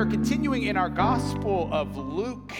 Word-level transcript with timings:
are 0.00 0.06
continuing 0.06 0.62
in 0.62 0.78
our 0.78 0.88
Gospel 0.88 1.68
of 1.70 1.94
Luke. 1.98 2.54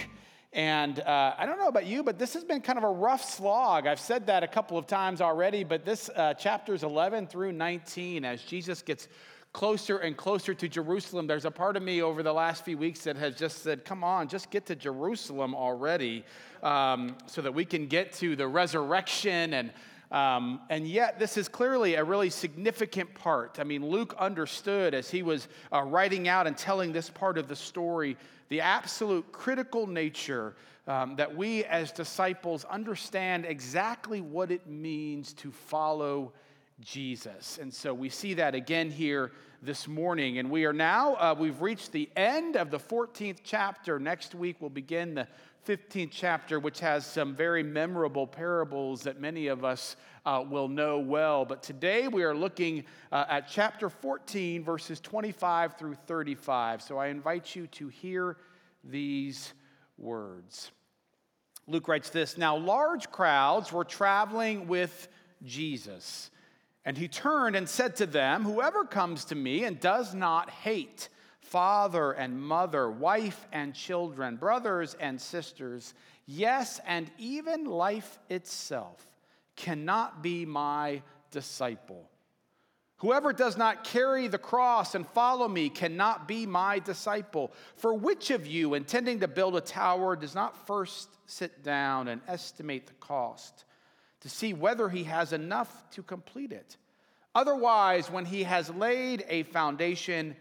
And 0.53 1.01
uh, 1.01 1.33
I 1.38 1.47
don't 1.47 1.58
know 1.58 1.69
about 1.69 1.87
you, 1.87 2.03
but 2.03 2.19
this 2.19 2.35
has 2.35 2.44
been 2.44 2.60
kind 2.60 2.76
of 2.76 2.85
a 2.85 2.90
rough 2.90 3.24
slog. 3.24 3.87
I've 3.87 3.98
said 3.98 4.26
that 4.26 4.42
a 4.42 4.47
couple 4.47 4.76
of 4.76 4.87
times 4.87 5.22
already, 5.22 5.65
but 5.65 5.87
this 5.87 6.11
uh, 6.16 6.34
chapters 6.34 6.83
11 6.83 7.29
through 7.29 7.53
19, 7.53 8.26
as 8.26 8.42
Jesus 8.42 8.83
gets 8.83 9.08
closer 9.54 9.97
and 10.01 10.19
closer 10.19 10.53
to 10.53 10.69
Jerusalem, 10.69 11.26
there's 11.26 11.47
a 11.47 11.51
part 11.51 11.79
of 11.79 11.83
me 11.83 12.03
over 12.03 12.22
the 12.22 12.33
last 12.34 12.62
few 12.62 12.76
weeks 12.76 13.04
that 13.04 13.16
has 13.16 13.37
just 13.37 13.62
said, 13.62 13.87
come 13.87 14.04
on, 14.04 14.29
just 14.29 14.51
get 14.51 14.66
to 14.66 14.76
Jerusalem 14.76 15.54
already 15.54 16.27
um, 16.62 17.16
so 17.25 17.41
that 17.41 17.55
we 17.55 17.65
can 17.65 17.87
get 17.87 18.12
to 18.15 18.37
the 18.37 18.47
resurrection 18.47 19.55
and 19.55 19.73
um, 20.10 20.60
and 20.69 20.88
yet, 20.88 21.19
this 21.20 21.37
is 21.37 21.48
clearly 21.48 21.95
a 21.95 22.02
really 22.02 22.30
significant 22.30 23.14
part. 23.14 23.59
I 23.60 23.64
mean, 23.64 23.87
Luke 23.87 24.14
understood 24.19 24.92
as 24.92 25.09
he 25.09 25.23
was 25.23 25.46
uh, 25.73 25.83
writing 25.83 26.27
out 26.27 26.48
and 26.48 26.56
telling 26.56 26.92
this 26.92 27.09
part 27.09 27.38
of 27.38 27.46
the 27.46 27.56
story 27.56 28.16
the 28.48 28.60
absolute 28.60 29.30
critical 29.30 29.86
nature 29.86 30.56
um, 30.88 31.14
that 31.14 31.36
we 31.36 31.64
as 31.66 31.92
disciples 31.92 32.64
understand 32.64 33.46
exactly 33.46 34.20
what 34.20 34.50
it 34.50 34.66
means 34.66 35.33
to 35.34 35.52
follow 35.52 36.33
Jesus. 36.80 37.58
And 37.58 37.72
so 37.72 37.95
we 37.95 38.08
see 38.08 38.34
that 38.34 38.56
again 38.56 38.91
here 38.91 39.30
this 39.62 39.86
morning. 39.86 40.38
And 40.38 40.50
we 40.50 40.64
are 40.64 40.72
now, 40.72 41.14
uh, 41.14 41.34
we've 41.38 41.61
reached 41.61 41.92
the 41.92 42.11
end 42.16 42.56
of 42.56 42.70
the 42.70 42.78
14th 42.78 43.38
chapter. 43.45 44.00
Next 44.00 44.34
week, 44.34 44.56
we'll 44.58 44.70
begin 44.70 45.14
the 45.14 45.28
15th 45.66 46.10
chapter, 46.10 46.59
which 46.59 46.80
has 46.80 47.05
some 47.05 47.34
very 47.34 47.62
memorable 47.62 48.27
parables 48.27 49.03
that 49.03 49.20
many 49.20 49.48
of 49.48 49.64
us 49.64 49.97
uh, 50.25 50.44
will 50.48 50.69
know 50.69 50.98
well. 50.98 51.44
But 51.44 51.62
today 51.62 52.08
we 52.08 52.22
are 52.22 52.34
looking 52.34 52.84
uh, 53.12 53.27
at 53.28 53.48
chapter 53.48 53.91
14, 53.91 54.64
verses 54.64 55.00
25 55.00 55.77
through 55.77 55.94
35. 56.06 56.83
So 56.83 56.98
I 56.98 57.08
invite 57.08 57.55
you 57.55 57.67
to 57.69 57.89
hear 57.89 58.36
these 58.84 59.52
words. 59.98 60.72
Luke 61.67 61.89
writes 61.89 62.11
this 62.11 62.39
Now, 62.39 62.56
large 62.56 63.11
crowds 63.11 63.72
were 63.72 63.84
traveling 63.84 64.67
with 64.67 65.08
Jesus. 65.45 66.30
And 66.84 66.97
he 66.97 67.08
turned 67.08 67.56
and 67.56 67.69
said 67.69 67.97
to 67.97 68.06
them, 68.06 68.42
Whoever 68.42 68.84
comes 68.84 69.27
to 69.27 69.34
me 69.34 69.64
and 69.64 69.78
does 69.78 70.14
not 70.14 70.48
hate, 70.48 71.08
father 71.41 72.12
and 72.12 72.41
mother, 72.41 72.91
wife 72.91 73.46
and 73.52 73.74
children, 73.74 74.36
brothers 74.36 74.96
and 75.00 75.20
sisters, 75.20 75.94
yes, 76.27 76.80
and 76.86 77.10
even 77.19 77.64
life 77.64 78.19
itself, 78.28 79.05
cannot 79.56 80.22
be 80.22 80.46
my 80.46 81.02
disciple. 81.30 82.08
Whoever 83.00 83.33
does 83.33 83.56
not 83.56 83.83
carry 83.84 84.28
the 84.28 84.38
cross 84.38 84.94
and 84.94 85.08
follow 85.08 85.48
me 85.48 85.70
cannot 85.70 86.28
be 86.28 86.44
my 86.44 86.80
disciple. 86.80 87.50
For 87.77 87.94
which 87.94 88.30
of 88.30 88.46
you, 88.46 88.74
intending 88.74 89.20
to 89.20 89.28
build 89.28 89.56
a 89.56 89.62
tower, 89.62 90.16
does 90.16 90.34
not 90.34 90.66
first 90.66 91.08
sit 91.24 91.64
down 91.64 92.08
and 92.08 92.20
estimate 92.28 92.86
the 92.86 92.92
cost 92.94 93.64
to 94.20 94.28
see 94.28 94.52
whether 94.52 94.91
he 94.91 95.05
has 95.05 95.33
enough 95.33 95.88
to 95.92 96.02
complete 96.02 96.52
it? 96.52 96.77
Otherwise, 97.34 98.11
when 98.11 98.27
he 98.27 98.42
has 98.42 98.68
laid 98.68 99.24
a 99.28 99.44
foundation, 99.44 100.36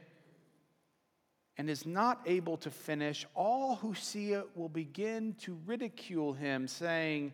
and 1.59 1.69
is 1.69 1.85
not 1.85 2.21
able 2.25 2.55
to 2.55 2.71
finish, 2.71 3.25
all 3.35 3.75
who 3.75 3.93
see 3.93 4.31
it 4.31 4.47
will 4.55 4.69
begin 4.69 5.35
to 5.41 5.59
ridicule 5.65 6.31
him, 6.31 6.69
saying, 6.69 7.33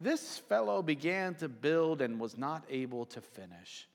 This 0.00 0.38
fellow 0.38 0.80
began 0.80 1.34
to 1.34 1.50
build 1.50 2.00
and 2.00 2.18
was 2.18 2.38
not 2.38 2.64
able 2.70 3.04
to 3.04 3.20
finish. 3.20 3.86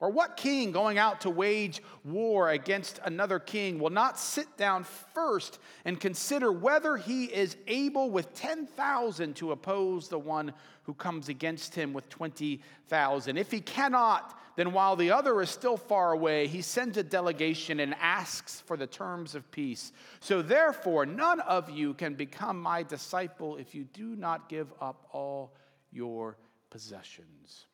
Or 0.00 0.10
what 0.10 0.36
king 0.36 0.70
going 0.70 0.98
out 0.98 1.22
to 1.22 1.30
wage 1.30 1.82
war 2.04 2.50
against 2.50 3.00
another 3.02 3.38
king 3.38 3.78
will 3.78 3.90
not 3.90 4.18
sit 4.18 4.58
down 4.58 4.84
first 5.14 5.58
and 5.86 5.98
consider 5.98 6.52
whether 6.52 6.98
he 6.98 7.24
is 7.24 7.56
able 7.68 8.10
with 8.10 8.34
10,000 8.34 9.34
to 9.36 9.52
oppose 9.52 10.08
the 10.08 10.18
one 10.18 10.52
who 10.82 10.92
comes 10.92 11.30
against 11.30 11.74
him 11.74 11.94
with 11.94 12.06
20,000? 12.10 13.38
If 13.38 13.50
he 13.50 13.60
cannot, 13.60 14.38
then 14.60 14.72
while 14.72 14.94
the 14.94 15.10
other 15.10 15.40
is 15.40 15.48
still 15.48 15.78
far 15.78 16.12
away, 16.12 16.46
he 16.46 16.60
sends 16.60 16.98
a 16.98 17.02
delegation 17.02 17.80
and 17.80 17.94
asks 17.94 18.60
for 18.60 18.76
the 18.76 18.86
terms 18.86 19.34
of 19.34 19.50
peace. 19.50 19.90
So 20.20 20.42
therefore, 20.42 21.06
none 21.06 21.40
of 21.40 21.70
you 21.70 21.94
can 21.94 22.12
become 22.12 22.60
my 22.60 22.82
disciple 22.82 23.56
if 23.56 23.74
you 23.74 23.84
do 23.84 24.14
not 24.16 24.50
give 24.50 24.70
up 24.78 25.08
all 25.12 25.54
your 25.90 26.36
possessions. 26.68 27.64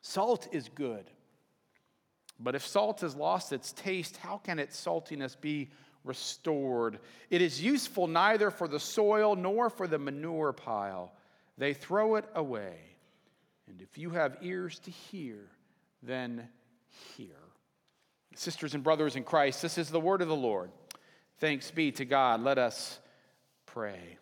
Salt 0.00 0.46
is 0.52 0.68
good. 0.68 1.10
But 2.38 2.54
if 2.54 2.64
salt 2.64 3.00
has 3.00 3.16
lost 3.16 3.52
its 3.52 3.72
taste, 3.72 4.16
how 4.18 4.38
can 4.38 4.60
its 4.60 4.80
saltiness 4.80 5.34
be 5.40 5.70
restored? 6.04 7.00
It 7.30 7.42
is 7.42 7.60
useful 7.60 8.06
neither 8.06 8.52
for 8.52 8.68
the 8.68 8.78
soil 8.78 9.34
nor 9.34 9.70
for 9.70 9.88
the 9.88 9.98
manure 9.98 10.52
pile. 10.52 11.12
They 11.58 11.74
throw 11.74 12.14
it 12.14 12.26
away. 12.32 12.76
And 13.66 13.82
if 13.82 13.98
you 13.98 14.10
have 14.10 14.36
ears 14.42 14.78
to 14.80 14.92
hear, 14.92 15.50
then 16.02 16.48
hear. 17.16 17.36
Sisters 18.34 18.74
and 18.74 18.84
brothers 18.84 19.16
in 19.16 19.24
Christ, 19.24 19.62
this 19.62 19.78
is 19.78 19.90
the 19.90 20.00
word 20.00 20.20
of 20.20 20.28
the 20.28 20.36
Lord. 20.36 20.70
Thanks 21.38 21.70
be 21.70 21.92
to 21.92 22.04
God. 22.04 22.42
Let 22.42 22.58
us 22.58 22.98
pray. 23.66 24.18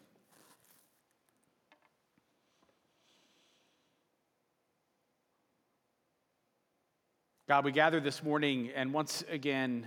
God, 7.46 7.64
we 7.64 7.72
gather 7.72 8.00
this 8.00 8.22
morning, 8.22 8.70
and 8.74 8.92
once 8.92 9.22
again, 9.28 9.86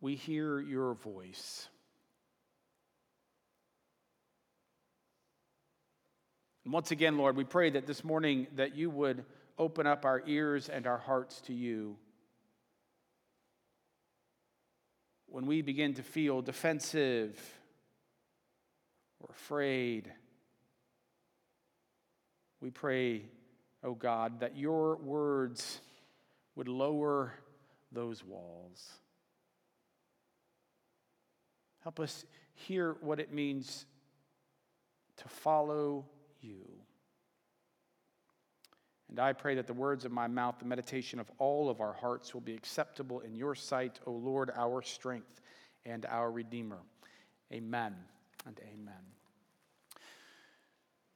we 0.00 0.14
hear 0.14 0.60
your 0.60 0.94
voice. 0.94 1.68
And 6.64 6.72
once 6.72 6.92
again, 6.92 7.18
Lord, 7.18 7.36
we 7.36 7.44
pray 7.44 7.70
that 7.70 7.86
this 7.86 8.04
morning 8.04 8.46
that 8.54 8.76
you 8.76 8.88
would 8.88 9.24
open 9.58 9.86
up 9.86 10.04
our 10.04 10.22
ears 10.26 10.68
and 10.68 10.86
our 10.86 10.98
hearts 10.98 11.40
to 11.42 11.52
you. 11.52 11.96
When 15.26 15.46
we 15.46 15.62
begin 15.62 15.94
to 15.94 16.02
feel 16.02 16.42
defensive 16.42 17.38
or 19.20 19.30
afraid, 19.30 20.12
we 22.60 22.70
pray 22.70 23.22
oh 23.84 23.94
God, 23.94 24.40
that 24.40 24.56
your 24.56 24.96
words 24.96 25.80
would 26.54 26.68
lower 26.68 27.34
those 27.90 28.24
walls. 28.24 28.90
Help 31.82 31.98
us 31.98 32.24
hear 32.54 32.96
what 33.00 33.18
it 33.18 33.32
means 33.32 33.86
to 35.16 35.28
follow 35.28 36.06
you. 36.40 36.64
And 39.12 39.20
I 39.20 39.34
pray 39.34 39.54
that 39.56 39.66
the 39.66 39.74
words 39.74 40.06
of 40.06 40.10
my 40.10 40.26
mouth, 40.26 40.54
the 40.58 40.64
meditation 40.64 41.20
of 41.20 41.30
all 41.36 41.68
of 41.68 41.82
our 41.82 41.92
hearts 41.92 42.32
will 42.32 42.40
be 42.40 42.54
acceptable 42.54 43.20
in 43.20 43.34
your 43.34 43.54
sight, 43.54 44.00
O 44.06 44.10
Lord, 44.10 44.50
our 44.56 44.80
strength 44.80 45.42
and 45.84 46.06
our 46.06 46.30
Redeemer. 46.30 46.78
Amen 47.52 47.94
and 48.46 48.58
amen. 48.72 48.94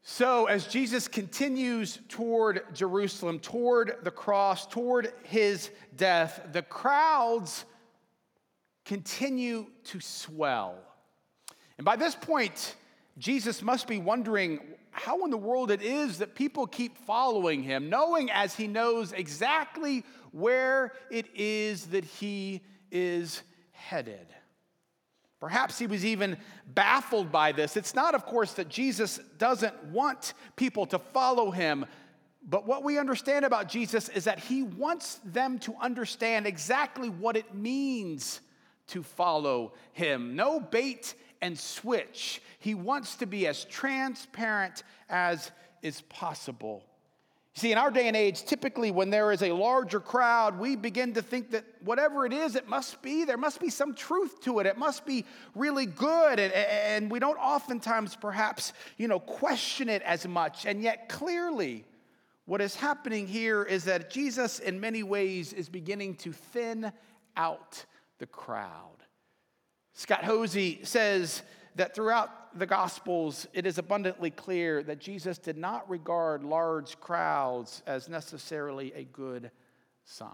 So, 0.03 0.45
as 0.45 0.67
Jesus 0.67 1.09
continues 1.09 1.99
toward 2.11 2.65
Jerusalem, 2.75 3.39
toward 3.39 3.97
the 4.03 4.11
cross, 4.11 4.67
toward 4.67 5.15
his 5.23 5.71
death, 5.97 6.49
the 6.53 6.61
crowds 6.61 7.65
continue 8.85 9.69
to 9.85 10.01
swell. 10.01 10.77
And 11.79 11.87
by 11.87 11.97
this 11.97 12.15
point, 12.15 12.77
Jesus 13.17 13.63
must 13.63 13.89
be 13.89 13.97
wondering 13.97 14.61
how 14.99 15.25
in 15.25 15.31
the 15.31 15.37
world 15.37 15.71
it 15.71 15.83
is 15.83 16.19
that 16.19 16.35
people 16.35 16.67
keep 16.67 16.97
following 16.99 17.63
him, 17.63 17.89
knowing 17.89 18.31
as 18.31 18.55
he 18.55 18.67
knows 18.67 19.13
exactly 19.13 20.05
where 20.33 20.93
it 21.11 21.27
is 21.35 21.87
that 21.87 22.05
he 22.05 22.63
is 22.91 23.43
headed. 23.73 24.27
Perhaps 25.39 25.79
he 25.79 25.87
was 25.87 26.05
even 26.05 26.39
baffled 26.67 27.31
by 27.31 27.53
this. 27.53 27.77
It's 27.77 27.95
not, 27.95 28.15
of 28.15 28.25
course, 28.25 28.55
that 28.55 28.69
Jesus 28.69 29.21
doesn't 29.39 29.85
want 29.85 30.33
people 30.57 30.87
to 30.87 30.99
follow 30.99 31.51
him, 31.51 31.85
but 32.49 32.67
what 32.67 32.83
we 32.83 32.99
understand 32.99 33.45
about 33.45 33.69
Jesus 33.69 34.09
is 34.09 34.25
that 34.25 34.39
he 34.39 34.63
wants 34.63 35.21
them 35.25 35.59
to 35.61 35.75
understand 35.81 36.47
exactly 36.47 37.11
what 37.11 37.37
it 37.37 37.55
means 37.55 38.41
to 38.89 39.03
follow 39.03 39.73
him. 39.93 40.37
No 40.37 40.61
bait 40.61 41.15
and 41.47 41.59
switch. 41.59 42.43
He 42.59 42.75
wants 42.75 43.15
to 43.17 43.27
be 43.27 43.47
as 43.47 43.65
transparent 43.65 44.83
as 45.09 45.53
is 45.81 46.01
possible. 46.03 46.85
See, 47.55 47.73
in 47.73 47.79
our 47.79 47.91
day 47.91 48.09
and 48.09 48.17
age, 48.17 48.45
typically 48.45 48.91
when 48.91 49.09
there 49.09 49.33
is 49.33 49.43
a 49.43 49.53
larger 49.53 50.01
crowd, 50.01 50.59
we 50.59 50.77
begin 50.77 51.15
to 51.15 51.23
think 51.23 51.53
that 51.53 51.65
whatever 51.83 52.27
it 52.27 52.33
is, 52.33 52.55
it 52.57 52.69
must 52.69 53.01
be, 53.01 53.25
there 53.25 53.39
must 53.39 53.61
be 53.61 53.71
some 53.71 53.95
truth 53.95 54.43
to 54.43 54.59
it. 54.59 54.67
It 54.67 54.77
must 54.77 55.07
be 55.07 55.25
really 55.55 55.87
good. 55.87 56.39
And, 56.39 56.53
and 56.53 57.11
we 57.11 57.19
don't 57.19 57.39
oftentimes 57.39 58.17
perhaps, 58.17 58.73
you 58.99 59.09
know, 59.09 59.21
question 59.21 59.89
it 59.89 60.03
as 60.03 60.27
much. 60.27 60.67
And 60.67 60.83
yet, 60.83 61.09
clearly, 61.09 61.85
what 62.45 62.61
is 62.61 62.75
happening 62.75 63.27
here 63.27 63.63
is 63.63 63.85
that 63.85 64.11
Jesus, 64.11 64.59
in 64.59 64.79
many 64.79 65.03
ways, 65.03 65.55
is 65.55 65.71
beginning 65.71 66.17
to 66.17 66.33
thin 66.33 66.93
out 67.37 67.87
the 68.19 68.27
crowd. 68.27 68.97
Scott 69.97 70.23
Hoezee 70.23 70.87
says 70.87 71.43
that 71.75 71.95
throughout 71.95 72.59
the 72.59 72.67
Gospels, 72.67 73.47
it 73.55 73.67
is 73.67 73.79
abundantly 73.79 74.31
clear 74.31 74.83
that 74.83 74.99
Jesus 74.99 75.39
did 75.39 75.57
not 75.57 75.89
regard 75.89 76.45
large 76.45 77.01
crowds 77.01 77.83
as 77.87 78.09
necessarily 78.09 78.93
a 78.95 79.05
good 79.05 79.51
sign. 80.05 80.31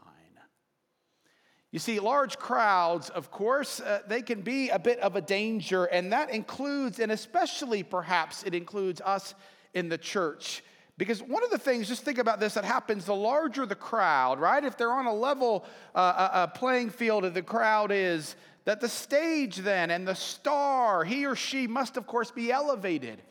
You 1.70 1.78
see, 1.78 2.00
large 2.00 2.38
crowds, 2.38 3.08
of 3.08 3.30
course, 3.30 3.80
uh, 3.80 4.00
they 4.06 4.20
can 4.20 4.42
be 4.42 4.68
a 4.68 4.78
bit 4.78 4.98
of 4.98 5.16
a 5.16 5.22
danger, 5.22 5.84
and 5.84 6.12
that 6.12 6.28
includes, 6.28 6.98
and 6.98 7.10
especially 7.10 7.82
perhaps 7.82 8.42
it 8.42 8.54
includes 8.54 9.00
us 9.00 9.34
in 9.72 9.88
the 9.88 9.96
church. 9.96 10.62
Because 10.98 11.22
one 11.22 11.42
of 11.42 11.50
the 11.50 11.56
things, 11.56 11.88
just 11.88 12.04
think 12.04 12.18
about 12.18 12.40
this, 12.40 12.54
that 12.54 12.66
happens 12.66 13.06
the 13.06 13.14
larger 13.14 13.64
the 13.64 13.74
crowd, 13.74 14.38
right? 14.38 14.62
If 14.62 14.76
they're 14.76 14.92
on 14.92 15.06
a 15.06 15.14
level 15.14 15.64
uh, 15.94 15.98
uh, 15.98 16.30
uh 16.32 16.46
playing 16.48 16.90
field, 16.90 17.24
and 17.24 17.34
the 17.34 17.42
crowd 17.42 17.90
is, 17.90 18.36
that 18.64 18.80
the 18.80 18.88
stage 18.88 19.56
then 19.56 19.90
and 19.90 20.06
the 20.06 20.14
star, 20.14 21.04
he 21.04 21.26
or 21.26 21.34
she 21.34 21.66
must, 21.66 21.96
of 21.96 22.06
course, 22.06 22.30
be 22.30 22.52
elevated. 22.52 23.22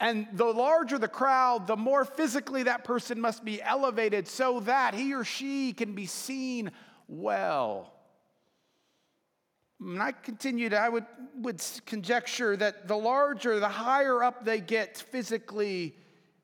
And 0.00 0.26
the 0.32 0.44
larger 0.44 0.98
the 0.98 1.08
crowd, 1.08 1.66
the 1.66 1.76
more 1.76 2.04
physically 2.04 2.64
that 2.64 2.84
person 2.84 3.20
must 3.20 3.44
be 3.44 3.62
elevated 3.62 4.26
so 4.26 4.60
that 4.60 4.94
he 4.94 5.14
or 5.14 5.24
she 5.24 5.72
can 5.72 5.94
be 5.94 6.06
seen 6.06 6.72
well. 7.06 7.92
And 9.80 10.02
I 10.02 10.12
continued, 10.12 10.74
I 10.74 10.88
would, 10.88 11.06
would 11.36 11.62
conjecture 11.86 12.56
that 12.56 12.88
the 12.88 12.96
larger, 12.96 13.60
the 13.60 13.68
higher 13.68 14.22
up 14.22 14.44
they 14.44 14.60
get 14.60 14.96
physically, 14.96 15.94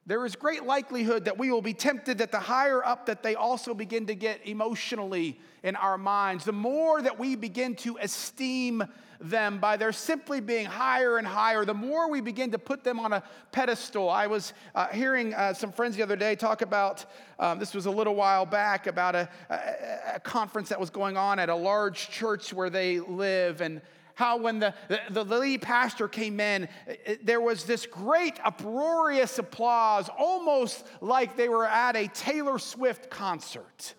there 0.07 0.25
is 0.25 0.35
great 0.35 0.65
likelihood 0.65 1.27
that 1.27 1.39
we 1.39 1.51
will 1.51 1.63
be 1.63 1.75
tempted 1.75 2.19
that 2.19 2.33
the 2.33 2.41
higher 2.41 2.85
up 2.85 3.07
that 3.07 3.23
they 3.23 3.35
also 3.35 3.75
begin 3.75 4.07
to 4.07 4.15
get 4.15 4.41
emotionally 4.47 5.39
in 5.63 5.77
our 5.77 5.99
minds, 5.99 6.45
the 6.45 6.53
more 6.53 7.03
that 7.03 7.19
we 7.19 7.37
begin 7.37 7.75
to 7.77 7.99
esteem 8.01 8.83
them 9.21 9.59
by 9.59 9.77
their 9.77 9.93
simply 9.93 10.41
being 10.41 10.65
higher 10.65 11.19
and 11.19 11.27
higher, 11.27 11.67
the 11.67 11.75
more 11.75 12.11
we 12.11 12.23
begin 12.23 12.51
to 12.51 12.59
put 12.59 12.83
them 12.83 12.99
on 12.99 13.13
a 13.13 13.23
pedestal. 13.53 14.09
I 14.09 14.27
was 14.27 14.55
uh, 14.75 14.89
hearing 14.89 15.35
uh, 15.35 15.53
some 15.53 15.71
friends 15.71 15.97
the 15.97 16.03
other 16.03 16.17
day 16.17 16.35
talk 16.35 16.63
about, 16.63 17.05
um, 17.39 17.59
this 17.59 17.75
was 17.75 17.85
a 17.85 17.91
little 17.91 18.15
while 18.15 18.47
back, 18.47 18.87
about 18.87 19.15
a, 19.15 19.29
a, 19.51 20.15
a 20.15 20.21
conference 20.21 20.71
that 20.71 20.81
was 20.81 20.89
going 20.89 21.19
on 21.19 21.39
at 21.39 21.51
a 21.51 21.55
large 21.55 22.09
church 22.09 22.55
where 22.55 22.71
they 22.71 23.01
live. 23.01 23.61
And 23.61 23.83
how 24.21 24.37
when 24.37 24.59
the, 24.59 24.75
the, 24.89 25.25
the, 25.25 25.39
lead 25.39 25.63
pastor 25.63 26.07
came 26.07 26.41
in, 26.41 26.69
it, 26.87 27.25
there 27.25 27.41
was 27.41 27.65
this 27.65 27.87
great 27.87 28.39
uproarious 28.45 29.39
applause, 29.39 30.11
almost 30.17 30.85
like 31.01 31.39
they 31.39 31.49
were 31.49 31.67
at 31.67 31.97
a 31.97 32.07
Taylor 32.09 32.59
Swift 32.59 33.09
concert. 33.09 33.95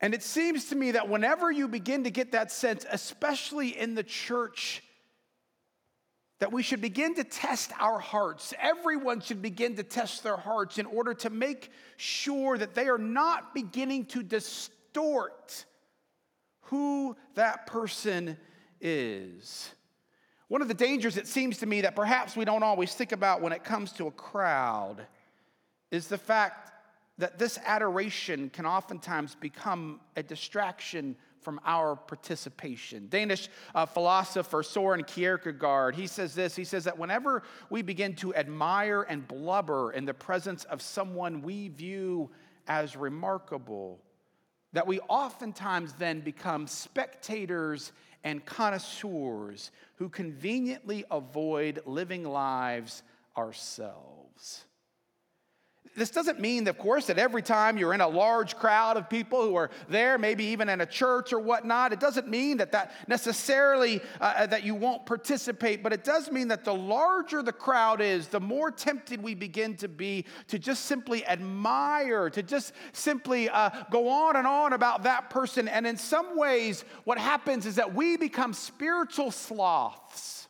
And 0.00 0.14
it 0.14 0.22
seems 0.22 0.66
to 0.66 0.76
me 0.76 0.92
that 0.92 1.08
whenever 1.08 1.50
you 1.50 1.66
begin 1.66 2.04
to 2.04 2.10
get 2.10 2.30
that 2.30 2.52
sense, 2.52 2.86
especially 2.88 3.76
in 3.76 3.96
the 3.96 4.04
church, 4.04 4.80
that 6.38 6.52
we 6.52 6.62
should 6.62 6.80
begin 6.80 7.16
to 7.16 7.24
test 7.24 7.72
our 7.80 7.98
hearts. 7.98 8.54
Everyone 8.60 9.20
should 9.20 9.42
begin 9.42 9.74
to 9.76 9.82
test 9.82 10.22
their 10.22 10.36
hearts 10.36 10.78
in 10.78 10.86
order 10.86 11.12
to 11.14 11.30
make 11.30 11.72
sure 11.96 12.56
that 12.56 12.74
they 12.74 12.86
are 12.86 12.98
not 12.98 13.52
beginning 13.52 14.04
to 14.06 14.22
distort 14.22 15.64
who 16.64 17.16
that 17.34 17.66
person 17.66 18.36
is. 18.80 19.70
One 20.48 20.62
of 20.62 20.68
the 20.68 20.74
dangers, 20.74 21.16
it 21.16 21.26
seems 21.26 21.58
to 21.58 21.66
me, 21.66 21.80
that 21.82 21.96
perhaps 21.96 22.36
we 22.36 22.44
don't 22.44 22.62
always 22.62 22.94
think 22.94 23.12
about 23.12 23.40
when 23.40 23.52
it 23.52 23.64
comes 23.64 23.92
to 23.92 24.06
a 24.06 24.10
crowd 24.10 25.06
is 25.90 26.08
the 26.08 26.18
fact 26.18 26.72
that 27.18 27.38
this 27.38 27.58
adoration 27.64 28.50
can 28.50 28.66
oftentimes 28.66 29.36
become 29.36 30.00
a 30.16 30.22
distraction 30.22 31.16
from 31.40 31.60
our 31.64 31.94
participation. 31.94 33.06
Danish 33.08 33.48
uh, 33.74 33.86
philosopher 33.86 34.62
Soren 34.62 35.04
Kierkegaard, 35.04 35.94
he 35.94 36.06
says 36.06 36.34
this, 36.34 36.56
he 36.56 36.64
says 36.64 36.84
that 36.84 36.98
whenever 36.98 37.42
we 37.70 37.82
begin 37.82 38.16
to 38.16 38.34
admire 38.34 39.02
and 39.02 39.28
blubber 39.28 39.92
in 39.92 40.04
the 40.04 40.14
presence 40.14 40.64
of 40.64 40.80
someone 40.80 41.42
we 41.42 41.68
view 41.68 42.30
as 42.66 42.96
remarkable, 42.96 44.00
that 44.74 44.86
we 44.86 45.00
oftentimes 45.08 45.94
then 45.94 46.20
become 46.20 46.66
spectators 46.66 47.92
and 48.24 48.44
connoisseurs 48.44 49.70
who 49.96 50.08
conveniently 50.08 51.04
avoid 51.10 51.80
living 51.86 52.24
lives 52.24 53.02
ourselves. 53.36 54.64
This 55.96 56.10
doesn't 56.10 56.40
mean, 56.40 56.66
of 56.66 56.76
course, 56.76 57.06
that 57.06 57.18
every 57.18 57.42
time 57.42 57.78
you're 57.78 57.94
in 57.94 58.00
a 58.00 58.08
large 58.08 58.56
crowd 58.56 58.96
of 58.96 59.08
people 59.08 59.42
who 59.42 59.54
are 59.54 59.70
there, 59.88 60.18
maybe 60.18 60.44
even 60.46 60.68
in 60.68 60.80
a 60.80 60.86
church 60.86 61.32
or 61.32 61.38
whatnot, 61.38 61.92
it 61.92 62.00
doesn't 62.00 62.26
mean 62.26 62.56
that 62.56 62.72
that 62.72 62.92
necessarily 63.06 64.00
uh, 64.20 64.24
uh, 64.24 64.46
that 64.46 64.64
you 64.64 64.74
won't 64.74 65.06
participate, 65.06 65.84
but 65.84 65.92
it 65.92 66.02
does 66.02 66.32
mean 66.32 66.48
that 66.48 66.64
the 66.64 66.74
larger 66.74 67.44
the 67.44 67.52
crowd 67.52 68.00
is, 68.00 68.26
the 68.26 68.40
more 68.40 68.72
tempted 68.72 69.22
we 69.22 69.36
begin 69.36 69.76
to 69.76 69.86
be 69.86 70.24
to 70.48 70.58
just 70.58 70.86
simply 70.86 71.24
admire, 71.26 72.28
to 72.28 72.42
just 72.42 72.72
simply 72.92 73.48
uh, 73.48 73.70
go 73.92 74.08
on 74.08 74.34
and 74.34 74.48
on 74.48 74.72
about 74.72 75.04
that 75.04 75.30
person. 75.30 75.68
And 75.68 75.86
in 75.86 75.96
some 75.96 76.36
ways, 76.36 76.84
what 77.04 77.18
happens 77.18 77.66
is 77.66 77.76
that 77.76 77.94
we 77.94 78.16
become 78.16 78.52
spiritual 78.52 79.30
sloths, 79.30 80.48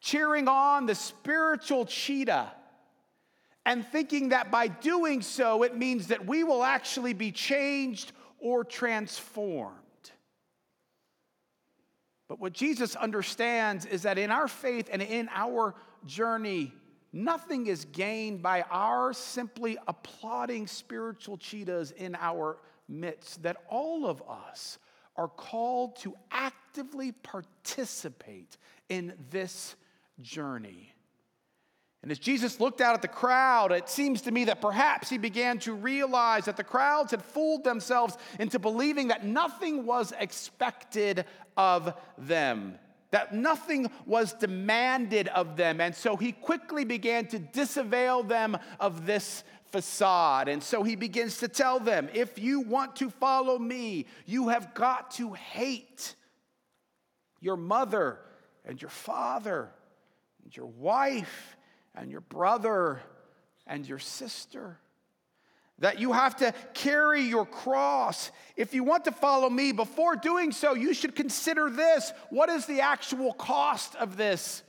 cheering 0.00 0.48
on 0.48 0.86
the 0.86 0.96
spiritual 0.96 1.86
cheetah 1.86 2.50
and 3.66 3.86
thinking 3.86 4.30
that 4.30 4.50
by 4.50 4.68
doing 4.68 5.22
so, 5.22 5.62
it 5.62 5.76
means 5.76 6.08
that 6.08 6.26
we 6.26 6.44
will 6.44 6.62
actually 6.62 7.12
be 7.12 7.30
changed 7.30 8.12
or 8.38 8.64
transformed. 8.64 9.76
But 12.28 12.40
what 12.40 12.52
Jesus 12.52 12.96
understands 12.96 13.84
is 13.86 14.02
that 14.02 14.16
in 14.16 14.30
our 14.30 14.48
faith 14.48 14.88
and 14.90 15.02
in 15.02 15.28
our 15.34 15.74
journey, 16.06 16.72
nothing 17.12 17.66
is 17.66 17.84
gained 17.86 18.40
by 18.40 18.62
our 18.70 19.12
simply 19.12 19.76
applauding 19.88 20.66
spiritual 20.66 21.36
cheetahs 21.36 21.90
in 21.90 22.14
our 22.14 22.58
midst, 22.88 23.42
that 23.42 23.56
all 23.68 24.06
of 24.06 24.22
us 24.28 24.78
are 25.16 25.28
called 25.28 25.96
to 25.96 26.14
actively 26.30 27.12
participate 27.12 28.56
in 28.88 29.12
this 29.30 29.74
journey. 30.20 30.89
And 32.02 32.10
as 32.10 32.18
Jesus 32.18 32.60
looked 32.60 32.80
out 32.80 32.94
at 32.94 33.02
the 33.02 33.08
crowd, 33.08 33.72
it 33.72 33.88
seems 33.88 34.22
to 34.22 34.30
me 34.30 34.46
that 34.46 34.62
perhaps 34.62 35.10
he 35.10 35.18
began 35.18 35.58
to 35.60 35.74
realize 35.74 36.46
that 36.46 36.56
the 36.56 36.64
crowds 36.64 37.10
had 37.10 37.22
fooled 37.22 37.62
themselves 37.62 38.16
into 38.38 38.58
believing 38.58 39.08
that 39.08 39.26
nothing 39.26 39.84
was 39.84 40.14
expected 40.18 41.26
of 41.58 41.92
them, 42.16 42.78
that 43.10 43.34
nothing 43.34 43.90
was 44.06 44.32
demanded 44.32 45.28
of 45.28 45.56
them. 45.56 45.78
And 45.78 45.94
so 45.94 46.16
he 46.16 46.32
quickly 46.32 46.86
began 46.86 47.26
to 47.28 47.38
disavail 47.38 48.22
them 48.22 48.56
of 48.78 49.04
this 49.04 49.44
facade. 49.66 50.48
And 50.48 50.62
so 50.62 50.82
he 50.82 50.96
begins 50.96 51.36
to 51.38 51.48
tell 51.48 51.80
them 51.80 52.08
if 52.14 52.38
you 52.38 52.60
want 52.60 52.96
to 52.96 53.10
follow 53.10 53.58
me, 53.58 54.06
you 54.24 54.48
have 54.48 54.72
got 54.72 55.10
to 55.12 55.34
hate 55.34 56.14
your 57.40 57.58
mother 57.58 58.18
and 58.64 58.80
your 58.80 58.90
father 58.90 59.68
and 60.42 60.56
your 60.56 60.66
wife 60.66 61.56
and 61.94 62.10
your 62.10 62.20
brother 62.20 63.00
and 63.66 63.86
your 63.86 63.98
sister. 63.98 64.78
That 65.78 65.98
you 65.98 66.12
have 66.12 66.36
to 66.36 66.52
carry 66.74 67.22
your 67.22 67.46
cross. 67.46 68.30
If 68.54 68.74
you 68.74 68.84
want 68.84 69.06
to 69.06 69.12
follow 69.12 69.48
me, 69.48 69.72
before 69.72 70.14
doing 70.14 70.52
so, 70.52 70.74
you 70.74 70.92
should 70.92 71.16
consider 71.16 71.70
this. 71.70 72.12
What 72.28 72.50
is 72.50 72.66
the 72.66 72.82
actual 72.82 73.32
cost 73.32 73.96
of 73.96 74.18
this? 74.18 74.62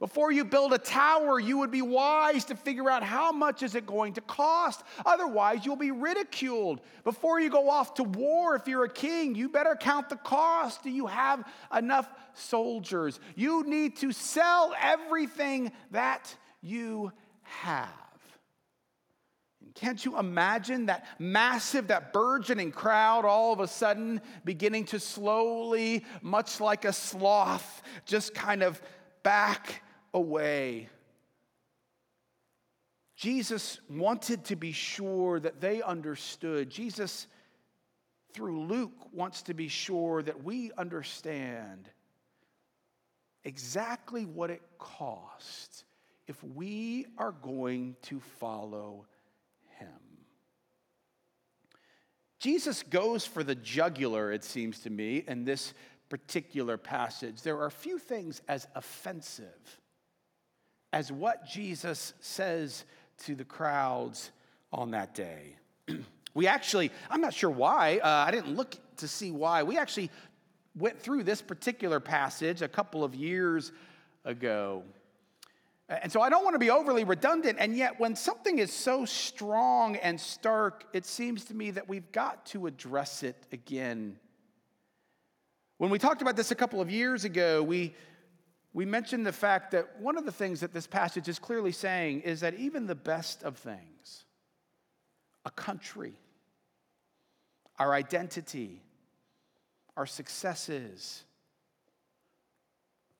Before 0.00 0.32
you 0.32 0.44
build 0.44 0.72
a 0.72 0.78
tower, 0.78 1.38
you 1.38 1.58
would 1.58 1.70
be 1.70 1.80
wise 1.80 2.44
to 2.46 2.56
figure 2.56 2.90
out 2.90 3.02
how 3.02 3.30
much 3.30 3.62
is 3.62 3.74
it 3.74 3.86
going 3.86 4.14
to 4.14 4.20
cost. 4.20 4.82
Otherwise, 5.06 5.64
you'll 5.64 5.76
be 5.76 5.92
ridiculed. 5.92 6.80
Before 7.04 7.40
you 7.40 7.48
go 7.48 7.70
off 7.70 7.94
to 7.94 8.02
war, 8.02 8.56
if 8.56 8.66
you're 8.66 8.84
a 8.84 8.92
king, 8.92 9.34
you 9.34 9.48
better 9.48 9.76
count 9.76 10.08
the 10.08 10.16
cost. 10.16 10.82
Do 10.82 10.90
you 10.90 11.06
have 11.06 11.44
enough 11.74 12.12
soldiers? 12.34 13.20
You 13.36 13.64
need 13.64 13.96
to 13.98 14.10
sell 14.10 14.74
everything 14.80 15.70
that 15.92 16.36
you 16.64 17.12
have. 17.42 17.88
And 19.62 19.74
Can't 19.74 20.04
you 20.04 20.18
imagine 20.18 20.86
that 20.86 21.06
massive, 21.18 21.88
that 21.88 22.12
burgeoning 22.12 22.72
crowd 22.72 23.24
all 23.24 23.52
of 23.52 23.60
a 23.60 23.68
sudden 23.68 24.20
beginning 24.44 24.86
to 24.86 24.98
slowly, 24.98 26.04
much 26.22 26.60
like 26.60 26.84
a 26.84 26.92
sloth, 26.92 27.82
just 28.06 28.34
kind 28.34 28.62
of 28.62 28.80
back 29.22 29.82
away? 30.12 30.88
Jesus 33.16 33.78
wanted 33.88 34.44
to 34.46 34.56
be 34.56 34.72
sure 34.72 35.38
that 35.38 35.60
they 35.60 35.80
understood. 35.82 36.68
Jesus, 36.68 37.26
through 38.32 38.66
Luke, 38.66 39.12
wants 39.12 39.42
to 39.42 39.54
be 39.54 39.68
sure 39.68 40.22
that 40.22 40.42
we 40.42 40.72
understand 40.76 41.88
exactly 43.44 44.24
what 44.24 44.50
it 44.50 44.62
cost 44.78 45.84
if 46.26 46.42
we 46.42 47.06
are 47.18 47.32
going 47.32 47.96
to 48.02 48.20
follow 48.40 49.06
him. 49.78 49.88
Jesus 52.40 52.82
goes 52.82 53.26
for 53.26 53.42
the 53.42 53.54
jugular, 53.54 54.32
it 54.32 54.44
seems 54.44 54.80
to 54.80 54.90
me, 54.90 55.24
in 55.26 55.44
this 55.44 55.74
particular 56.08 56.76
passage. 56.76 57.42
There 57.42 57.60
are 57.60 57.70
few 57.70 57.98
things 57.98 58.42
as 58.48 58.66
offensive 58.74 59.80
as 60.92 61.10
what 61.10 61.44
Jesus 61.46 62.12
says 62.20 62.84
to 63.24 63.34
the 63.34 63.44
crowds 63.44 64.30
on 64.72 64.92
that 64.92 65.14
day. 65.14 65.56
we 66.34 66.46
actually, 66.46 66.92
I'm 67.10 67.20
not 67.20 67.34
sure 67.34 67.50
why, 67.50 67.98
uh, 67.98 68.08
I 68.08 68.30
didn't 68.30 68.54
look 68.54 68.76
to 68.98 69.08
see 69.08 69.30
why. 69.30 69.62
We 69.64 69.76
actually 69.76 70.10
went 70.76 71.00
through 71.00 71.24
this 71.24 71.42
particular 71.42 71.98
passage 71.98 72.62
a 72.62 72.68
couple 72.68 73.02
of 73.02 73.14
years 73.14 73.72
ago. 74.24 74.84
And 75.88 76.10
so 76.10 76.22
I 76.22 76.30
don't 76.30 76.44
want 76.44 76.54
to 76.54 76.58
be 76.58 76.70
overly 76.70 77.04
redundant, 77.04 77.58
and 77.60 77.76
yet 77.76 78.00
when 78.00 78.16
something 78.16 78.58
is 78.58 78.72
so 78.72 79.04
strong 79.04 79.96
and 79.96 80.18
stark, 80.18 80.86
it 80.94 81.04
seems 81.04 81.44
to 81.46 81.54
me 81.54 81.72
that 81.72 81.88
we've 81.88 82.10
got 82.10 82.46
to 82.46 82.66
address 82.66 83.22
it 83.22 83.36
again. 83.52 84.18
When 85.76 85.90
we 85.90 85.98
talked 85.98 86.22
about 86.22 86.36
this 86.36 86.50
a 86.50 86.54
couple 86.54 86.80
of 86.80 86.90
years 86.90 87.24
ago, 87.24 87.62
we, 87.62 87.94
we 88.72 88.86
mentioned 88.86 89.26
the 89.26 89.32
fact 89.32 89.72
that 89.72 90.00
one 90.00 90.16
of 90.16 90.24
the 90.24 90.32
things 90.32 90.60
that 90.60 90.72
this 90.72 90.86
passage 90.86 91.28
is 91.28 91.38
clearly 91.38 91.72
saying 91.72 92.22
is 92.22 92.40
that 92.40 92.54
even 92.54 92.86
the 92.86 92.94
best 92.94 93.42
of 93.42 93.58
things, 93.58 94.24
a 95.44 95.50
country, 95.50 96.14
our 97.78 97.92
identity, 97.92 98.80
our 99.96 100.06
successes, 100.06 101.24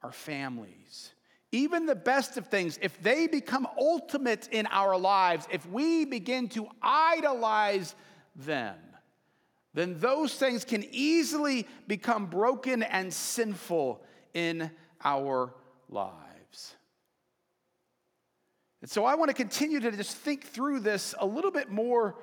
our 0.02 0.12
families, 0.12 1.13
even 1.54 1.87
the 1.87 1.94
best 1.94 2.37
of 2.37 2.49
things, 2.49 2.78
if 2.82 3.00
they 3.00 3.28
become 3.28 3.68
ultimate 3.78 4.49
in 4.50 4.66
our 4.66 4.99
lives, 4.99 5.46
if 5.52 5.64
we 5.70 6.04
begin 6.04 6.49
to 6.49 6.66
idolize 6.82 7.94
them, 8.34 8.76
then 9.73 9.99
those 10.00 10.34
things 10.34 10.64
can 10.64 10.84
easily 10.90 11.66
become 11.87 12.26
broken 12.26 12.82
and 12.82 13.12
sinful 13.12 14.02
in 14.34 14.68
our 15.04 15.54
lives. 15.88 16.75
And 18.82 18.90
so 18.90 19.04
I 19.04 19.14
want 19.14 19.30
to 19.30 19.34
continue 19.34 19.78
to 19.80 19.92
just 19.92 20.16
think 20.16 20.44
through 20.44 20.80
this 20.80 21.14
a 21.18 21.26
little 21.26 21.52
bit 21.52 21.70
more 21.70 22.16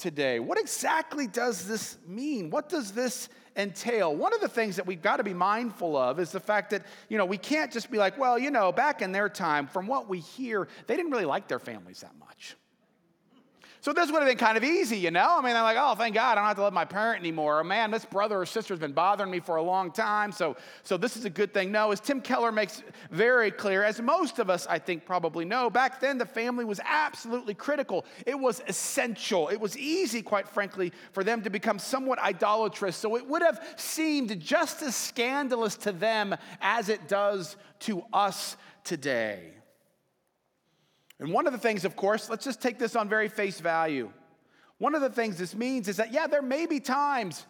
today. 0.00 0.40
What 0.40 0.58
exactly 0.58 1.26
does 1.26 1.68
this 1.68 1.98
mean? 2.06 2.50
What 2.50 2.68
does 2.68 2.92
this 2.92 3.28
entail. 3.56 4.14
One 4.14 4.34
of 4.34 4.40
the 4.40 4.48
things 4.48 4.76
that 4.76 4.86
we've 4.86 5.02
got 5.02 5.16
to 5.16 5.24
be 5.24 5.34
mindful 5.34 5.96
of 5.96 6.18
is 6.18 6.32
the 6.32 6.40
fact 6.40 6.70
that, 6.70 6.84
you 7.08 7.18
know, 7.18 7.24
we 7.24 7.38
can't 7.38 7.72
just 7.72 7.90
be 7.90 7.98
like, 7.98 8.18
well, 8.18 8.38
you 8.38 8.50
know, 8.50 8.72
back 8.72 9.02
in 9.02 9.12
their 9.12 9.28
time, 9.28 9.66
from 9.66 9.86
what 9.86 10.08
we 10.08 10.20
hear, 10.20 10.68
they 10.86 10.96
didn't 10.96 11.10
really 11.10 11.24
like 11.24 11.48
their 11.48 11.58
families 11.58 12.00
that 12.00 12.12
much. 12.18 12.29
So 13.82 13.94
this 13.94 14.12
would 14.12 14.18
have 14.18 14.28
been 14.28 14.36
kind 14.36 14.58
of 14.58 14.64
easy, 14.64 14.98
you 14.98 15.10
know? 15.10 15.36
I 15.38 15.42
mean, 15.42 15.54
they're 15.54 15.62
like, 15.62 15.78
oh, 15.80 15.94
thank 15.94 16.14
God, 16.14 16.32
I 16.32 16.34
don't 16.34 16.44
have 16.44 16.56
to 16.56 16.62
love 16.62 16.74
my 16.74 16.84
parent 16.84 17.20
anymore. 17.20 17.60
Or, 17.60 17.64
man, 17.64 17.90
this 17.90 18.04
brother 18.04 18.38
or 18.38 18.44
sister's 18.44 18.78
been 18.78 18.92
bothering 18.92 19.30
me 19.30 19.40
for 19.40 19.56
a 19.56 19.62
long 19.62 19.90
time, 19.90 20.32
so, 20.32 20.56
so 20.82 20.98
this 20.98 21.16
is 21.16 21.24
a 21.24 21.30
good 21.30 21.54
thing. 21.54 21.72
No, 21.72 21.90
as 21.90 21.98
Tim 21.98 22.20
Keller 22.20 22.52
makes 22.52 22.82
very 23.10 23.50
clear, 23.50 23.82
as 23.82 23.98
most 23.98 24.38
of 24.38 24.50
us, 24.50 24.66
I 24.66 24.78
think, 24.78 25.06
probably 25.06 25.46
know, 25.46 25.70
back 25.70 25.98
then 25.98 26.18
the 26.18 26.26
family 26.26 26.66
was 26.66 26.78
absolutely 26.84 27.54
critical. 27.54 28.04
It 28.26 28.38
was 28.38 28.62
essential. 28.68 29.48
It 29.48 29.58
was 29.58 29.78
easy, 29.78 30.20
quite 30.20 30.46
frankly, 30.46 30.92
for 31.12 31.24
them 31.24 31.40
to 31.42 31.48
become 31.48 31.78
somewhat 31.78 32.18
idolatrous. 32.18 32.96
So 32.96 33.16
it 33.16 33.26
would 33.26 33.42
have 33.42 33.64
seemed 33.76 34.38
just 34.40 34.82
as 34.82 34.94
scandalous 34.94 35.76
to 35.78 35.92
them 35.92 36.36
as 36.60 36.90
it 36.90 37.08
does 37.08 37.56
to 37.80 38.04
us 38.12 38.58
today. 38.84 39.52
And 41.20 41.32
one 41.32 41.46
of 41.46 41.52
the 41.52 41.58
things, 41.58 41.84
of 41.84 41.94
course, 41.96 42.30
let's 42.30 42.44
just 42.44 42.60
take 42.60 42.78
this 42.78 42.96
on 42.96 43.08
very 43.08 43.28
face 43.28 43.60
value. 43.60 44.10
One 44.78 44.94
of 44.94 45.02
the 45.02 45.10
things 45.10 45.36
this 45.36 45.54
means 45.54 45.86
is 45.86 45.98
that, 45.98 46.12
yeah, 46.12 46.26
there 46.26 46.42
may 46.42 46.64
be 46.64 46.80
times 46.80 47.44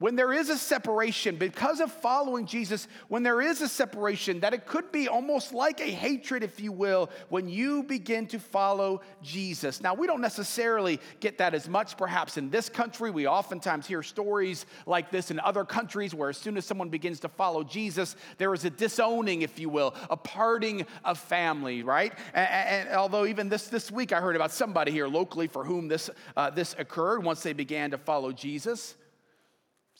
when 0.00 0.16
there 0.16 0.32
is 0.32 0.48
a 0.48 0.56
separation, 0.56 1.36
because 1.36 1.78
of 1.78 1.92
following 1.92 2.46
Jesus, 2.46 2.88
when 3.08 3.22
there 3.22 3.42
is 3.42 3.60
a 3.60 3.68
separation, 3.68 4.40
that 4.40 4.54
it 4.54 4.64
could 4.64 4.90
be 4.90 5.08
almost 5.08 5.52
like 5.52 5.78
a 5.78 5.90
hatred, 5.90 6.42
if 6.42 6.58
you 6.58 6.72
will, 6.72 7.10
when 7.28 7.50
you 7.50 7.82
begin 7.82 8.26
to 8.28 8.38
follow 8.38 9.02
Jesus. 9.22 9.82
Now, 9.82 9.92
we 9.92 10.06
don't 10.06 10.22
necessarily 10.22 10.98
get 11.20 11.36
that 11.36 11.54
as 11.54 11.68
much 11.68 11.98
perhaps 11.98 12.38
in 12.38 12.48
this 12.48 12.70
country. 12.70 13.10
We 13.10 13.26
oftentimes 13.26 13.86
hear 13.86 14.02
stories 14.02 14.64
like 14.86 15.10
this 15.10 15.30
in 15.30 15.38
other 15.38 15.66
countries 15.66 16.14
where 16.14 16.30
as 16.30 16.38
soon 16.38 16.56
as 16.56 16.64
someone 16.64 16.88
begins 16.88 17.20
to 17.20 17.28
follow 17.28 17.62
Jesus, 17.62 18.16
there 18.38 18.54
is 18.54 18.64
a 18.64 18.70
disowning, 18.70 19.42
if 19.42 19.58
you 19.58 19.68
will, 19.68 19.94
a 20.08 20.16
parting 20.16 20.86
of 21.04 21.18
family, 21.18 21.82
right? 21.82 22.14
And, 22.32 22.48
and 22.88 22.96
although 22.96 23.26
even 23.26 23.50
this, 23.50 23.68
this 23.68 23.90
week 23.90 24.14
I 24.14 24.20
heard 24.22 24.34
about 24.34 24.50
somebody 24.50 24.92
here 24.92 25.08
locally 25.08 25.46
for 25.46 25.62
whom 25.62 25.88
this, 25.88 26.08
uh, 26.38 26.48
this 26.48 26.74
occurred 26.78 27.22
once 27.22 27.42
they 27.42 27.52
began 27.52 27.90
to 27.90 27.98
follow 27.98 28.32
Jesus. 28.32 28.94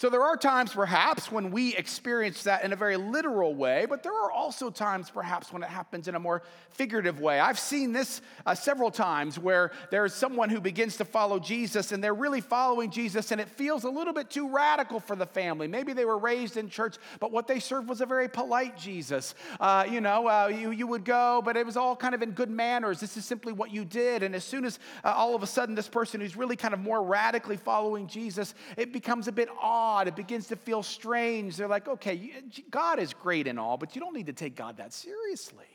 So 0.01 0.09
there 0.09 0.23
are 0.23 0.35
times, 0.35 0.73
perhaps, 0.73 1.31
when 1.31 1.51
we 1.51 1.77
experience 1.77 2.45
that 2.45 2.65
in 2.65 2.73
a 2.73 2.77
very 2.77 2.97
literal 2.97 3.55
way, 3.55 3.85
but 3.87 4.03
there 4.03 4.15
are 4.15 4.33
also 4.33 4.71
times, 4.71 5.11
perhaps, 5.11 5.53
when 5.53 5.63
it 5.63 5.69
happens 5.69 6.09
in 6.09 6.15
a 6.15 6.19
more 6.19 6.41
figurative 6.71 7.21
way. 7.21 7.39
I've 7.39 7.59
seen 7.59 7.93
this 7.93 8.23
uh, 8.47 8.55
several 8.55 8.91
times 8.91 9.39
where 9.39 9.73
there's 9.91 10.15
someone 10.15 10.49
who 10.49 10.59
begins 10.59 10.97
to 10.97 11.05
follow 11.05 11.39
Jesus 11.39 11.93
and 11.93 12.03
they're 12.03 12.15
really 12.15 12.41
following 12.41 12.91
Jesus, 12.91 13.31
and 13.31 13.43
it 13.43 13.51
feels 13.51 13.85
a 13.85 13.91
little 13.91 14.15
bit 14.15 14.31
too 14.31 14.49
radical 14.49 15.01
for 15.01 15.17
the 15.17 15.27
family. 15.27 15.69
Maybe 15.69 15.93
they 15.93 16.07
were 16.07 16.17
raised 16.17 16.57
in 16.57 16.71
church, 16.71 16.97
but 17.19 17.31
what 17.31 17.47
they 17.47 17.61
served 17.61 17.87
was 17.87 18.01
a 18.01 18.07
very 18.07 18.27
polite 18.31 18.79
Jesus. 18.79 19.35
Uh, 19.61 19.85
you 19.87 20.01
know, 20.01 20.27
uh, 20.27 20.47
you, 20.47 20.71
you 20.71 20.87
would 20.87 21.05
go, 21.05 21.43
but 21.45 21.59
it 21.59 21.67
was 21.67 21.77
all 21.77 21.95
kind 21.95 22.15
of 22.15 22.23
in 22.23 22.31
good 22.31 22.49
manners. 22.49 23.01
This 23.01 23.19
is 23.19 23.27
simply 23.27 23.53
what 23.53 23.71
you 23.71 23.85
did. 23.85 24.23
And 24.23 24.35
as 24.35 24.45
soon 24.45 24.65
as 24.65 24.79
uh, 25.05 25.13
all 25.15 25.35
of 25.35 25.43
a 25.43 25.47
sudden 25.47 25.75
this 25.75 25.91
person 25.91 26.23
who's 26.23 26.39
really 26.39 26.57
kind 26.57 26.73
of 26.73 26.81
more 26.81 27.03
radically 27.03 27.59
following 27.59 28.07
Jesus, 28.07 28.55
it 28.79 28.95
becomes 28.95 29.29
a 29.29 29.33
bit 29.33 29.51
odd 29.61 29.90
odd. 29.91 30.09
It 30.09 30.17
begins 30.17 30.47
to 30.49 30.57
feel 30.57 30.83
strange. 30.83 31.57
They're 31.57 31.69
like, 31.69 31.89
okay, 31.89 32.33
God 32.71 32.99
is 32.99 33.13
great 33.13 33.47
and 33.47 33.59
all, 33.59 33.77
but 33.77 33.95
you 33.95 34.01
don't 34.01 34.15
need 34.15 34.27
to 34.27 34.33
take 34.33 34.55
God 34.57 34.77
that 34.77 34.93
seriously. 34.93 35.67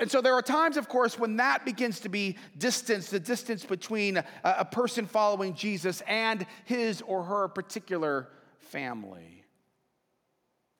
And 0.00 0.10
so 0.10 0.20
there 0.20 0.34
are 0.34 0.42
times, 0.42 0.76
of 0.76 0.88
course, 0.88 1.18
when 1.18 1.36
that 1.36 1.64
begins 1.64 2.00
to 2.00 2.08
be 2.08 2.36
distance, 2.56 3.10
the 3.10 3.20
distance 3.20 3.64
between 3.64 4.16
a, 4.18 4.24
a 4.44 4.64
person 4.64 5.06
following 5.06 5.54
Jesus 5.54 6.02
and 6.06 6.46
his 6.64 7.02
or 7.02 7.24
her 7.24 7.48
particular 7.48 8.28
family. 8.58 9.44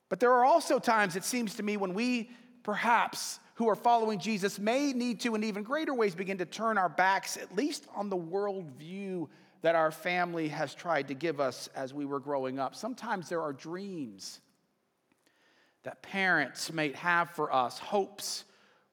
But 0.08 0.20
there 0.20 0.32
are 0.32 0.44
also 0.44 0.78
times, 0.78 1.16
it 1.16 1.25
seems 1.25 1.54
to 1.56 1.62
me, 1.62 1.76
when 1.76 1.94
we 1.94 2.30
perhaps 2.62 3.40
who 3.54 3.68
are 3.68 3.75
following 3.75 4.20
Jesus 4.20 4.58
may 4.58 4.92
need 4.92 5.20
to, 5.20 5.34
in 5.34 5.42
even 5.42 5.64
greater 5.64 5.92
ways, 5.92 6.14
begin 6.14 6.38
to 6.38 6.46
turn 6.46 6.78
our 6.78 6.88
backs, 6.88 7.37
at 7.37 7.56
least 7.56 7.87
on 7.96 8.08
the 8.08 8.16
worldview 8.16 9.28
that 9.62 9.74
our 9.74 9.90
family 9.90 10.48
has 10.48 10.74
tried 10.74 11.08
to 11.08 11.14
give 11.14 11.40
us 11.40 11.68
as 11.74 11.92
we 11.92 12.04
were 12.04 12.20
growing 12.20 12.58
up. 12.58 12.74
Sometimes 12.74 13.28
there 13.28 13.42
are 13.42 13.52
dreams 13.52 14.40
that 15.82 16.02
parents 16.02 16.72
may 16.72 16.92
have 16.92 17.30
for 17.30 17.52
us, 17.52 17.78
hopes 17.78 18.44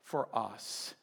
for 0.04 0.28
us 0.34 0.94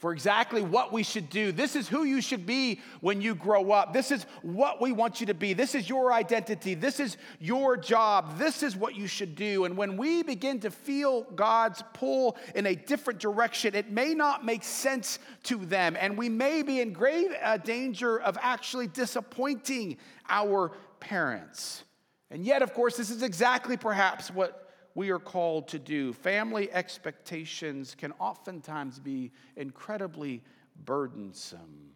for 0.00 0.12
exactly 0.12 0.62
what 0.62 0.94
we 0.94 1.02
should 1.02 1.28
do. 1.28 1.52
This 1.52 1.76
is 1.76 1.86
who 1.86 2.04
you 2.04 2.22
should 2.22 2.46
be 2.46 2.80
when 3.02 3.20
you 3.20 3.34
grow 3.34 3.70
up. 3.70 3.92
This 3.92 4.10
is 4.10 4.24
what 4.40 4.80
we 4.80 4.92
want 4.92 5.20
you 5.20 5.26
to 5.26 5.34
be. 5.34 5.52
This 5.52 5.74
is 5.74 5.90
your 5.90 6.10
identity. 6.10 6.72
This 6.72 7.00
is 7.00 7.18
your 7.38 7.76
job. 7.76 8.38
This 8.38 8.62
is 8.62 8.74
what 8.74 8.96
you 8.96 9.06
should 9.06 9.36
do. 9.36 9.66
And 9.66 9.76
when 9.76 9.98
we 9.98 10.22
begin 10.22 10.58
to 10.60 10.70
feel 10.70 11.24
God's 11.34 11.84
pull 11.92 12.38
in 12.54 12.64
a 12.64 12.74
different 12.74 13.20
direction, 13.20 13.74
it 13.74 13.90
may 13.90 14.14
not 14.14 14.42
make 14.42 14.64
sense 14.64 15.18
to 15.44 15.58
them. 15.66 15.98
And 16.00 16.16
we 16.16 16.30
may 16.30 16.62
be 16.62 16.80
in 16.80 16.94
grave 16.94 17.36
uh, 17.42 17.58
danger 17.58 18.18
of 18.22 18.38
actually 18.40 18.86
disappointing 18.86 19.98
our 20.30 20.72
parents. 20.98 21.84
And 22.30 22.42
yet, 22.42 22.62
of 22.62 22.72
course, 22.72 22.96
this 22.96 23.10
is 23.10 23.22
exactly 23.22 23.76
perhaps 23.76 24.30
what 24.30 24.69
we 24.94 25.10
are 25.10 25.18
called 25.18 25.68
to 25.68 25.78
do. 25.78 26.12
Family 26.12 26.70
expectations 26.72 27.94
can 27.96 28.12
oftentimes 28.18 28.98
be 28.98 29.32
incredibly 29.56 30.42
burdensome. 30.84 31.90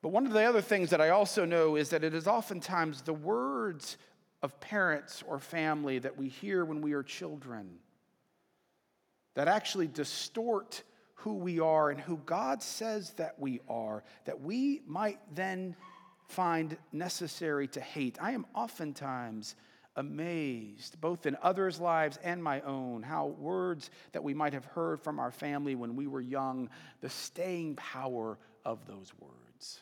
But 0.00 0.10
one 0.10 0.26
of 0.26 0.32
the 0.32 0.44
other 0.44 0.62
things 0.62 0.90
that 0.90 1.00
I 1.00 1.10
also 1.10 1.44
know 1.44 1.76
is 1.76 1.90
that 1.90 2.04
it 2.04 2.14
is 2.14 2.26
oftentimes 2.26 3.02
the 3.02 3.12
words 3.12 3.96
of 4.42 4.58
parents 4.60 5.24
or 5.26 5.38
family 5.40 5.98
that 5.98 6.16
we 6.16 6.28
hear 6.28 6.64
when 6.64 6.80
we 6.80 6.92
are 6.92 7.02
children 7.02 7.78
that 9.34 9.48
actually 9.48 9.86
distort 9.86 10.82
who 11.14 11.34
we 11.34 11.60
are 11.60 11.90
and 11.90 12.00
who 12.00 12.16
God 12.26 12.62
says 12.62 13.12
that 13.14 13.38
we 13.38 13.60
are, 13.68 14.04
that 14.24 14.40
we 14.40 14.82
might 14.86 15.18
then 15.32 15.76
find 16.28 16.76
necessary 16.92 17.66
to 17.68 17.80
hate. 17.80 18.18
I 18.20 18.32
am 18.32 18.46
oftentimes 18.54 19.56
amazed, 19.96 21.00
both 21.00 21.26
in 21.26 21.36
others' 21.42 21.80
lives 21.80 22.18
and 22.22 22.42
my 22.42 22.60
own, 22.60 23.02
how 23.02 23.26
words 23.26 23.90
that 24.12 24.22
we 24.22 24.34
might 24.34 24.52
have 24.52 24.64
heard 24.66 25.00
from 25.00 25.18
our 25.18 25.32
family 25.32 25.74
when 25.74 25.96
we 25.96 26.06
were 26.06 26.20
young, 26.20 26.70
the 27.00 27.10
staying 27.10 27.74
power 27.74 28.38
of 28.64 28.86
those 28.86 29.12
words. 29.18 29.80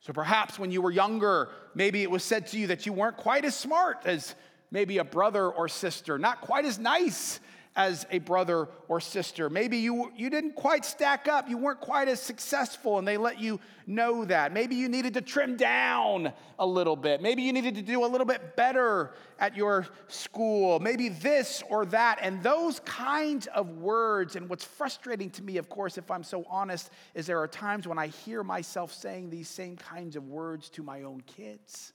So 0.00 0.12
perhaps 0.12 0.58
when 0.58 0.70
you 0.70 0.80
were 0.80 0.92
younger, 0.92 1.48
maybe 1.74 2.02
it 2.02 2.10
was 2.10 2.22
said 2.22 2.46
to 2.48 2.58
you 2.58 2.68
that 2.68 2.86
you 2.86 2.92
weren't 2.92 3.16
quite 3.16 3.44
as 3.44 3.56
smart 3.56 4.02
as 4.04 4.36
maybe 4.70 4.98
a 4.98 5.04
brother 5.04 5.48
or 5.48 5.68
sister, 5.68 6.18
not 6.18 6.42
quite 6.42 6.64
as 6.64 6.78
nice 6.78 7.40
as 7.76 8.06
a 8.10 8.18
brother 8.18 8.68
or 8.88 9.00
sister. 9.00 9.50
Maybe 9.50 9.76
you, 9.76 10.10
you 10.16 10.30
didn't 10.30 10.54
quite 10.54 10.84
stack 10.84 11.28
up, 11.28 11.48
you 11.48 11.58
weren't 11.58 11.80
quite 11.80 12.08
as 12.08 12.20
successful, 12.20 12.98
and 12.98 13.06
they 13.06 13.18
let 13.18 13.38
you 13.38 13.60
know 13.86 14.24
that. 14.24 14.52
Maybe 14.52 14.74
you 14.74 14.88
needed 14.88 15.14
to 15.14 15.20
trim 15.20 15.56
down 15.56 16.32
a 16.58 16.66
little 16.66 16.96
bit. 16.96 17.20
Maybe 17.20 17.42
you 17.42 17.52
needed 17.52 17.74
to 17.74 17.82
do 17.82 18.04
a 18.04 18.08
little 18.08 18.26
bit 18.26 18.56
better 18.56 19.12
at 19.38 19.54
your 19.54 19.86
school. 20.08 20.80
Maybe 20.80 21.10
this 21.10 21.62
or 21.68 21.84
that. 21.86 22.18
And 22.22 22.42
those 22.42 22.80
kinds 22.80 23.46
of 23.48 23.68
words, 23.78 24.36
and 24.36 24.48
what's 24.48 24.64
frustrating 24.64 25.30
to 25.30 25.42
me, 25.42 25.58
of 25.58 25.68
course, 25.68 25.98
if 25.98 26.10
I'm 26.10 26.24
so 26.24 26.44
honest, 26.48 26.90
is 27.14 27.26
there 27.26 27.40
are 27.40 27.48
times 27.48 27.86
when 27.86 27.98
I 27.98 28.06
hear 28.08 28.42
myself 28.42 28.92
saying 28.92 29.28
these 29.28 29.48
same 29.48 29.76
kinds 29.76 30.16
of 30.16 30.26
words 30.26 30.70
to 30.70 30.82
my 30.82 31.02
own 31.02 31.20
kids. 31.20 31.92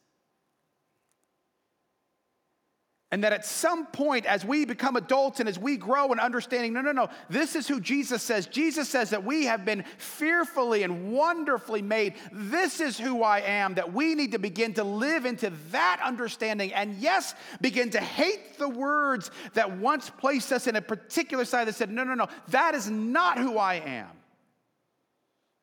And 3.14 3.26
that 3.26 3.34
at 3.34 3.46
some 3.46 3.88
point, 3.88 4.26
as 4.26 4.46
we 4.46 4.64
become 4.64 4.96
adults 4.96 5.42
and 5.42 5.50
as 5.50 5.60
we 5.60 5.76
grow 5.76 6.14
in 6.14 6.20
understanding, 6.20 6.72
no, 6.72 6.80
no, 6.80 6.94
no, 6.94 7.10
this 7.30 7.58
is 7.58 7.68
who 7.68 7.82
Jesus 7.82 8.24
says. 8.24 8.48
Jesus 8.48 8.88
says 8.88 9.10
that 9.10 9.26
we 9.26 9.48
have 9.48 9.66
been 9.66 9.84
fearfully 9.98 10.84
and 10.84 11.12
wonderfully 11.12 11.82
made. 11.82 12.14
This 12.32 12.80
is 12.80 12.98
who 12.98 13.22
I 13.22 13.42
am, 13.42 13.74
that 13.74 13.92
we 13.92 14.16
need 14.16 14.32
to 14.32 14.40
begin 14.40 14.74
to 14.76 14.86
live 14.86 15.26
into 15.26 15.52
that 15.72 16.00
understanding. 16.02 16.72
And 16.72 16.96
yes, 17.00 17.36
begin 17.60 17.90
to 17.90 18.00
hate 18.00 18.58
the 18.58 18.70
words 18.70 19.30
that 19.56 19.78
once 19.78 20.10
placed 20.10 20.54
us 20.54 20.68
in 20.68 20.78
a 20.78 20.82
particular 20.82 21.44
side 21.44 21.68
that 21.68 21.76
said, 21.76 21.92
no, 21.92 22.06
no, 22.06 22.14
no, 22.14 22.28
that 22.48 22.76
is 22.76 22.90
not 22.90 23.38
who 23.38 23.58
I 23.58 23.74
am. 23.76 24.08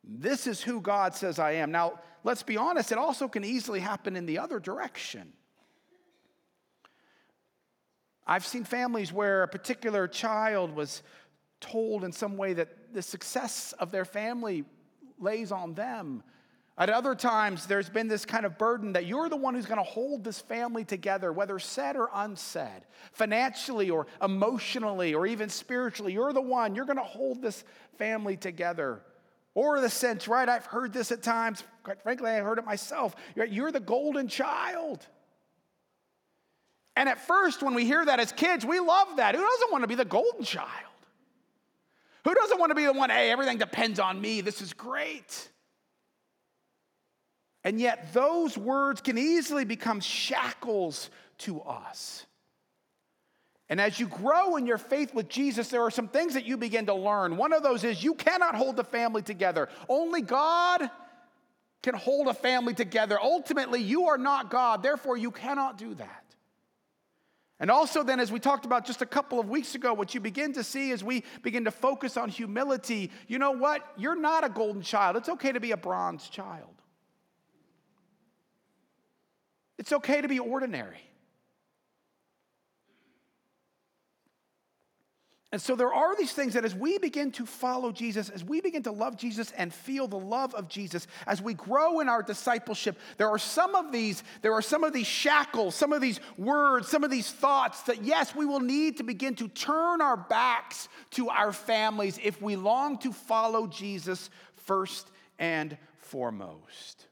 This 0.05 0.47
is 0.47 0.61
who 0.61 0.83
God 0.83 1.14
says 1.14 1.38
I 1.38 1.52
am. 1.52 1.71
Now, 1.71 2.00
let's 2.25 2.43
be 2.43 2.59
honest, 2.59 2.93
it 2.93 2.99
also 2.99 3.26
can 3.26 3.43
easily 3.43 3.81
happen 3.81 4.17
in 4.17 4.26
the 4.26 4.38
other 4.38 4.61
direction. 4.61 5.33
I've 8.28 8.44
seen 8.44 8.64
families 8.64 9.11
where 9.11 9.42
a 9.42 9.49
particular 9.49 10.06
child 10.06 10.76
was 10.76 11.02
told 11.61 12.04
in 12.04 12.12
some 12.12 12.37
way 12.37 12.52
that 12.52 12.92
the 12.92 13.00
success 13.00 13.73
of 13.78 13.90
their 13.90 14.04
family 14.04 14.64
lays 15.18 15.50
on 15.50 15.73
them. 15.73 16.23
At 16.76 16.90
other 16.90 17.14
times, 17.16 17.66
there's 17.66 17.88
been 17.88 18.06
this 18.06 18.25
kind 18.25 18.47
of 18.47 18.56
burden 18.56 18.92
that 18.92 19.06
you're 19.06 19.28
the 19.28 19.37
one 19.37 19.54
who's 19.54 19.66
going 19.66 19.85
to 19.85 19.90
hold 19.90 20.23
this 20.23 20.40
family 20.40 20.85
together, 20.85 21.32
whether 21.32 21.58
said 21.58 21.97
or 21.97 22.11
unsaid, 22.14 22.82
financially 23.12 23.90
or 23.90 24.06
emotionally 24.23 25.14
or 25.14 25.26
even 25.26 25.49
spiritually. 25.49 26.12
You're 26.12 26.32
the 26.32 26.40
one, 26.40 26.76
you're 26.76 26.85
going 26.85 26.99
to 26.99 27.02
hold 27.02 27.42
this 27.42 27.64
family 27.97 28.37
together. 28.37 29.00
Or 29.54 29.80
the 29.80 29.90
sense, 29.90 30.28
right? 30.28 30.49
I've 30.49 30.66
heard 30.66 30.92
this 30.92 31.11
at 31.11 31.20
times. 31.20 31.64
Quite 31.82 32.00
frankly, 32.02 32.30
I 32.30 32.40
heard 32.40 32.58
it 32.58 32.64
myself. 32.64 33.16
You're 33.35 33.73
the 33.73 33.80
golden 33.80 34.28
child. 34.28 35.04
And 36.99 37.09
at 37.09 37.25
first, 37.28 37.62
when 37.62 37.75
we 37.75 37.85
hear 37.85 38.05
that 38.05 38.19
as 38.19 38.33
kids, 38.33 38.67
we 38.67 38.81
love 38.81 39.19
that. 39.19 39.37
Who 39.37 39.40
doesn't 39.40 39.71
want 39.71 39.85
to 39.85 39.87
be 39.88 39.95
the 39.95 40.05
golden 40.05 40.43
child? 40.43 40.69
Who 42.25 42.35
doesn't 42.35 42.59
want 42.59 42.71
to 42.71 42.75
be 42.75 42.87
the 42.87 42.93
one, 42.93 43.09
hey, 43.09 43.31
everything 43.31 43.57
depends 43.57 44.00
on 44.00 44.21
me? 44.21 44.40
This 44.40 44.61
is 44.61 44.73
great. 44.73 45.49
And 47.62 47.81
yet, 47.81 48.12
those 48.12 48.59
words 48.59 49.00
can 49.00 49.17
easily 49.17 49.64
become 49.64 50.00
shackles 50.00 51.09
to 51.38 51.61
us. 51.61 52.26
And 53.69 53.81
as 53.81 54.00
you 54.00 54.09
grow 54.09 54.57
in 54.57 54.67
your 54.67 54.76
faith 54.76 55.14
with 55.14 55.28
Jesus, 55.28 55.69
there 55.69 55.83
are 55.83 55.93
some 55.93 56.09
things 56.09 56.35
that 56.35 56.47
you 56.47 56.57
begin 56.57 56.87
to 56.87 56.95
learn. 56.95 57.37
One 57.37 57.52
of 57.52 57.62
those 57.62 57.85
is 57.85 58.02
you 58.02 58.14
cannot 58.14 58.57
hold 58.57 58.75
the 58.75 58.83
family 58.83 59.23
together. 59.23 59.69
Only 59.88 60.21
God 60.21 60.90
can 61.81 61.95
hold 61.95 62.26
a 62.26 62.35
family 62.35 62.75
together. 62.75 63.21
Ultimately, 63.23 63.81
you 63.81 64.09
are 64.09 64.19
not 64.19 64.50
God, 64.50 64.83
therefore, 64.83 65.17
you 65.17 65.31
cannot 65.31 65.78
do 65.78 65.95
that. 65.95 66.25
And 67.60 67.71
also, 67.71 68.04
then, 68.04 68.21
as 68.21 68.30
we 68.30 68.38
talked 68.38 68.64
about 68.64 68.86
just 68.86 69.02
a 69.02 69.06
couple 69.06 69.40
of 69.40 69.49
weeks 69.49 69.75
ago, 69.75 69.92
what 69.92 70.14
you 70.14 70.21
begin 70.21 70.52
to 70.52 70.62
see 70.62 70.92
as 70.92 71.02
we 71.02 71.25
begin 71.42 71.64
to 71.64 71.73
focus 71.73 72.16
on 72.16 72.28
humility, 72.28 73.10
you 73.26 73.38
know 73.38 73.50
what? 73.50 73.84
You're 73.97 74.18
not 74.18 74.44
a 74.44 74.49
golden 74.49 74.82
child. 74.82 75.16
It's 75.16 75.28
okay 75.28 75.50
to 75.50 75.58
be 75.58 75.73
a 75.73 75.76
bronze 75.76 76.28
child. 76.28 76.71
It's 79.76 79.92
okay 79.92 80.21
to 80.21 80.28
be 80.28 80.38
ordinary. 80.38 81.07
And 85.50 85.63
so 85.63 85.75
there 85.76 85.93
are 85.95 86.15
these 86.15 86.32
things 86.32 86.52
that 86.54 86.67
as 86.67 86.75
we 86.75 86.99
begin 86.99 87.32
to 87.32 87.47
follow 87.47 87.91
Jesus, 87.91 88.28
as 88.28 88.45
we 88.45 88.61
begin 88.61 88.82
to 88.82 88.93
love 88.93 89.17
Jesus 89.17 89.50
and 89.56 89.73
feel 89.73 90.06
the 90.06 90.19
love 90.19 90.54
of 90.54 90.69
Jesus, 90.69 91.06
as 91.26 91.41
we 91.41 91.54
grow 91.54 92.00
in 92.00 92.08
our 92.08 92.23
discipleship, 92.23 92.99
there 93.17 93.30
are 93.30 93.39
some 93.39 93.75
of 93.75 93.91
these, 93.91 94.23
there 94.43 94.52
are 94.52 94.61
some 94.61 94.84
of 94.84 94.93
these 94.93 95.06
shackles, 95.06 95.75
some 95.75 95.95
of 95.95 96.02
these 96.02 96.21
words, 96.37 96.89
some 96.89 97.02
of 97.02 97.11
these 97.11 97.30
thoughts 97.30 97.80
that 97.84 98.04
yes, 98.04 98.34
we 98.34 98.45
will 98.45 98.61
need 98.61 98.99
to 98.99 99.04
begin 99.04 99.34
to 99.37 99.49
turn 99.49 100.02
our 100.02 100.19
backs 100.19 100.87
to 101.13 101.30
our 101.30 101.52
families 101.52 102.19
if 102.23 102.43
we 102.43 102.54
long 102.54 102.99
to 102.99 103.11
follow 103.11 103.67
Jesus 103.67 104.28
first 104.56 105.11
and 105.39 105.78
foremost. 105.97 107.06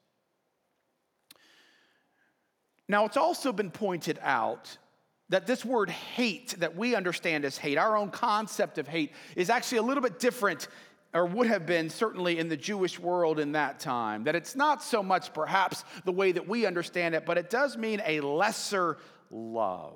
Now, 2.86 3.06
it's 3.06 3.16
also 3.16 3.50
been 3.50 3.70
pointed 3.70 4.18
out 4.20 4.76
that 5.28 5.46
this 5.46 5.64
word 5.64 5.90
hate 5.90 6.54
that 6.58 6.76
we 6.76 6.94
understand 6.94 7.44
as 7.44 7.58
hate, 7.58 7.78
our 7.78 7.96
own 7.96 8.10
concept 8.10 8.78
of 8.78 8.86
hate, 8.86 9.12
is 9.34 9.50
actually 9.50 9.78
a 9.78 9.82
little 9.82 10.02
bit 10.02 10.18
different, 10.18 10.68
or 11.12 11.26
would 11.26 11.46
have 11.48 11.66
been 11.66 11.90
certainly 11.90 12.38
in 12.38 12.48
the 12.48 12.56
Jewish 12.56 12.98
world 12.98 13.40
in 13.40 13.52
that 13.52 13.80
time. 13.80 14.24
That 14.24 14.36
it's 14.36 14.54
not 14.54 14.82
so 14.82 15.02
much 15.02 15.32
perhaps 15.32 15.84
the 16.04 16.12
way 16.12 16.32
that 16.32 16.46
we 16.46 16.66
understand 16.66 17.14
it, 17.14 17.26
but 17.26 17.38
it 17.38 17.50
does 17.50 17.76
mean 17.76 18.02
a 18.06 18.20
lesser 18.20 18.98
love. 19.30 19.94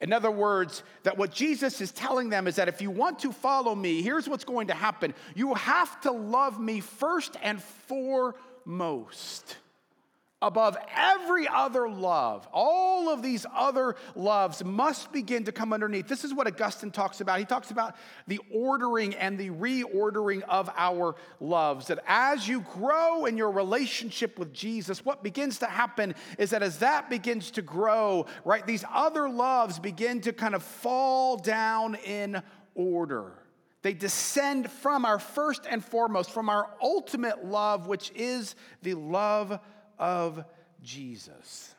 In 0.00 0.12
other 0.12 0.32
words, 0.32 0.82
that 1.04 1.16
what 1.16 1.30
Jesus 1.30 1.80
is 1.80 1.92
telling 1.92 2.28
them 2.28 2.48
is 2.48 2.56
that 2.56 2.66
if 2.68 2.82
you 2.82 2.90
want 2.90 3.20
to 3.20 3.32
follow 3.32 3.74
me, 3.74 4.02
here's 4.02 4.28
what's 4.28 4.44
going 4.44 4.66
to 4.66 4.74
happen. 4.74 5.14
You 5.36 5.54
have 5.54 6.00
to 6.00 6.10
love 6.10 6.58
me 6.58 6.80
first 6.80 7.36
and 7.40 7.62
foremost 7.62 9.56
above 10.42 10.76
every 10.94 11.48
other 11.48 11.88
love. 11.88 12.46
All 12.52 13.08
of 13.08 13.22
these 13.22 13.46
other 13.54 13.96
loves 14.14 14.62
must 14.64 15.12
begin 15.12 15.44
to 15.44 15.52
come 15.52 15.72
underneath. 15.72 16.08
This 16.08 16.24
is 16.24 16.34
what 16.34 16.46
Augustine 16.46 16.90
talks 16.90 17.20
about. 17.20 17.38
He 17.38 17.44
talks 17.44 17.70
about 17.70 17.96
the 18.26 18.40
ordering 18.52 19.14
and 19.14 19.38
the 19.38 19.50
reordering 19.50 20.42
of 20.42 20.68
our 20.76 21.14
loves. 21.40 21.86
That 21.86 22.02
as 22.06 22.46
you 22.46 22.60
grow 22.60 23.24
in 23.24 23.36
your 23.36 23.52
relationship 23.52 24.38
with 24.38 24.52
Jesus, 24.52 25.04
what 25.04 25.22
begins 25.22 25.60
to 25.60 25.66
happen 25.66 26.14
is 26.38 26.50
that 26.50 26.62
as 26.62 26.78
that 26.78 27.08
begins 27.08 27.52
to 27.52 27.62
grow, 27.62 28.26
right, 28.44 28.66
these 28.66 28.84
other 28.92 29.30
loves 29.30 29.78
begin 29.78 30.20
to 30.22 30.32
kind 30.32 30.54
of 30.54 30.62
fall 30.62 31.36
down 31.36 31.94
in 31.94 32.42
order. 32.74 33.32
They 33.82 33.94
descend 33.94 34.70
from 34.70 35.04
our 35.04 35.18
first 35.18 35.66
and 35.68 35.84
foremost, 35.84 36.30
from 36.30 36.48
our 36.48 36.68
ultimate 36.80 37.44
love, 37.44 37.88
which 37.88 38.12
is 38.14 38.54
the 38.82 38.94
love 38.94 39.58
of 39.98 40.44
Jesus. 40.82 41.74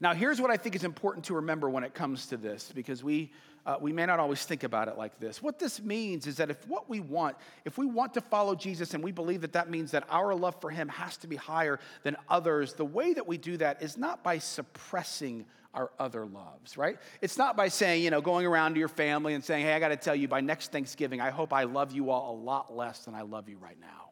Now, 0.00 0.12
here's 0.12 0.40
what 0.40 0.50
I 0.50 0.56
think 0.56 0.74
is 0.74 0.84
important 0.84 1.26
to 1.26 1.34
remember 1.34 1.70
when 1.70 1.84
it 1.84 1.94
comes 1.94 2.26
to 2.26 2.36
this, 2.36 2.72
because 2.74 3.02
we, 3.04 3.32
uh, 3.64 3.76
we 3.80 3.92
may 3.92 4.04
not 4.04 4.18
always 4.18 4.44
think 4.44 4.64
about 4.64 4.88
it 4.88 4.98
like 4.98 5.18
this. 5.20 5.40
What 5.40 5.58
this 5.58 5.80
means 5.80 6.26
is 6.26 6.36
that 6.36 6.50
if 6.50 6.66
what 6.66 6.90
we 6.90 7.00
want, 7.00 7.36
if 7.64 7.78
we 7.78 7.86
want 7.86 8.12
to 8.14 8.20
follow 8.20 8.54
Jesus 8.54 8.92
and 8.94 9.02
we 9.02 9.12
believe 9.12 9.40
that 9.42 9.52
that 9.52 9.70
means 9.70 9.92
that 9.92 10.04
our 10.10 10.34
love 10.34 10.60
for 10.60 10.68
him 10.68 10.88
has 10.88 11.16
to 11.18 11.26
be 11.26 11.36
higher 11.36 11.78
than 12.02 12.16
others, 12.28 12.74
the 12.74 12.84
way 12.84 13.14
that 13.14 13.26
we 13.26 13.38
do 13.38 13.56
that 13.56 13.82
is 13.82 13.96
not 13.96 14.22
by 14.24 14.38
suppressing 14.38 15.46
our 15.72 15.90
other 15.98 16.26
loves, 16.26 16.76
right? 16.76 16.98
It's 17.20 17.38
not 17.38 17.56
by 17.56 17.68
saying, 17.68 18.04
you 18.04 18.10
know, 18.10 18.20
going 18.20 18.46
around 18.46 18.74
to 18.74 18.78
your 18.80 18.88
family 18.88 19.34
and 19.34 19.42
saying, 19.42 19.64
hey, 19.64 19.74
I 19.74 19.80
got 19.80 19.88
to 19.88 19.96
tell 19.96 20.14
you, 20.14 20.28
by 20.28 20.40
next 20.40 20.70
Thanksgiving, 20.72 21.20
I 21.20 21.30
hope 21.30 21.52
I 21.52 21.64
love 21.64 21.92
you 21.92 22.10
all 22.10 22.34
a 22.34 22.38
lot 22.38 22.76
less 22.76 23.00
than 23.00 23.14
I 23.14 23.22
love 23.22 23.48
you 23.48 23.58
right 23.58 23.78
now. 23.80 24.03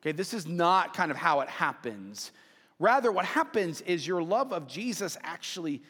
Okay, 0.00 0.12
this 0.12 0.32
is 0.32 0.46
not 0.46 0.94
kind 0.94 1.10
of 1.10 1.16
how 1.16 1.40
it 1.40 1.48
happens. 1.48 2.32
Rather, 2.78 3.12
what 3.12 3.26
happens 3.26 3.82
is 3.82 4.06
your 4.06 4.22
love 4.22 4.52
of 4.52 4.66
Jesus 4.66 5.18
actually 5.22 5.82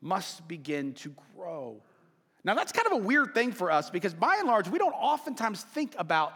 must 0.00 0.46
begin 0.48 0.94
to 0.94 1.14
grow. 1.36 1.82
Now, 2.44 2.54
that's 2.54 2.72
kind 2.72 2.86
of 2.86 2.92
a 2.92 3.04
weird 3.04 3.34
thing 3.34 3.52
for 3.52 3.70
us 3.70 3.90
because 3.90 4.14
by 4.14 4.36
and 4.38 4.46
large, 4.46 4.68
we 4.68 4.78
don't 4.78 4.92
oftentimes 4.92 5.62
think 5.62 5.94
about 5.98 6.34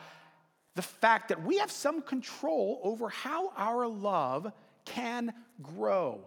the 0.74 0.82
fact 0.82 1.28
that 1.28 1.42
we 1.42 1.58
have 1.58 1.70
some 1.70 2.02
control 2.02 2.80
over 2.82 3.08
how 3.08 3.52
our 3.56 3.86
love 3.86 4.52
can 4.84 5.32
grow. 5.62 6.26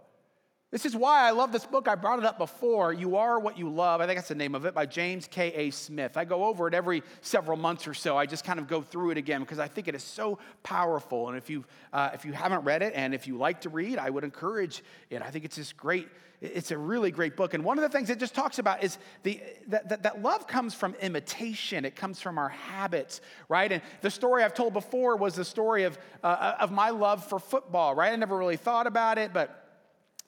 This 0.71 0.85
is 0.85 0.95
why 0.95 1.27
I 1.27 1.31
love 1.31 1.51
this 1.51 1.65
book. 1.65 1.87
I 1.87 1.95
brought 1.95 2.19
it 2.19 2.25
up 2.25 2.37
before. 2.37 2.91
You 2.91 3.17
Are 3.17 3.39
What 3.39 3.57
You 3.57 3.69
Love. 3.69 4.01
I 4.01 4.07
think 4.07 4.17
that's 4.17 4.27
the 4.27 4.35
name 4.35 4.55
of 4.55 4.65
it 4.65 4.73
by 4.73 4.85
James 4.85 5.27
K.A. 5.27 5.69
Smith. 5.69 6.17
I 6.17 6.25
go 6.25 6.43
over 6.43 6.67
it 6.67 6.73
every 6.73 7.03
several 7.21 7.55
months 7.55 7.87
or 7.87 7.93
so. 7.93 8.17
I 8.17 8.25
just 8.25 8.43
kind 8.43 8.59
of 8.59 8.67
go 8.67 8.81
through 8.81 9.11
it 9.11 9.17
again 9.17 9.41
because 9.41 9.59
I 9.59 9.67
think 9.67 9.87
it 9.87 9.95
is 9.95 10.03
so 10.03 10.39
powerful. 10.63 11.29
And 11.29 11.37
if 11.37 11.49
you, 11.49 11.65
uh, 11.93 12.09
if 12.13 12.25
you 12.25 12.33
haven't 12.33 12.63
read 12.63 12.81
it 12.81 12.93
and 12.95 13.13
if 13.13 13.27
you 13.27 13.37
like 13.37 13.61
to 13.61 13.69
read, 13.69 13.99
I 13.99 14.09
would 14.09 14.23
encourage 14.23 14.83
it. 15.09 15.21
I 15.21 15.29
think 15.29 15.45
it's 15.45 15.55
just 15.55 15.77
great. 15.77 16.09
It's 16.41 16.71
a 16.71 16.77
really 16.77 17.11
great 17.11 17.37
book. 17.37 17.53
And 17.53 17.63
one 17.63 17.77
of 17.77 17.83
the 17.83 17.89
things 17.89 18.09
it 18.09 18.19
just 18.19 18.35
talks 18.35 18.59
about 18.59 18.83
is 18.83 18.97
the, 19.23 19.41
that, 19.67 19.87
that, 19.89 20.03
that 20.03 20.21
love 20.21 20.47
comes 20.47 20.73
from 20.73 20.95
imitation, 20.95 21.85
it 21.85 21.95
comes 21.95 22.19
from 22.19 22.37
our 22.37 22.49
habits, 22.49 23.21
right? 23.47 23.71
And 23.71 23.81
the 24.01 24.11
story 24.11 24.43
I've 24.43 24.53
told 24.53 24.73
before 24.73 25.15
was 25.15 25.35
the 25.35 25.45
story 25.45 25.83
of, 25.83 25.97
uh, 26.23 26.55
of 26.59 26.71
my 26.71 26.89
love 26.89 27.23
for 27.25 27.39
football, 27.39 27.95
right? 27.95 28.11
I 28.11 28.15
never 28.15 28.37
really 28.37 28.57
thought 28.57 28.87
about 28.87 29.17
it, 29.17 29.31
but 29.31 29.64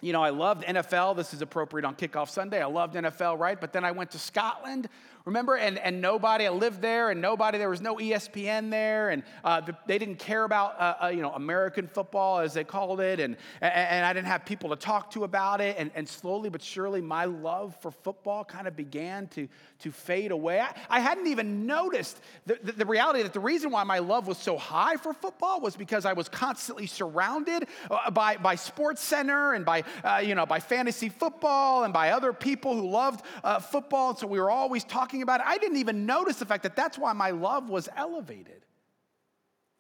you 0.02 0.14
know, 0.14 0.22
I 0.22 0.30
loved 0.30 0.64
NFL. 0.64 1.16
This 1.16 1.34
is 1.34 1.42
appropriate 1.42 1.86
on 1.86 1.96
kickoff 1.96 2.30
Sunday. 2.30 2.62
I 2.62 2.68
loved 2.68 2.96
NFL, 2.96 3.40
right? 3.40 3.60
But 3.60 3.74
then 3.74 3.84
I 3.84 3.92
went 3.92 4.12
to 4.12 4.20
Scotland 4.20 4.90
Remember, 5.28 5.58
and, 5.58 5.78
and 5.80 6.00
nobody, 6.00 6.48
lived 6.48 6.82
there, 6.82 7.10
and 7.10 7.20
nobody, 7.20 7.58
there 7.58 7.70
was 7.70 7.82
no 7.82 7.98
ESPN 7.98 8.72
there, 8.72 9.10
and 9.10 9.24
uh, 9.44 9.62
they 9.86 9.98
didn't 9.98 10.20
care 10.20 10.46
about, 10.46 10.80
uh, 10.80 11.04
uh, 11.04 11.08
you 11.08 11.22
know, 11.22 11.34
American 11.34 11.86
football, 11.86 12.40
as 12.40 12.54
they 12.54 12.64
called 12.64 13.02
it, 13.02 13.20
and, 13.20 13.36
and, 13.60 13.74
and, 13.74 14.06
I 14.06 14.14
didn't 14.14 14.28
have 14.28 14.46
people 14.46 14.70
to 14.70 14.78
talk 14.78 15.12
to 15.12 15.26
about 15.26 15.60
it, 15.60 15.76
and, 15.78 15.92
and 15.96 16.08
slowly 16.08 16.50
but 16.50 16.62
surely 16.62 17.02
my 17.02 17.26
love 17.26 17.76
for 17.82 17.92
football 17.92 18.46
kind 18.46 18.70
of 18.70 18.78
began 18.78 19.28
to, 19.30 19.50
to 19.80 19.92
fade 19.92 20.32
away. 20.32 20.62
I, 20.62 20.74
I 20.90 21.02
hadn't 21.02 21.28
even 21.28 21.66
noticed 21.66 22.22
the, 22.46 22.58
the, 22.64 22.72
the, 22.72 22.86
reality 22.86 23.22
that 23.22 23.34
the 23.34 23.42
reason 23.42 23.70
why 23.70 23.84
my 23.84 24.00
love 24.00 24.28
was 24.28 24.38
so 24.38 24.58
high 24.58 24.96
for 24.96 25.12
football 25.12 25.60
was 25.60 25.76
because 25.76 26.06
I 26.06 26.14
was 26.14 26.30
constantly 26.30 26.88
surrounded 26.88 27.68
uh, 27.92 28.10
by, 28.12 28.38
by 28.38 28.56
SportsCenter 28.56 29.58
and 29.58 29.66
by, 29.66 29.84
uh, 30.06 30.22
you 30.24 30.36
know, 30.36 30.46
by 30.46 30.62
fantasy 30.62 31.10
football 31.10 31.84
and 31.84 31.92
by 31.94 32.12
other 32.12 32.32
people 32.32 32.78
who 32.78 32.90
loved 32.90 33.26
uh, 33.44 33.60
football, 33.60 34.12
and 34.12 34.20
so 34.20 34.26
we 34.26 34.40
were 34.40 34.50
always 34.50 34.86
talking 34.86 35.17
talking 35.18 35.24
about 35.24 35.42
it, 35.42 35.48
I 35.48 35.58
didn't 35.58 35.78
even 35.78 36.06
notice 36.06 36.38
the 36.38 36.46
fact 36.46 36.64
that 36.64 36.76
that's 36.76 36.98
why 36.98 37.14
my 37.14 37.32
love 37.32 37.70
was 37.70 37.90
elevated. 37.96 38.66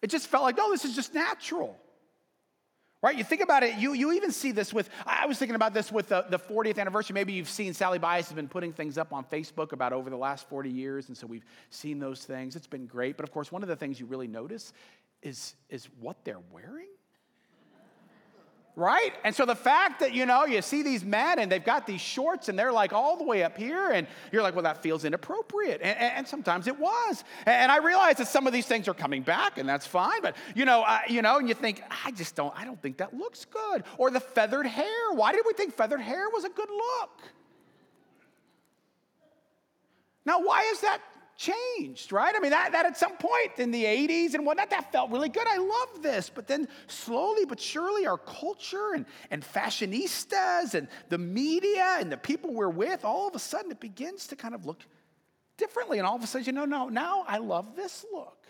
It 0.01 0.09
just 0.09 0.27
felt 0.27 0.43
like, 0.43 0.57
no, 0.57 0.71
this 0.71 0.85
is 0.85 0.95
just 0.95 1.13
natural. 1.13 1.77
Right? 3.03 3.15
You 3.15 3.23
think 3.23 3.41
about 3.41 3.61
it, 3.61 3.75
you, 3.75 3.93
you 3.93 4.13
even 4.13 4.31
see 4.31 4.51
this 4.51 4.73
with, 4.73 4.89
I 5.05 5.27
was 5.27 5.37
thinking 5.37 5.55
about 5.55 5.73
this 5.73 5.91
with 5.91 6.09
the, 6.09 6.25
the 6.29 6.39
40th 6.39 6.79
anniversary. 6.79 7.13
Maybe 7.13 7.33
you've 7.33 7.49
seen 7.49 7.73
Sally 7.75 7.99
Bias 7.99 8.27
has 8.27 8.35
been 8.35 8.47
putting 8.47 8.73
things 8.73 8.97
up 8.97 9.13
on 9.13 9.23
Facebook 9.25 9.71
about 9.71 9.93
over 9.93 10.09
the 10.09 10.17
last 10.17 10.49
40 10.49 10.71
years, 10.71 11.07
and 11.07 11.15
so 11.15 11.27
we've 11.27 11.45
seen 11.69 11.99
those 11.99 12.25
things. 12.25 12.55
It's 12.55 12.65
been 12.65 12.87
great. 12.87 13.15
But 13.15 13.23
of 13.23 13.31
course, 13.31 13.51
one 13.51 13.61
of 13.61 13.69
the 13.69 13.75
things 13.75 13.99
you 13.99 14.07
really 14.07 14.27
notice 14.27 14.73
is, 15.21 15.53
is 15.69 15.87
what 15.99 16.17
they're 16.25 16.41
wearing 16.51 16.87
right? 18.77 19.11
And 19.23 19.35
so 19.35 19.43
the 19.43 19.55
fact 19.55 20.01
that, 20.01 20.13
you 20.13 20.27
know, 20.27 20.45
you 20.45 20.61
see 20.61 20.83
these 20.83 21.03
men 21.03 21.39
and 21.39 21.51
they've 21.51 21.65
got 21.65 21.87
these 21.87 21.99
shorts 21.99 22.47
and 22.47 22.57
they're 22.57 22.71
like 22.71 22.93
all 22.93 23.17
the 23.17 23.23
way 23.23 23.43
up 23.43 23.57
here, 23.57 23.89
and 23.89 24.05
you're 24.31 24.43
like, 24.43 24.53
well, 24.53 24.63
that 24.65 24.83
feels 24.83 25.03
inappropriate. 25.03 25.81
And, 25.81 25.97
and 25.97 26.27
sometimes 26.27 26.67
it 26.67 26.79
was. 26.79 27.23
And 27.47 27.71
I 27.71 27.77
realize 27.77 28.17
that 28.17 28.27
some 28.27 28.45
of 28.45 28.53
these 28.53 28.67
things 28.67 28.87
are 28.87 28.93
coming 28.93 29.23
back, 29.23 29.57
and 29.57 29.67
that's 29.67 29.87
fine. 29.87 30.21
But, 30.21 30.35
you 30.55 30.63
know, 30.63 30.83
uh, 30.83 30.99
you 31.09 31.23
know, 31.23 31.39
and 31.39 31.49
you 31.49 31.55
think, 31.55 31.81
I 32.05 32.11
just 32.11 32.35
don't, 32.35 32.53
I 32.55 32.65
don't 32.65 32.79
think 32.79 32.97
that 32.97 33.15
looks 33.15 33.45
good. 33.45 33.83
Or 33.97 34.11
the 34.11 34.19
feathered 34.19 34.67
hair. 34.67 35.11
Why 35.11 35.31
did 35.31 35.43
we 35.47 35.53
think 35.53 35.73
feathered 35.73 36.01
hair 36.01 36.29
was 36.29 36.43
a 36.43 36.49
good 36.49 36.69
look? 36.69 37.23
Now, 40.23 40.39
why 40.39 40.69
is 40.71 40.81
that 40.81 41.01
changed, 41.37 42.11
right? 42.11 42.33
I 42.35 42.39
mean, 42.39 42.51
that, 42.51 42.71
that 42.71 42.85
at 42.85 42.97
some 42.97 43.15
point 43.17 43.59
in 43.59 43.71
the 43.71 43.85
80s 43.85 44.33
and 44.33 44.45
whatnot, 44.45 44.71
that 44.71 44.91
felt 44.91 45.11
really 45.11 45.29
good. 45.29 45.47
I 45.47 45.57
love 45.57 46.01
this. 46.01 46.29
But 46.33 46.47
then 46.47 46.67
slowly 46.87 47.45
but 47.45 47.59
surely, 47.59 48.07
our 48.07 48.17
culture 48.17 48.93
and, 48.95 49.05
and 49.29 49.43
fashionistas 49.43 50.73
and 50.73 50.87
the 51.09 51.17
media 51.17 51.97
and 51.99 52.11
the 52.11 52.17
people 52.17 52.53
we're 52.53 52.69
with, 52.69 53.05
all 53.05 53.27
of 53.27 53.35
a 53.35 53.39
sudden 53.39 53.71
it 53.71 53.79
begins 53.79 54.27
to 54.27 54.35
kind 54.35 54.55
of 54.55 54.65
look 54.65 54.81
differently. 55.57 55.99
And 55.99 56.07
all 56.07 56.15
of 56.15 56.23
a 56.23 56.27
sudden, 56.27 56.45
you 56.45 56.51
know, 56.51 56.65
no, 56.65 56.89
now 56.89 57.23
I 57.27 57.37
love 57.37 57.75
this 57.75 58.03
look. 58.11 58.46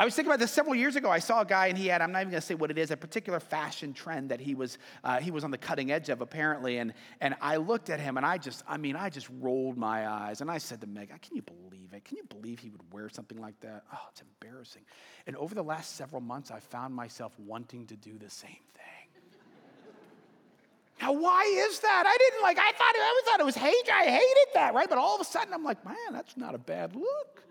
I 0.00 0.04
was 0.04 0.14
thinking 0.14 0.30
about 0.30 0.38
this 0.38 0.52
several 0.52 0.76
years 0.76 0.94
ago. 0.94 1.10
I 1.10 1.18
saw 1.18 1.40
a 1.40 1.44
guy, 1.44 1.66
and 1.66 1.76
he 1.76 1.88
had, 1.88 2.00
I'm 2.00 2.12
not 2.12 2.20
even 2.20 2.30
going 2.30 2.40
to 2.40 2.46
say 2.46 2.54
what 2.54 2.70
it 2.70 2.78
is, 2.78 2.92
a 2.92 2.96
particular 2.96 3.40
fashion 3.40 3.92
trend 3.92 4.30
that 4.30 4.38
he 4.38 4.54
was, 4.54 4.78
uh, 5.02 5.18
he 5.18 5.32
was 5.32 5.42
on 5.42 5.50
the 5.50 5.58
cutting 5.58 5.90
edge 5.90 6.08
of, 6.08 6.20
apparently. 6.20 6.78
And, 6.78 6.94
and 7.20 7.34
I 7.40 7.56
looked 7.56 7.90
at 7.90 7.98
him, 7.98 8.16
and 8.16 8.24
I 8.24 8.38
just, 8.38 8.62
I 8.68 8.76
mean, 8.76 8.94
I 8.94 9.10
just 9.10 9.28
rolled 9.40 9.76
my 9.76 10.08
eyes. 10.08 10.40
And 10.40 10.52
I 10.52 10.58
said 10.58 10.80
to 10.82 10.86
Meg, 10.86 11.08
can 11.08 11.34
you 11.34 11.42
believe 11.42 11.92
it? 11.92 12.04
Can 12.04 12.16
you 12.16 12.22
believe 12.28 12.60
he 12.60 12.70
would 12.70 12.92
wear 12.92 13.08
something 13.08 13.38
like 13.38 13.58
that? 13.60 13.82
Oh, 13.92 13.98
it's 14.12 14.22
embarrassing. 14.22 14.82
And 15.26 15.34
over 15.34 15.56
the 15.56 15.64
last 15.64 15.96
several 15.96 16.20
months, 16.20 16.52
I 16.52 16.60
found 16.60 16.94
myself 16.94 17.32
wanting 17.36 17.84
to 17.86 17.96
do 17.96 18.18
the 18.18 18.30
same 18.30 18.50
thing. 18.74 18.84
Now, 21.00 21.12
why 21.12 21.44
is 21.68 21.78
that? 21.78 22.04
I 22.06 22.16
didn't 22.18 22.42
like, 22.42 22.58
I 22.58 22.72
thought, 22.72 22.92
I 22.96 23.22
thought 23.24 23.38
it 23.38 23.46
was 23.46 23.54
hate. 23.54 23.88
I 23.92 24.04
hated 24.04 24.54
that, 24.54 24.74
right? 24.74 24.88
But 24.88 24.98
all 24.98 25.14
of 25.14 25.20
a 25.20 25.24
sudden, 25.24 25.54
I'm 25.54 25.62
like, 25.62 25.84
man, 25.84 25.94
that's 26.10 26.36
not 26.36 26.56
a 26.56 26.58
bad 26.58 26.96
look. 26.96 27.44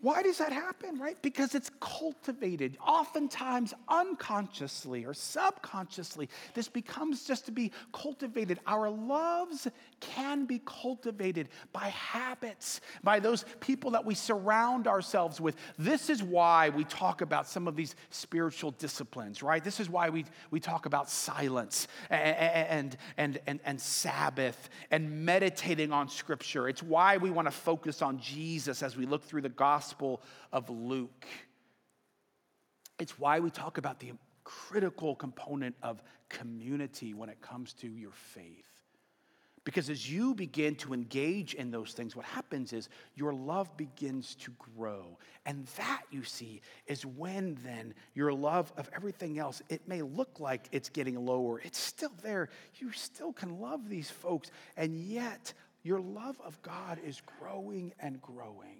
Why 0.00 0.22
does 0.22 0.38
that 0.38 0.52
happen, 0.52 1.00
right? 1.00 1.20
Because 1.22 1.56
it's 1.56 1.72
cultivated, 1.80 2.78
oftentimes 2.86 3.74
unconsciously 3.88 5.04
or 5.04 5.12
subconsciously. 5.12 6.28
This 6.54 6.68
becomes 6.68 7.24
just 7.24 7.46
to 7.46 7.50
be 7.50 7.72
cultivated. 7.92 8.60
Our 8.64 8.90
loves 8.90 9.66
can 9.98 10.46
be 10.46 10.60
cultivated 10.64 11.48
by 11.72 11.88
habits, 11.88 12.80
by 13.02 13.18
those 13.18 13.44
people 13.58 13.90
that 13.90 14.04
we 14.04 14.14
surround 14.14 14.86
ourselves 14.86 15.40
with. 15.40 15.56
This 15.78 16.10
is 16.10 16.22
why 16.22 16.68
we 16.68 16.84
talk 16.84 17.20
about 17.20 17.48
some 17.48 17.66
of 17.66 17.74
these 17.74 17.96
spiritual 18.10 18.70
disciplines, 18.70 19.42
right? 19.42 19.64
This 19.64 19.80
is 19.80 19.90
why 19.90 20.10
we, 20.10 20.26
we 20.52 20.60
talk 20.60 20.86
about 20.86 21.10
silence 21.10 21.88
and, 22.08 22.36
and, 22.36 22.96
and, 23.16 23.40
and, 23.48 23.60
and 23.64 23.80
Sabbath 23.80 24.70
and 24.92 25.24
meditating 25.26 25.92
on 25.92 26.08
Scripture. 26.08 26.68
It's 26.68 26.84
why 26.84 27.16
we 27.16 27.30
want 27.30 27.48
to 27.48 27.52
focus 27.52 28.00
on 28.00 28.20
Jesus 28.20 28.84
as 28.84 28.96
we 28.96 29.04
look 29.04 29.24
through 29.24 29.42
the 29.42 29.48
gospel 29.48 29.87
Gospel 29.88 30.20
of 30.52 30.68
Luke. 30.68 31.24
It's 32.98 33.18
why 33.18 33.40
we 33.40 33.48
talk 33.48 33.78
about 33.78 34.00
the 34.00 34.12
critical 34.44 35.14
component 35.14 35.76
of 35.82 36.02
community 36.28 37.14
when 37.14 37.30
it 37.30 37.40
comes 37.40 37.72
to 37.74 37.88
your 37.88 38.12
faith. 38.12 38.66
Because 39.64 39.88
as 39.88 40.10
you 40.10 40.34
begin 40.34 40.74
to 40.76 40.92
engage 40.92 41.54
in 41.54 41.70
those 41.70 41.92
things, 41.92 42.14
what 42.14 42.26
happens 42.26 42.74
is 42.74 42.90
your 43.14 43.32
love 43.32 43.74
begins 43.78 44.34
to 44.36 44.52
grow. 44.76 45.16
And 45.46 45.66
that, 45.78 46.02
you 46.10 46.22
see, 46.22 46.60
is 46.86 47.06
when 47.06 47.56
then 47.64 47.94
your 48.14 48.34
love 48.34 48.70
of 48.76 48.90
everything 48.94 49.38
else, 49.38 49.62
it 49.70 49.88
may 49.88 50.02
look 50.02 50.38
like 50.38 50.68
it's 50.70 50.90
getting 50.90 51.24
lower. 51.24 51.60
It's 51.60 51.78
still 51.78 52.12
there. 52.22 52.50
You 52.74 52.92
still 52.92 53.32
can 53.32 53.58
love 53.58 53.88
these 53.88 54.10
folks. 54.10 54.50
And 54.76 55.00
yet, 55.00 55.54
your 55.82 56.00
love 56.00 56.38
of 56.44 56.60
God 56.60 56.98
is 57.02 57.22
growing 57.40 57.94
and 58.00 58.20
growing. 58.20 58.77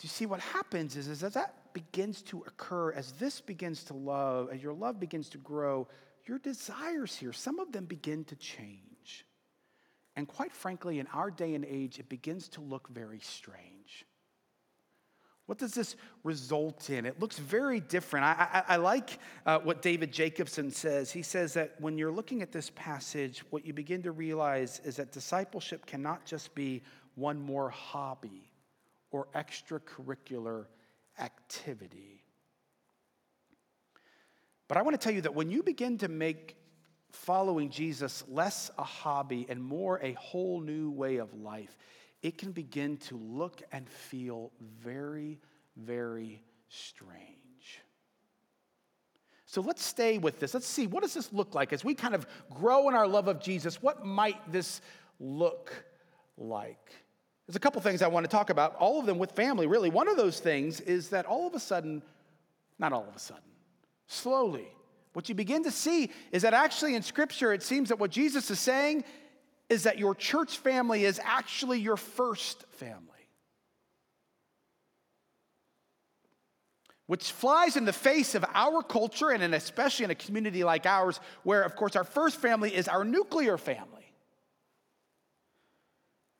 You 0.00 0.08
see, 0.08 0.26
what 0.26 0.40
happens 0.40 0.96
is, 0.96 1.08
is 1.08 1.22
as 1.22 1.34
that 1.34 1.72
begins 1.74 2.22
to 2.22 2.42
occur, 2.46 2.92
as 2.92 3.12
this 3.12 3.40
begins 3.40 3.84
to 3.84 3.94
love, 3.94 4.50
as 4.52 4.62
your 4.62 4.72
love 4.72 4.98
begins 4.98 5.28
to 5.30 5.38
grow, 5.38 5.88
your 6.26 6.38
desires 6.38 7.16
here, 7.16 7.32
some 7.32 7.58
of 7.58 7.72
them 7.72 7.84
begin 7.84 8.24
to 8.24 8.36
change. 8.36 9.26
And 10.14 10.28
quite 10.28 10.52
frankly, 10.52 10.98
in 10.98 11.06
our 11.08 11.30
day 11.30 11.54
and 11.54 11.64
age, 11.64 11.98
it 11.98 12.08
begins 12.08 12.48
to 12.50 12.60
look 12.60 12.88
very 12.88 13.20
strange. 13.20 14.06
What 15.46 15.58
does 15.58 15.74
this 15.74 15.96
result 16.22 16.88
in? 16.88 17.04
It 17.04 17.20
looks 17.20 17.38
very 17.38 17.80
different. 17.80 18.24
I, 18.24 18.62
I, 18.68 18.74
I 18.74 18.76
like 18.76 19.18
uh, 19.44 19.58
what 19.58 19.82
David 19.82 20.12
Jacobson 20.12 20.70
says. 20.70 21.10
He 21.10 21.22
says 21.22 21.54
that 21.54 21.74
when 21.80 21.98
you're 21.98 22.12
looking 22.12 22.42
at 22.42 22.52
this 22.52 22.70
passage, 22.74 23.42
what 23.50 23.66
you 23.66 23.72
begin 23.72 24.02
to 24.02 24.12
realize 24.12 24.80
is 24.84 24.96
that 24.96 25.12
discipleship 25.12 25.84
cannot 25.84 26.24
just 26.24 26.54
be 26.54 26.82
one 27.16 27.40
more 27.40 27.68
hobby 27.70 28.51
or 29.12 29.28
extracurricular 29.34 30.66
activity. 31.18 32.24
But 34.68 34.78
I 34.78 34.82
want 34.82 34.98
to 34.98 35.04
tell 35.04 35.14
you 35.14 35.20
that 35.20 35.34
when 35.34 35.50
you 35.50 35.62
begin 35.62 35.98
to 35.98 36.08
make 36.08 36.56
following 37.10 37.68
Jesus 37.70 38.24
less 38.26 38.70
a 38.78 38.82
hobby 38.82 39.46
and 39.48 39.62
more 39.62 40.00
a 40.02 40.12
whole 40.14 40.60
new 40.60 40.90
way 40.90 41.18
of 41.18 41.34
life, 41.34 41.76
it 42.22 42.38
can 42.38 42.52
begin 42.52 42.96
to 42.96 43.16
look 43.16 43.62
and 43.70 43.88
feel 43.88 44.50
very, 44.80 45.38
very 45.76 46.42
strange. 46.68 47.28
So 49.44 49.60
let's 49.60 49.84
stay 49.84 50.16
with 50.16 50.40
this. 50.40 50.54
Let's 50.54 50.66
see 50.66 50.86
what 50.86 51.02
does 51.02 51.12
this 51.12 51.30
look 51.32 51.54
like 51.54 51.74
as 51.74 51.84
we 51.84 51.94
kind 51.94 52.14
of 52.14 52.26
grow 52.48 52.88
in 52.88 52.94
our 52.94 53.06
love 53.06 53.28
of 53.28 53.40
Jesus? 53.40 53.82
What 53.82 54.06
might 54.06 54.50
this 54.50 54.80
look 55.20 55.84
like? 56.38 56.92
There's 57.46 57.56
a 57.56 57.60
couple 57.60 57.80
things 57.80 58.02
I 58.02 58.08
want 58.08 58.24
to 58.24 58.30
talk 58.30 58.50
about, 58.50 58.76
all 58.76 59.00
of 59.00 59.06
them 59.06 59.18
with 59.18 59.32
family, 59.32 59.66
really. 59.66 59.90
One 59.90 60.08
of 60.08 60.16
those 60.16 60.38
things 60.38 60.80
is 60.80 61.08
that 61.10 61.26
all 61.26 61.46
of 61.46 61.54
a 61.54 61.60
sudden, 61.60 62.02
not 62.78 62.92
all 62.92 63.06
of 63.08 63.16
a 63.16 63.18
sudden, 63.18 63.42
slowly, 64.06 64.68
what 65.12 65.28
you 65.28 65.34
begin 65.34 65.64
to 65.64 65.70
see 65.70 66.10
is 66.30 66.42
that 66.42 66.54
actually 66.54 66.94
in 66.94 67.02
Scripture, 67.02 67.52
it 67.52 67.62
seems 67.62 67.88
that 67.90 67.98
what 67.98 68.10
Jesus 68.10 68.50
is 68.50 68.60
saying 68.60 69.04
is 69.68 69.82
that 69.82 69.98
your 69.98 70.14
church 70.14 70.58
family 70.58 71.04
is 71.04 71.20
actually 71.22 71.80
your 71.80 71.96
first 71.96 72.64
family. 72.72 73.08
Which 77.06 77.32
flies 77.32 77.76
in 77.76 77.84
the 77.84 77.92
face 77.92 78.34
of 78.34 78.44
our 78.54 78.82
culture, 78.82 79.30
and 79.30 79.54
especially 79.54 80.04
in 80.04 80.10
a 80.10 80.14
community 80.14 80.64
like 80.64 80.86
ours, 80.86 81.20
where, 81.42 81.62
of 81.62 81.76
course, 81.76 81.96
our 81.96 82.04
first 82.04 82.36
family 82.36 82.74
is 82.74 82.88
our 82.88 83.04
nuclear 83.04 83.58
family. 83.58 83.91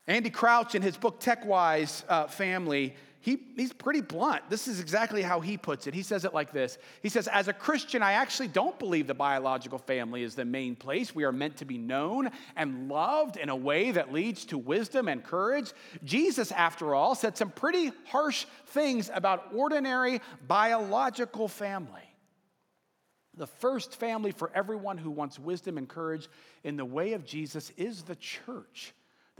Andy 0.06 0.30
Crouch, 0.30 0.74
in 0.74 0.82
his 0.82 0.96
book 0.96 1.20
TechWise 1.20 2.04
uh, 2.08 2.26
Family, 2.26 2.94
he, 3.22 3.38
he's 3.54 3.72
pretty 3.72 4.00
blunt. 4.00 4.50
This 4.50 4.66
is 4.66 4.80
exactly 4.80 5.22
how 5.22 5.38
he 5.38 5.56
puts 5.56 5.86
it. 5.86 5.94
He 5.94 6.02
says 6.02 6.24
it 6.24 6.34
like 6.34 6.52
this 6.52 6.76
He 7.02 7.08
says, 7.08 7.28
As 7.28 7.46
a 7.46 7.52
Christian, 7.52 8.02
I 8.02 8.14
actually 8.14 8.48
don't 8.48 8.76
believe 8.80 9.06
the 9.06 9.14
biological 9.14 9.78
family 9.78 10.24
is 10.24 10.34
the 10.34 10.44
main 10.44 10.74
place. 10.74 11.14
We 11.14 11.22
are 11.22 11.30
meant 11.30 11.56
to 11.58 11.64
be 11.64 11.78
known 11.78 12.30
and 12.56 12.88
loved 12.88 13.36
in 13.36 13.48
a 13.48 13.54
way 13.54 13.92
that 13.92 14.12
leads 14.12 14.44
to 14.46 14.58
wisdom 14.58 15.06
and 15.06 15.22
courage. 15.22 15.72
Jesus, 16.02 16.50
after 16.50 16.96
all, 16.96 17.14
said 17.14 17.36
some 17.36 17.50
pretty 17.50 17.92
harsh 18.06 18.44
things 18.66 19.08
about 19.14 19.54
ordinary 19.54 20.20
biological 20.48 21.46
family. 21.46 22.02
The 23.36 23.46
first 23.46 23.94
family 23.94 24.32
for 24.32 24.50
everyone 24.52 24.98
who 24.98 25.12
wants 25.12 25.38
wisdom 25.38 25.78
and 25.78 25.88
courage 25.88 26.28
in 26.64 26.76
the 26.76 26.84
way 26.84 27.12
of 27.12 27.24
Jesus 27.24 27.70
is 27.76 28.02
the 28.02 28.16
church, 28.16 28.92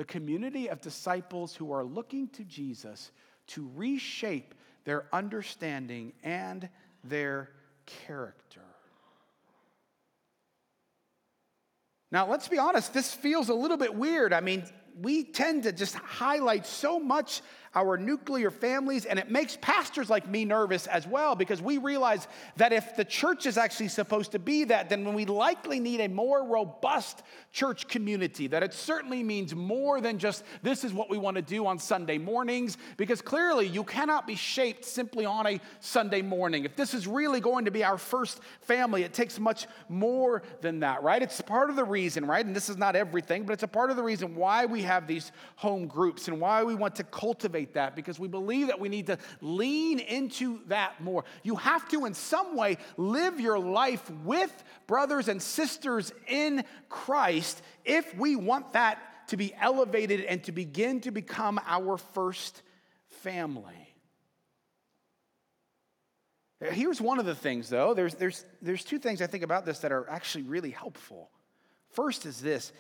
the 0.03 0.07
community 0.07 0.69
of 0.69 0.81
disciples 0.81 1.55
who 1.55 1.71
are 1.71 1.85
looking 1.85 2.27
to 2.27 2.43
Jesus 2.43 3.13
to 3.47 3.71
reshape 3.77 4.53
their 4.85 5.05
understanding 5.13 6.13
and 6.25 6.69
their 7.05 7.51
character. 7.87 8.65
Now, 12.11 12.29
let's 12.29 12.49
be 12.49 12.59
honest, 12.59 12.93
this 12.93 13.15
feels 13.15 13.49
a 13.49 13.55
little 13.55 13.77
bit 13.77 13.95
weird. 13.95 14.33
I 14.33 14.41
mean, 14.41 14.65
we 15.01 15.23
tend 15.23 15.63
to 15.63 15.73
just 15.73 15.95
highlight 15.95 16.67
so 16.67 16.99
much 16.99 17.41
our 17.75 17.97
nuclear 17.97 18.51
families, 18.51 19.07
and 19.07 19.19
it 19.19 19.31
makes 19.31 19.57
pastors 19.61 20.11
like 20.11 20.29
me 20.29 20.45
nervous 20.45 20.87
as 20.87 21.07
well 21.07 21.35
because 21.35 21.63
we 21.63 21.79
realize 21.79 22.29
that 22.57 22.73
if 22.73 22.97
the 22.97 23.05
church 23.05 23.47
is 23.47 23.57
actually 23.57 23.89
supposed 23.89 24.33
to 24.33 24.39
be 24.39 24.65
that, 24.65 24.91
then 24.91 25.15
we 25.15 25.25
likely 25.25 25.81
need 25.81 26.01
a 26.01 26.09
more 26.09 26.45
robust 26.47 27.23
church 27.51 27.89
community. 27.89 28.47
That 28.47 28.63
it 28.63 28.75
certainly 28.75 29.23
means 29.23 29.55
more 29.55 30.01
than 30.01 30.19
just 30.19 30.45
this 30.63 30.85
is 30.85 30.93
what 30.93 31.09
we 31.09 31.17
want 31.17 31.37
to 31.37 31.43
do 31.43 31.67
on 31.67 31.79
Sunday 31.79 32.19
mornings, 32.19 32.77
because 32.97 33.23
clearly 33.23 33.67
you 33.67 33.85
cannot 33.85 34.27
be 34.27 34.35
shaped 34.35 34.85
simply 34.85 35.25
on 35.25 35.47
a 35.47 35.61
Sunday 35.81 36.21
morning. 36.21 36.65
If 36.65 36.77
this 36.77 36.93
is 36.93 37.07
really 37.07 37.41
going 37.41 37.65
to 37.65 37.71
be 37.71 37.85
our 37.85 37.99
first 37.99 38.41
family, 38.61 39.03
it 39.03 39.15
takes 39.15 39.41
much 39.41 39.67
more 39.89 40.43
than 40.61 40.81
that, 40.81 41.03
right? 41.03 41.23
It's 41.23 41.41
part 41.41 41.71
of 41.71 41.77
the 41.77 41.85
reason, 41.85 42.27
right? 42.27 42.45
And 42.45 42.55
this 42.55 42.69
is 42.69 42.77
not 42.77 42.97
everything, 42.97 43.45
but 43.45 43.55
it's 43.55 43.63
a 43.63 43.69
part 43.69 43.91
of 43.91 43.97
the 43.97 44.03
reason 44.03 44.35
why 44.35 44.67
we 44.67 44.83
have 44.83 45.07
these 45.07 45.33
home 45.57 45.87
groups 45.87 46.29
and 46.29 46.39
why 46.39 46.65
we 46.65 46.75
want 46.75 46.97
to 46.97 47.05
cultivate 47.05 47.62
that 47.75 47.97
because 47.97 48.19
we 48.19 48.29
believe 48.29 48.67
that 48.69 48.81
we 48.81 48.89
need 48.89 49.07
to 49.07 49.19
lean 49.41 49.99
into 49.99 50.61
that 50.67 51.01
more. 51.03 51.25
You 51.43 51.57
have 51.57 51.89
to, 51.91 52.05
in 52.05 52.15
some 52.15 52.57
way, 52.57 52.79
live 52.97 53.41
your 53.41 53.59
life 53.59 54.11
with 54.25 54.53
brothers 54.87 55.29
and 55.29 55.43
sisters 55.43 56.13
in 56.29 56.65
Christ 56.89 57.63
if 57.85 58.15
we 58.17 58.37
want 58.37 58.75
that 58.75 58.99
to 59.29 59.37
be 59.37 59.55
elevated 59.55 60.21
and 60.21 60.43
to 60.45 60.53
begin 60.53 61.01
to 61.01 61.11
become 61.11 61.61
our 61.67 61.97
first 61.97 62.63
family. 63.23 63.95
Here's 66.61 67.01
one 67.01 67.19
of 67.19 67.27
the 67.27 67.35
things, 67.35 67.69
though. 67.69 67.93
There's, 67.93 68.15
there's, 68.15 68.45
there's 68.61 68.85
two 68.85 68.99
things 68.99 69.21
I 69.21 69.27
think 69.27 69.43
about 69.43 69.67
this 69.67 69.81
that 69.81 69.91
are 69.91 70.09
actually 70.09 70.45
really 70.45 70.71
helpful. 70.71 71.31
First 71.91 72.25
is 72.25 72.41
this 72.41 72.73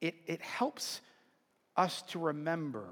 it, 0.00 0.14
it 0.26 0.42
helps 0.42 1.00
us 1.76 2.02
to 2.08 2.18
remember 2.18 2.86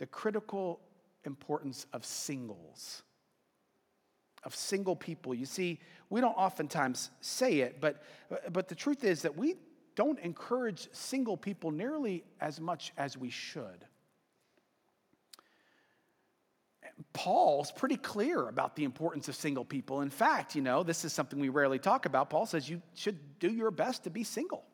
the 0.00 0.06
critical 0.06 0.80
importance 1.24 1.86
of 1.92 2.06
singles, 2.06 3.02
of 4.44 4.54
single 4.54 4.96
people. 4.96 5.34
You 5.34 5.44
see, 5.44 5.78
we 6.08 6.22
don't 6.22 6.32
oftentimes 6.32 7.10
say 7.20 7.58
it, 7.58 7.82
but, 7.82 8.02
but 8.50 8.66
the 8.66 8.74
truth 8.74 9.04
is 9.04 9.20
that 9.22 9.36
we 9.36 9.56
don't 9.96 10.18
encourage 10.20 10.88
single 10.92 11.36
people 11.36 11.70
nearly 11.70 12.24
as 12.40 12.58
much 12.58 12.92
as 12.96 13.18
we 13.18 13.28
should. 13.28 13.84
Paul's 17.12 17.70
pretty 17.70 17.96
clear 17.96 18.48
about 18.48 18.76
the 18.76 18.84
importance 18.84 19.28
of 19.28 19.34
single 19.34 19.66
people. 19.66 20.00
In 20.00 20.08
fact, 20.08 20.54
you 20.54 20.62
know, 20.62 20.82
this 20.82 21.04
is 21.04 21.12
something 21.12 21.38
we 21.38 21.50
rarely 21.50 21.78
talk 21.78 22.06
about. 22.06 22.30
Paul 22.30 22.46
says 22.46 22.70
you 22.70 22.80
should 22.94 23.38
do 23.38 23.50
your 23.50 23.70
best 23.70 24.04
to 24.04 24.10
be 24.10 24.24
single. 24.24 24.64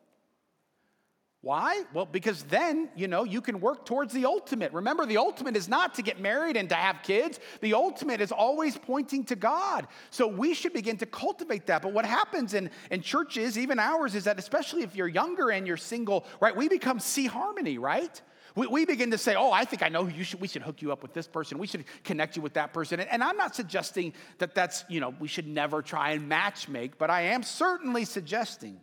Why? 1.47 1.85
Well, 1.95 2.07
because 2.07 2.43
then, 2.43 2.89
you 2.97 3.07
know, 3.07 3.23
you 3.23 3.41
can 3.41 3.61
work 3.61 3.87
towards 3.87 4.13
the 4.13 4.25
ultimate. 4.25 4.73
Remember, 4.73 5.07
the 5.07 5.19
ultimate 5.19 5.57
is 5.57 5.69
not 5.69 5.95
to 5.95 6.03
get 6.03 6.19
married 6.19 6.57
and 6.57 6.69
to 6.71 6.75
have 6.75 7.05
kids. 7.05 7.39
The 7.61 7.73
ultimate 7.73 8.21
is 8.21 8.33
always 8.33 8.77
pointing 8.77 9.23
to 9.27 9.37
God. 9.37 9.87
So 10.11 10.27
we 10.27 10.55
should 10.55 10.73
begin 10.73 10.97
to 10.97 11.07
cultivate 11.07 11.67
that. 11.67 11.83
But 11.83 11.93
what 11.93 12.05
happens 12.05 12.53
in, 12.53 12.69
in 12.91 13.01
churches, 13.01 13.57
even 13.57 13.79
ours, 13.79 14.17
is 14.17 14.25
that 14.25 14.41
especially 14.41 14.83
if 14.83 14.97
you're 14.97 15.07
younger 15.07 15.53
and 15.53 15.69
you're 15.69 15.77
single, 15.77 16.27
right, 16.41 16.57
we 16.57 16.69
become 16.69 16.99
eHarmony, 16.99 17.79
right? 17.79 18.21
We, 18.57 18.85
begin 18.85 19.13
to 19.13 19.19
say, 19.19 19.37
oh, 19.37 19.53
I 19.53 19.65
think 19.65 19.85
I 19.85 19.89
know 19.89 20.05
who 20.05 20.17
you 20.17 20.25
should, 20.25 20.41
we 20.41 20.49
should 20.49 20.63
hook 20.63 20.83
you 20.83 20.91
up 20.91 21.01
with 21.01 21.13
this 21.13 21.29
person. 21.29 21.59
We 21.59 21.69
should 21.69 21.85
connect 22.03 22.35
you 22.35 22.43
with 22.43 22.55
that 22.55 22.73
person. 22.73 22.99
And, 22.99 23.09
and 23.09 23.23
I'm 23.23 23.37
not 23.37 23.55
suggesting 23.55 24.15
that 24.39 24.57
that's, 24.57 24.85
you 24.89 24.99
know, 24.99 25.15
we 25.21 25.29
should 25.29 25.47
never 25.47 25.81
try 25.81 26.11
and 26.11 26.29
match 26.29 26.69
make, 26.69 26.99
but 26.99 27.09
I 27.09 27.21
am 27.21 27.45
certainly 27.45 28.05
suggesting 28.05 28.81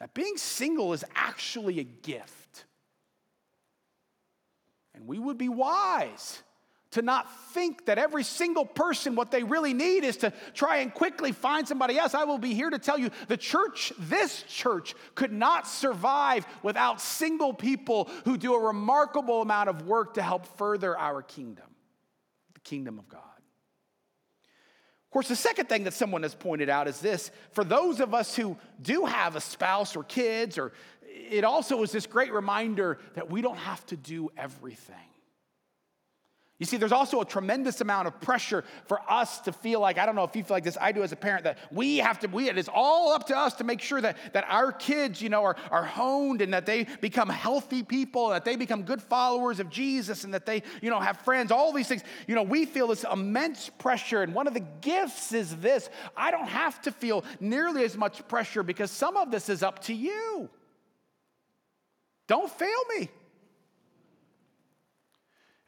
that 0.00 0.14
being 0.14 0.36
single 0.36 0.92
is 0.92 1.04
actually 1.14 1.80
a 1.80 1.84
gift. 1.84 2.64
And 4.94 5.06
we 5.06 5.18
would 5.18 5.38
be 5.38 5.48
wise 5.48 6.42
to 6.92 7.02
not 7.02 7.28
think 7.52 7.84
that 7.86 7.98
every 7.98 8.24
single 8.24 8.64
person, 8.64 9.14
what 9.16 9.30
they 9.30 9.42
really 9.42 9.74
need 9.74 10.04
is 10.04 10.16
to 10.18 10.32
try 10.54 10.78
and 10.78 10.94
quickly 10.94 11.32
find 11.32 11.68
somebody 11.68 11.98
else. 11.98 12.14
I 12.14 12.24
will 12.24 12.38
be 12.38 12.54
here 12.54 12.70
to 12.70 12.78
tell 12.78 12.98
you 12.98 13.10
the 13.28 13.36
church, 13.36 13.92
this 13.98 14.42
church, 14.48 14.94
could 15.14 15.32
not 15.32 15.66
survive 15.66 16.46
without 16.62 17.00
single 17.00 17.52
people 17.52 18.08
who 18.24 18.38
do 18.38 18.54
a 18.54 18.58
remarkable 18.58 19.42
amount 19.42 19.68
of 19.68 19.82
work 19.82 20.14
to 20.14 20.22
help 20.22 20.46
further 20.56 20.96
our 20.96 21.20
kingdom, 21.20 21.66
the 22.54 22.60
kingdom 22.60 22.98
of 22.98 23.08
God. 23.08 23.35
Of 25.16 25.20
course, 25.20 25.28
the 25.28 25.36
second 25.36 25.70
thing 25.70 25.84
that 25.84 25.94
someone 25.94 26.24
has 26.24 26.34
pointed 26.34 26.68
out 26.68 26.88
is 26.88 27.00
this 27.00 27.30
for 27.52 27.64
those 27.64 28.00
of 28.00 28.12
us 28.12 28.36
who 28.36 28.54
do 28.82 29.06
have 29.06 29.34
a 29.34 29.40
spouse 29.40 29.96
or 29.96 30.04
kids, 30.04 30.58
or 30.58 30.74
it 31.08 31.42
also 31.42 31.82
is 31.82 31.90
this 31.90 32.04
great 32.04 32.34
reminder 32.34 32.98
that 33.14 33.30
we 33.30 33.40
don't 33.40 33.56
have 33.56 33.86
to 33.86 33.96
do 33.96 34.28
everything. 34.36 34.94
You 36.58 36.64
see, 36.64 36.78
there's 36.78 36.92
also 36.92 37.20
a 37.20 37.24
tremendous 37.24 37.82
amount 37.82 38.08
of 38.08 38.18
pressure 38.22 38.64
for 38.86 39.00
us 39.10 39.40
to 39.40 39.52
feel 39.52 39.78
like, 39.78 39.98
I 39.98 40.06
don't 40.06 40.14
know 40.14 40.24
if 40.24 40.34
you 40.34 40.42
feel 40.42 40.56
like 40.56 40.64
this, 40.64 40.78
I 40.80 40.90
do 40.90 41.02
as 41.02 41.12
a 41.12 41.16
parent, 41.16 41.44
that 41.44 41.58
we 41.70 41.98
have 41.98 42.18
to, 42.20 42.28
we, 42.28 42.48
it 42.48 42.56
is 42.56 42.70
all 42.72 43.12
up 43.12 43.26
to 43.26 43.36
us 43.36 43.52
to 43.56 43.64
make 43.64 43.82
sure 43.82 44.00
that, 44.00 44.16
that 44.32 44.46
our 44.48 44.72
kids, 44.72 45.20
you 45.20 45.28
know, 45.28 45.44
are, 45.44 45.56
are 45.70 45.84
honed 45.84 46.40
and 46.40 46.54
that 46.54 46.64
they 46.64 46.84
become 47.02 47.28
healthy 47.28 47.82
people, 47.82 48.30
that 48.30 48.46
they 48.46 48.56
become 48.56 48.84
good 48.84 49.02
followers 49.02 49.60
of 49.60 49.68
Jesus 49.68 50.24
and 50.24 50.32
that 50.32 50.46
they, 50.46 50.62
you 50.80 50.88
know, 50.88 50.98
have 50.98 51.18
friends, 51.18 51.52
all 51.52 51.74
these 51.74 51.88
things. 51.88 52.02
You 52.26 52.34
know, 52.34 52.42
we 52.42 52.64
feel 52.64 52.86
this 52.86 53.04
immense 53.04 53.68
pressure. 53.78 54.22
And 54.22 54.32
one 54.32 54.46
of 54.46 54.54
the 54.54 54.64
gifts 54.80 55.34
is 55.34 55.54
this 55.56 55.90
I 56.16 56.30
don't 56.30 56.48
have 56.48 56.80
to 56.82 56.90
feel 56.90 57.22
nearly 57.38 57.84
as 57.84 57.98
much 57.98 58.26
pressure 58.28 58.62
because 58.62 58.90
some 58.90 59.18
of 59.18 59.30
this 59.30 59.50
is 59.50 59.62
up 59.62 59.80
to 59.84 59.92
you. 59.92 60.48
Don't 62.28 62.50
fail 62.50 62.80
me. 62.98 63.10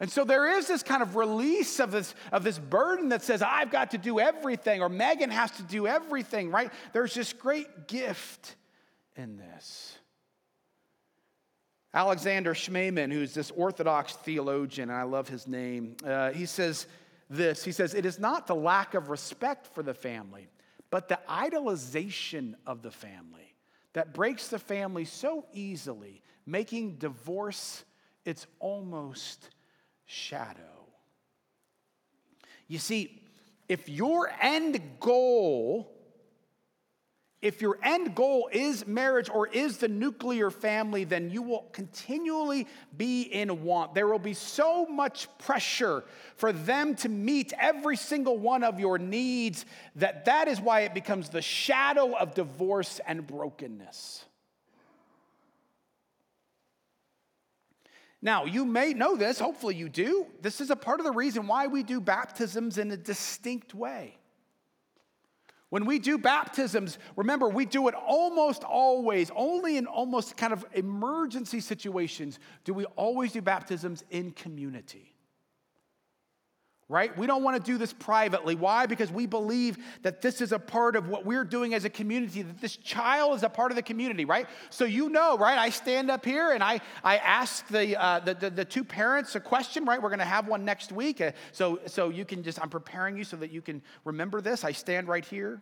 And 0.00 0.10
so 0.10 0.24
there 0.24 0.58
is 0.58 0.68
this 0.68 0.82
kind 0.82 1.02
of 1.02 1.16
release 1.16 1.80
of 1.80 1.90
this, 1.90 2.14
of 2.30 2.44
this 2.44 2.58
burden 2.58 3.08
that 3.08 3.22
says, 3.22 3.42
I've 3.42 3.70
got 3.70 3.90
to 3.92 3.98
do 3.98 4.20
everything, 4.20 4.80
or 4.80 4.88
Megan 4.88 5.30
has 5.30 5.50
to 5.52 5.62
do 5.64 5.86
everything, 5.86 6.50
right? 6.50 6.70
There's 6.92 7.14
this 7.14 7.32
great 7.32 7.88
gift 7.88 8.54
in 9.16 9.36
this. 9.36 9.98
Alexander 11.92 12.54
Schmemann, 12.54 13.12
who's 13.12 13.34
this 13.34 13.50
Orthodox 13.50 14.12
theologian, 14.14 14.90
and 14.90 14.98
I 14.98 15.02
love 15.02 15.28
his 15.28 15.48
name, 15.48 15.96
uh, 16.04 16.30
he 16.30 16.46
says 16.46 16.86
this 17.28 17.64
He 17.64 17.72
says, 17.72 17.94
It 17.94 18.06
is 18.06 18.18
not 18.18 18.46
the 18.46 18.54
lack 18.54 18.94
of 18.94 19.08
respect 19.08 19.66
for 19.74 19.82
the 19.82 19.94
family, 19.94 20.48
but 20.90 21.08
the 21.08 21.18
idolization 21.28 22.54
of 22.66 22.82
the 22.82 22.90
family 22.90 23.54
that 23.94 24.14
breaks 24.14 24.48
the 24.48 24.58
family 24.58 25.04
so 25.04 25.46
easily, 25.52 26.22
making 26.46 26.98
divorce 26.98 27.84
its 28.24 28.46
almost 28.60 29.50
shadow. 30.08 30.86
You 32.66 32.78
see, 32.78 33.22
if 33.68 33.88
your 33.88 34.30
end 34.40 34.80
goal, 35.00 35.92
if 37.42 37.60
your 37.60 37.78
end 37.82 38.14
goal 38.14 38.48
is 38.50 38.86
marriage 38.86 39.28
or 39.28 39.48
is 39.48 39.76
the 39.76 39.86
nuclear 39.86 40.50
family, 40.50 41.04
then 41.04 41.30
you 41.30 41.42
will 41.42 41.66
continually 41.72 42.66
be 42.96 43.22
in 43.22 43.62
want. 43.62 43.94
There 43.94 44.08
will 44.08 44.18
be 44.18 44.32
so 44.32 44.86
much 44.86 45.28
pressure 45.38 46.04
for 46.36 46.52
them 46.52 46.94
to 46.96 47.10
meet 47.10 47.52
every 47.60 47.96
single 47.96 48.38
one 48.38 48.64
of 48.64 48.80
your 48.80 48.98
needs 48.98 49.66
that 49.96 50.24
that 50.24 50.48
is 50.48 50.58
why 50.58 50.80
it 50.80 50.94
becomes 50.94 51.28
the 51.28 51.42
shadow 51.42 52.16
of 52.16 52.34
divorce 52.34 52.98
and 53.06 53.26
brokenness. 53.26 54.24
Now, 58.20 58.44
you 58.44 58.64
may 58.64 58.94
know 58.94 59.16
this, 59.16 59.38
hopefully 59.38 59.76
you 59.76 59.88
do. 59.88 60.26
This 60.40 60.60
is 60.60 60.70
a 60.70 60.76
part 60.76 60.98
of 60.98 61.06
the 61.06 61.12
reason 61.12 61.46
why 61.46 61.68
we 61.68 61.82
do 61.82 62.00
baptisms 62.00 62.78
in 62.78 62.90
a 62.90 62.96
distinct 62.96 63.74
way. 63.74 64.18
When 65.70 65.84
we 65.84 65.98
do 65.98 66.18
baptisms, 66.18 66.98
remember, 67.14 67.48
we 67.48 67.66
do 67.66 67.88
it 67.88 67.94
almost 67.94 68.64
always, 68.64 69.30
only 69.36 69.76
in 69.76 69.86
almost 69.86 70.36
kind 70.36 70.52
of 70.52 70.64
emergency 70.72 71.60
situations, 71.60 72.38
do 72.64 72.72
we 72.72 72.86
always 72.96 73.32
do 73.32 73.42
baptisms 73.42 74.02
in 74.10 74.32
community. 74.32 75.14
Right? 76.88 77.16
We 77.18 77.26
don't 77.26 77.42
want 77.42 77.62
to 77.62 77.72
do 77.72 77.76
this 77.76 77.92
privately. 77.92 78.54
Why? 78.54 78.86
Because 78.86 79.12
we 79.12 79.26
believe 79.26 79.76
that 80.02 80.22
this 80.22 80.40
is 80.40 80.52
a 80.52 80.58
part 80.58 80.96
of 80.96 81.08
what 81.08 81.26
we're 81.26 81.44
doing 81.44 81.74
as 81.74 81.84
a 81.84 81.90
community, 81.90 82.40
that 82.40 82.60
this 82.62 82.76
child 82.76 83.34
is 83.36 83.42
a 83.42 83.48
part 83.50 83.70
of 83.70 83.76
the 83.76 83.82
community, 83.82 84.24
right? 84.24 84.46
So 84.70 84.86
you 84.86 85.10
know, 85.10 85.36
right? 85.36 85.58
I 85.58 85.68
stand 85.68 86.10
up 86.10 86.24
here 86.24 86.52
and 86.52 86.62
I, 86.62 86.80
I 87.04 87.18
ask 87.18 87.66
the, 87.68 88.00
uh, 88.00 88.20
the, 88.20 88.34
the, 88.34 88.50
the, 88.50 88.64
two 88.64 88.84
parents 88.84 89.34
a 89.34 89.40
question, 89.40 89.84
right? 89.84 90.00
We're 90.00 90.08
going 90.08 90.18
to 90.20 90.24
have 90.24 90.48
one 90.48 90.64
next 90.64 90.90
week. 90.90 91.20
Uh, 91.20 91.32
so, 91.52 91.80
so 91.86 92.08
you 92.08 92.24
can 92.24 92.42
just, 92.42 92.60
I'm 92.60 92.70
preparing 92.70 93.18
you 93.18 93.24
so 93.24 93.36
that 93.36 93.50
you 93.50 93.60
can 93.60 93.82
remember 94.04 94.40
this. 94.40 94.64
I 94.64 94.72
stand 94.72 95.08
right 95.08 95.24
here. 95.24 95.60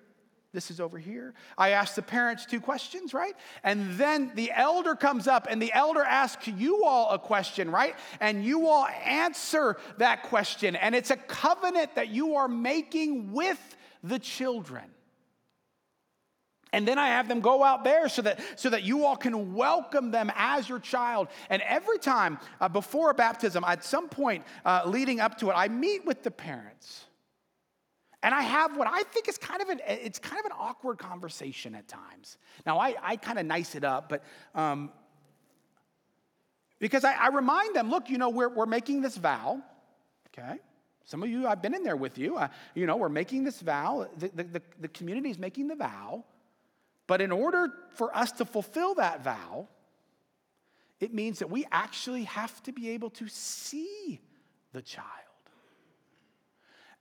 This 0.56 0.70
is 0.70 0.80
over 0.80 0.96
here. 0.96 1.34
I 1.58 1.72
ask 1.72 1.96
the 1.96 2.00
parents 2.00 2.46
two 2.46 2.62
questions, 2.62 3.12
right? 3.12 3.34
And 3.62 3.98
then 3.98 4.32
the 4.36 4.50
elder 4.52 4.94
comes 4.94 5.28
up 5.28 5.46
and 5.50 5.60
the 5.60 5.70
elder 5.70 6.02
asks 6.02 6.48
you 6.48 6.82
all 6.82 7.10
a 7.10 7.18
question, 7.18 7.70
right? 7.70 7.94
And 8.20 8.42
you 8.42 8.66
all 8.66 8.86
answer 9.04 9.76
that 9.98 10.22
question. 10.22 10.74
And 10.74 10.94
it's 10.94 11.10
a 11.10 11.16
covenant 11.18 11.96
that 11.96 12.08
you 12.08 12.36
are 12.36 12.48
making 12.48 13.32
with 13.32 13.76
the 14.02 14.18
children. 14.18 14.84
And 16.72 16.88
then 16.88 16.98
I 16.98 17.08
have 17.08 17.28
them 17.28 17.42
go 17.42 17.62
out 17.62 17.84
there 17.84 18.08
so 18.08 18.22
that, 18.22 18.40
so 18.56 18.70
that 18.70 18.82
you 18.82 19.04
all 19.04 19.16
can 19.16 19.52
welcome 19.52 20.10
them 20.10 20.32
as 20.36 20.70
your 20.70 20.78
child. 20.78 21.28
And 21.50 21.60
every 21.60 21.98
time 21.98 22.38
uh, 22.62 22.70
before 22.70 23.10
a 23.10 23.14
baptism, 23.14 23.62
at 23.62 23.84
some 23.84 24.08
point 24.08 24.42
uh, 24.64 24.84
leading 24.86 25.20
up 25.20 25.36
to 25.40 25.50
it, 25.50 25.52
I 25.54 25.68
meet 25.68 26.06
with 26.06 26.22
the 26.22 26.30
parents. 26.30 27.05
And 28.22 28.34
I 28.34 28.42
have 28.42 28.76
what 28.76 28.88
I 28.90 29.02
think 29.04 29.28
is 29.28 29.38
kind 29.38 29.62
of 29.62 29.68
an, 29.68 29.80
it's 29.86 30.18
kind 30.18 30.40
of 30.40 30.46
an 30.46 30.52
awkward 30.58 30.98
conversation 30.98 31.74
at 31.74 31.86
times. 31.86 32.38
Now, 32.64 32.78
I, 32.78 32.94
I 33.02 33.16
kind 33.16 33.38
of 33.38 33.46
nice 33.46 33.74
it 33.74 33.84
up, 33.84 34.08
but 34.08 34.24
um, 34.54 34.90
because 36.78 37.04
I, 37.04 37.14
I, 37.14 37.28
remind 37.28 37.76
them, 37.76 37.90
look, 37.90 38.10
you 38.10 38.18
know, 38.18 38.30
we're, 38.30 38.48
we're 38.48 38.66
making 38.66 39.02
this 39.02 39.16
vow, 39.16 39.62
okay? 40.28 40.58
Some 41.04 41.22
of 41.22 41.28
you, 41.28 41.46
I've 41.46 41.62
been 41.62 41.74
in 41.74 41.84
there 41.84 41.96
with 41.96 42.18
you. 42.18 42.36
Uh, 42.36 42.48
you 42.74 42.86
know, 42.86 42.96
we're 42.96 43.08
making 43.08 43.44
this 43.44 43.60
vow. 43.60 44.08
The, 44.18 44.28
the, 44.34 44.42
the, 44.42 44.62
the 44.80 44.88
community 44.88 45.30
is 45.30 45.38
making 45.38 45.68
the 45.68 45.76
vow. 45.76 46.24
But 47.06 47.20
in 47.20 47.30
order 47.30 47.68
for 47.94 48.14
us 48.16 48.32
to 48.32 48.44
fulfill 48.44 48.94
that 48.94 49.22
vow, 49.22 49.68
it 50.98 51.14
means 51.14 51.38
that 51.38 51.50
we 51.50 51.66
actually 51.70 52.24
have 52.24 52.62
to 52.64 52.72
be 52.72 52.90
able 52.90 53.10
to 53.10 53.28
see 53.28 54.20
the 54.72 54.82
child. 54.82 55.06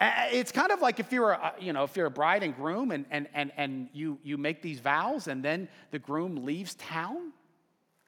It's 0.02 0.52
kind 0.52 0.72
of 0.72 0.82
like 0.82 1.00
if 1.00 1.12
you're 1.12 1.32
a, 1.32 1.54
you 1.60 1.72
know, 1.72 1.84
if 1.84 1.96
you're 1.96 2.08
a 2.08 2.12
bride 2.12 2.44
and 2.44 2.56
groom 2.56 2.92
and, 2.92 3.06
and, 3.12 3.28
and, 3.34 3.52
and 3.56 3.90
you, 3.94 4.20
you 4.24 4.38
make 4.38 4.62
these 4.62 4.80
vows 4.80 5.28
and 5.28 5.44
then 5.44 5.70
the 5.92 6.00
groom 6.00 6.46
leaves 6.46 6.76
town 6.76 7.32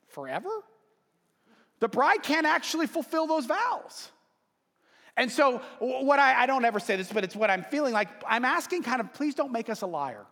forever. 0.08 0.50
The 1.80 1.88
bride 1.88 2.24
can't 2.24 2.46
actually 2.46 2.88
fulfill 2.88 3.28
those 3.28 3.46
vows. 3.46 4.12
And 5.16 5.32
so, 5.32 5.62
what 5.80 6.20
I, 6.20 6.44
I 6.44 6.46
don't 6.46 6.66
ever 6.66 6.80
say 6.80 6.96
this, 6.96 7.12
but 7.12 7.24
it's 7.24 7.36
what 7.36 7.50
I'm 7.50 7.64
feeling 7.64 7.94
like. 7.94 8.08
I'm 8.28 8.46
asking 8.46 8.84
kind 8.84 9.02
of, 9.02 9.14
please 9.14 9.34
don't 9.34 9.52
make 9.52 9.70
us 9.70 9.82
a 9.82 9.88
liar 9.88 10.26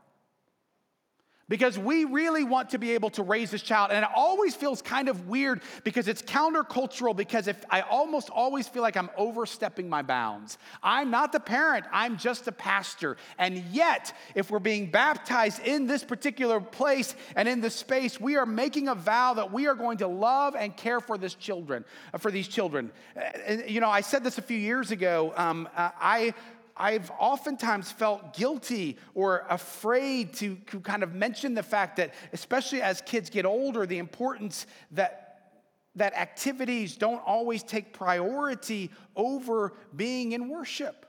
because 1.47 1.77
we 1.77 2.05
really 2.05 2.43
want 2.43 2.71
to 2.71 2.79
be 2.79 2.91
able 2.91 3.09
to 3.11 3.21
raise 3.21 3.51
this 3.51 3.61
child 3.61 3.91
and 3.91 4.03
it 4.03 4.09
always 4.15 4.55
feels 4.55 4.81
kind 4.81 5.07
of 5.07 5.27
weird 5.27 5.61
because 5.83 6.07
it's 6.07 6.21
countercultural 6.21 7.15
because 7.15 7.47
if 7.47 7.63
i 7.69 7.81
almost 7.81 8.29
always 8.29 8.67
feel 8.67 8.81
like 8.81 8.97
i'm 8.97 9.09
overstepping 9.17 9.87
my 9.87 10.01
bounds. 10.01 10.57
I'm 10.81 11.11
not 11.11 11.31
the 11.31 11.39
parent 11.39 11.85
i'm 11.91 12.17
just 12.17 12.47
a 12.47 12.51
pastor. 12.51 13.17
And 13.37 13.57
yet 13.71 14.15
if 14.33 14.49
we're 14.49 14.59
being 14.59 14.89
baptized 14.89 15.61
in 15.61 15.85
this 15.87 16.03
particular 16.03 16.59
place 16.59 17.15
and 17.35 17.47
in 17.47 17.61
this 17.61 17.75
space 17.75 18.19
we 18.19 18.37
are 18.37 18.45
making 18.45 18.87
a 18.87 18.95
vow 18.95 19.35
that 19.35 19.51
we 19.51 19.67
are 19.67 19.75
going 19.75 19.99
to 19.99 20.07
love 20.07 20.55
and 20.55 20.75
care 20.75 20.99
for 20.99 21.17
this 21.17 21.35
children 21.35 21.85
uh, 22.13 22.17
for 22.17 22.31
these 22.31 22.47
children. 22.47 22.91
Uh, 23.15 23.21
and, 23.45 23.69
you 23.69 23.79
know 23.79 23.89
i 23.89 24.01
said 24.01 24.23
this 24.23 24.37
a 24.37 24.41
few 24.41 24.57
years 24.57 24.91
ago 24.91 25.33
um, 25.37 25.69
uh, 25.75 25.91
i 25.99 26.33
I've 26.77 27.09
oftentimes 27.19 27.91
felt 27.91 28.35
guilty 28.35 28.97
or 29.13 29.45
afraid 29.49 30.33
to, 30.35 30.55
to 30.71 30.79
kind 30.81 31.03
of 31.03 31.13
mention 31.13 31.53
the 31.53 31.63
fact 31.63 31.97
that, 31.97 32.13
especially 32.33 32.81
as 32.81 33.01
kids 33.01 33.29
get 33.29 33.45
older, 33.45 33.85
the 33.85 33.97
importance 33.97 34.67
that, 34.91 35.51
that 35.95 36.13
activities 36.13 36.97
don't 36.97 37.21
always 37.25 37.63
take 37.63 37.93
priority 37.93 38.91
over 39.15 39.73
being 39.95 40.33
in 40.33 40.49
worship. 40.49 41.05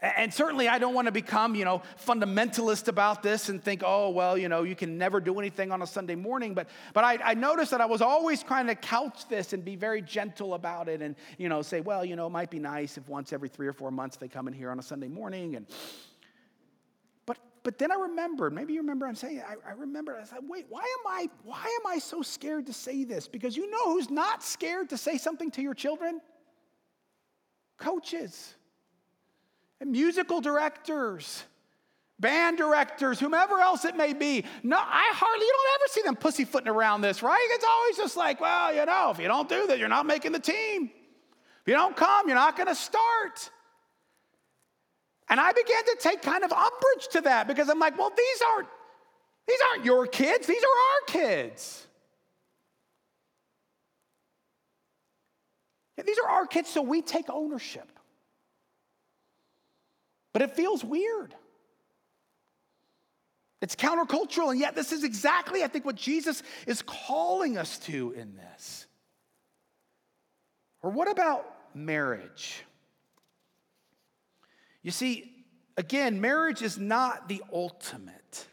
And 0.00 0.32
certainly, 0.32 0.68
I 0.68 0.78
don't 0.78 0.94
want 0.94 1.06
to 1.06 1.12
become, 1.12 1.56
you 1.56 1.64
know, 1.64 1.82
fundamentalist 2.06 2.86
about 2.86 3.20
this 3.20 3.48
and 3.48 3.60
think, 3.60 3.82
oh, 3.84 4.10
well, 4.10 4.38
you 4.38 4.48
know, 4.48 4.62
you 4.62 4.76
can 4.76 4.96
never 4.96 5.20
do 5.20 5.36
anything 5.40 5.72
on 5.72 5.82
a 5.82 5.88
Sunday 5.88 6.14
morning. 6.14 6.54
But, 6.54 6.68
but 6.94 7.02
I, 7.02 7.18
I 7.24 7.34
noticed 7.34 7.72
that 7.72 7.80
I 7.80 7.86
was 7.86 8.00
always 8.00 8.44
trying 8.44 8.68
to 8.68 8.76
couch 8.76 9.26
this 9.28 9.52
and 9.52 9.64
be 9.64 9.74
very 9.74 10.00
gentle 10.00 10.54
about 10.54 10.88
it 10.88 11.02
and, 11.02 11.16
you 11.36 11.48
know, 11.48 11.62
say, 11.62 11.80
well, 11.80 12.04
you 12.04 12.14
know, 12.14 12.28
it 12.28 12.30
might 12.30 12.48
be 12.48 12.60
nice 12.60 12.96
if 12.96 13.08
once 13.08 13.32
every 13.32 13.48
three 13.48 13.66
or 13.66 13.72
four 13.72 13.90
months 13.90 14.16
they 14.16 14.28
come 14.28 14.46
in 14.46 14.54
here 14.54 14.70
on 14.70 14.78
a 14.78 14.82
Sunday 14.82 15.08
morning. 15.08 15.56
And, 15.56 15.66
but, 17.26 17.38
but 17.64 17.76
then 17.78 17.90
I 17.90 17.96
remembered, 17.96 18.52
maybe 18.52 18.74
you 18.74 18.80
remember 18.82 19.04
I'm 19.04 19.16
saying, 19.16 19.42
I, 19.44 19.56
I 19.68 19.72
remember, 19.72 20.16
I 20.16 20.22
said, 20.26 20.38
wait, 20.42 20.66
why 20.68 20.82
am 20.82 21.12
I, 21.12 21.28
why 21.42 21.58
am 21.80 21.92
I 21.92 21.98
so 21.98 22.22
scared 22.22 22.66
to 22.66 22.72
say 22.72 23.02
this? 23.02 23.26
Because 23.26 23.56
you 23.56 23.68
know 23.68 23.94
who's 23.94 24.10
not 24.10 24.44
scared 24.44 24.90
to 24.90 24.96
say 24.96 25.18
something 25.18 25.50
to 25.52 25.62
your 25.62 25.74
children? 25.74 26.20
Coaches 27.78 28.54
and 29.80 29.92
musical 29.92 30.40
directors, 30.40 31.44
band 32.18 32.58
directors, 32.58 33.20
whomever 33.20 33.60
else 33.60 33.84
it 33.84 33.96
may 33.96 34.12
be. 34.12 34.44
No, 34.62 34.76
I 34.76 35.10
hardly, 35.12 35.46
you 35.46 35.52
don't 35.52 35.80
ever 35.80 35.92
see 35.92 36.02
them 36.02 36.16
pussyfooting 36.16 36.68
around 36.68 37.00
this, 37.00 37.22
right? 37.22 37.48
It's 37.52 37.64
always 37.64 37.96
just 37.96 38.16
like, 38.16 38.40
well, 38.40 38.74
you 38.74 38.84
know, 38.84 39.10
if 39.10 39.18
you 39.18 39.28
don't 39.28 39.48
do 39.48 39.66
that, 39.68 39.78
you're 39.78 39.88
not 39.88 40.06
making 40.06 40.32
the 40.32 40.40
team. 40.40 40.90
If 41.62 41.68
you 41.68 41.74
don't 41.74 41.96
come, 41.96 42.28
you're 42.28 42.36
not 42.36 42.56
going 42.56 42.68
to 42.68 42.74
start. 42.74 43.50
And 45.28 45.38
I 45.38 45.52
began 45.52 45.84
to 45.84 45.96
take 46.00 46.22
kind 46.22 46.42
of 46.44 46.52
umbrage 46.52 47.08
to 47.12 47.20
that 47.22 47.46
because 47.46 47.68
I'm 47.68 47.78
like, 47.78 47.98
well, 47.98 48.10
these 48.16 48.42
aren't 48.54 48.68
these 49.46 49.58
aren't 49.70 49.84
your 49.86 50.06
kids, 50.06 50.46
these 50.46 50.62
are 50.62 50.66
our 50.66 51.06
kids. 51.06 51.86
these 56.06 56.18
are 56.18 56.28
our 56.28 56.46
kids, 56.46 56.70
so 56.70 56.80
we 56.80 57.02
take 57.02 57.28
ownership. 57.28 57.97
But 60.32 60.42
it 60.42 60.54
feels 60.54 60.84
weird. 60.84 61.34
It's 63.60 63.74
countercultural, 63.74 64.50
and 64.50 64.60
yet 64.60 64.74
this 64.74 64.92
is 64.92 65.02
exactly, 65.02 65.64
I 65.64 65.68
think, 65.68 65.84
what 65.84 65.96
Jesus 65.96 66.42
is 66.66 66.82
calling 66.82 67.58
us 67.58 67.78
to 67.80 68.12
in 68.12 68.36
this. 68.36 68.86
Or 70.80 70.90
what 70.90 71.10
about 71.10 71.44
marriage? 71.74 72.62
You 74.82 74.92
see, 74.92 75.44
again, 75.76 76.20
marriage 76.20 76.62
is 76.62 76.78
not 76.78 77.28
the 77.28 77.42
ultimate. 77.52 78.46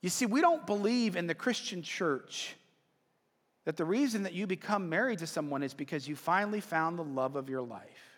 You 0.00 0.10
see, 0.10 0.26
we 0.26 0.40
don't 0.40 0.64
believe 0.64 1.16
in 1.16 1.26
the 1.26 1.34
Christian 1.34 1.82
church 1.82 2.54
that 3.64 3.76
the 3.76 3.84
reason 3.84 4.22
that 4.22 4.32
you 4.32 4.46
become 4.46 4.88
married 4.88 5.18
to 5.18 5.26
someone 5.26 5.62
is 5.62 5.74
because 5.74 6.08
you 6.08 6.14
finally 6.14 6.60
found 6.60 6.98
the 6.98 7.04
love 7.04 7.34
of 7.36 7.50
your 7.50 7.62
life 7.62 8.09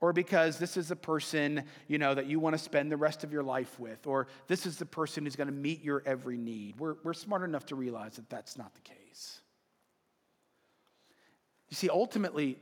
or 0.00 0.12
because 0.12 0.58
this 0.58 0.76
is 0.76 0.88
the 0.88 0.96
person 0.96 1.64
you 1.88 1.98
know 1.98 2.14
that 2.14 2.26
you 2.26 2.38
want 2.38 2.54
to 2.54 2.58
spend 2.58 2.90
the 2.92 2.96
rest 2.96 3.24
of 3.24 3.32
your 3.32 3.42
life 3.42 3.78
with 3.78 4.06
or 4.06 4.26
this 4.46 4.66
is 4.66 4.76
the 4.76 4.86
person 4.86 5.24
who's 5.24 5.36
going 5.36 5.48
to 5.48 5.52
meet 5.52 5.82
your 5.82 6.02
every 6.06 6.36
need. 6.36 6.78
We're, 6.78 6.96
we're 7.02 7.14
smart 7.14 7.42
enough 7.42 7.66
to 7.66 7.74
realize 7.74 8.16
that 8.16 8.28
that's 8.28 8.56
not 8.58 8.74
the 8.74 8.80
case. 8.80 9.40
You 11.68 11.76
see 11.76 11.88
ultimately 11.88 12.58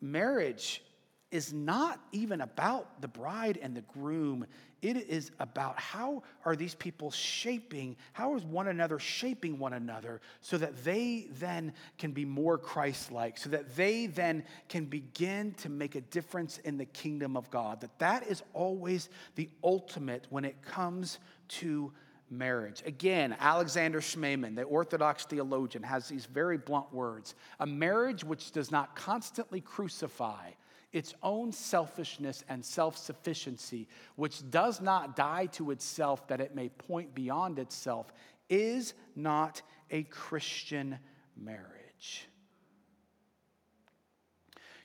marriage 0.00 0.82
is 1.30 1.52
not 1.52 2.00
even 2.12 2.40
about 2.40 3.00
the 3.00 3.08
bride 3.08 3.58
and 3.60 3.76
the 3.76 3.80
groom. 3.82 4.46
It 4.80 4.96
is 4.96 5.32
about 5.40 5.78
how 5.78 6.22
are 6.44 6.54
these 6.54 6.74
people 6.74 7.10
shaping, 7.10 7.96
how 8.12 8.36
is 8.36 8.44
one 8.44 8.68
another 8.68 8.98
shaping 8.98 9.58
one 9.58 9.72
another 9.72 10.20
so 10.40 10.56
that 10.58 10.84
they 10.84 11.26
then 11.32 11.72
can 11.98 12.12
be 12.12 12.24
more 12.24 12.58
Christ 12.58 13.10
like, 13.10 13.38
so 13.38 13.50
that 13.50 13.74
they 13.74 14.06
then 14.06 14.44
can 14.68 14.84
begin 14.84 15.52
to 15.54 15.68
make 15.68 15.96
a 15.96 16.00
difference 16.02 16.58
in 16.58 16.78
the 16.78 16.84
kingdom 16.84 17.36
of 17.36 17.50
God. 17.50 17.80
That 17.80 17.98
that 17.98 18.26
is 18.28 18.42
always 18.52 19.08
the 19.34 19.48
ultimate 19.64 20.26
when 20.30 20.44
it 20.44 20.62
comes 20.62 21.18
to 21.48 21.92
marriage. 22.30 22.82
Again, 22.86 23.36
Alexander 23.40 24.00
Schmemann, 24.00 24.54
the 24.54 24.62
Orthodox 24.62 25.24
theologian, 25.24 25.82
has 25.82 26.08
these 26.08 26.26
very 26.26 26.58
blunt 26.58 26.92
words 26.92 27.34
A 27.58 27.66
marriage 27.66 28.22
which 28.22 28.52
does 28.52 28.70
not 28.70 28.94
constantly 28.94 29.60
crucify 29.60 30.50
its 30.96 31.12
own 31.22 31.52
selfishness 31.52 32.42
and 32.48 32.64
self 32.64 32.96
sufficiency, 32.96 33.86
which 34.16 34.48
does 34.50 34.80
not 34.80 35.14
die 35.14 35.44
to 35.44 35.70
itself 35.70 36.26
that 36.28 36.40
it 36.40 36.54
may 36.54 36.70
point 36.70 37.14
beyond 37.14 37.58
itself, 37.58 38.10
is 38.48 38.94
not 39.14 39.60
a 39.90 40.04
Christian 40.04 40.98
marriage. 41.36 42.26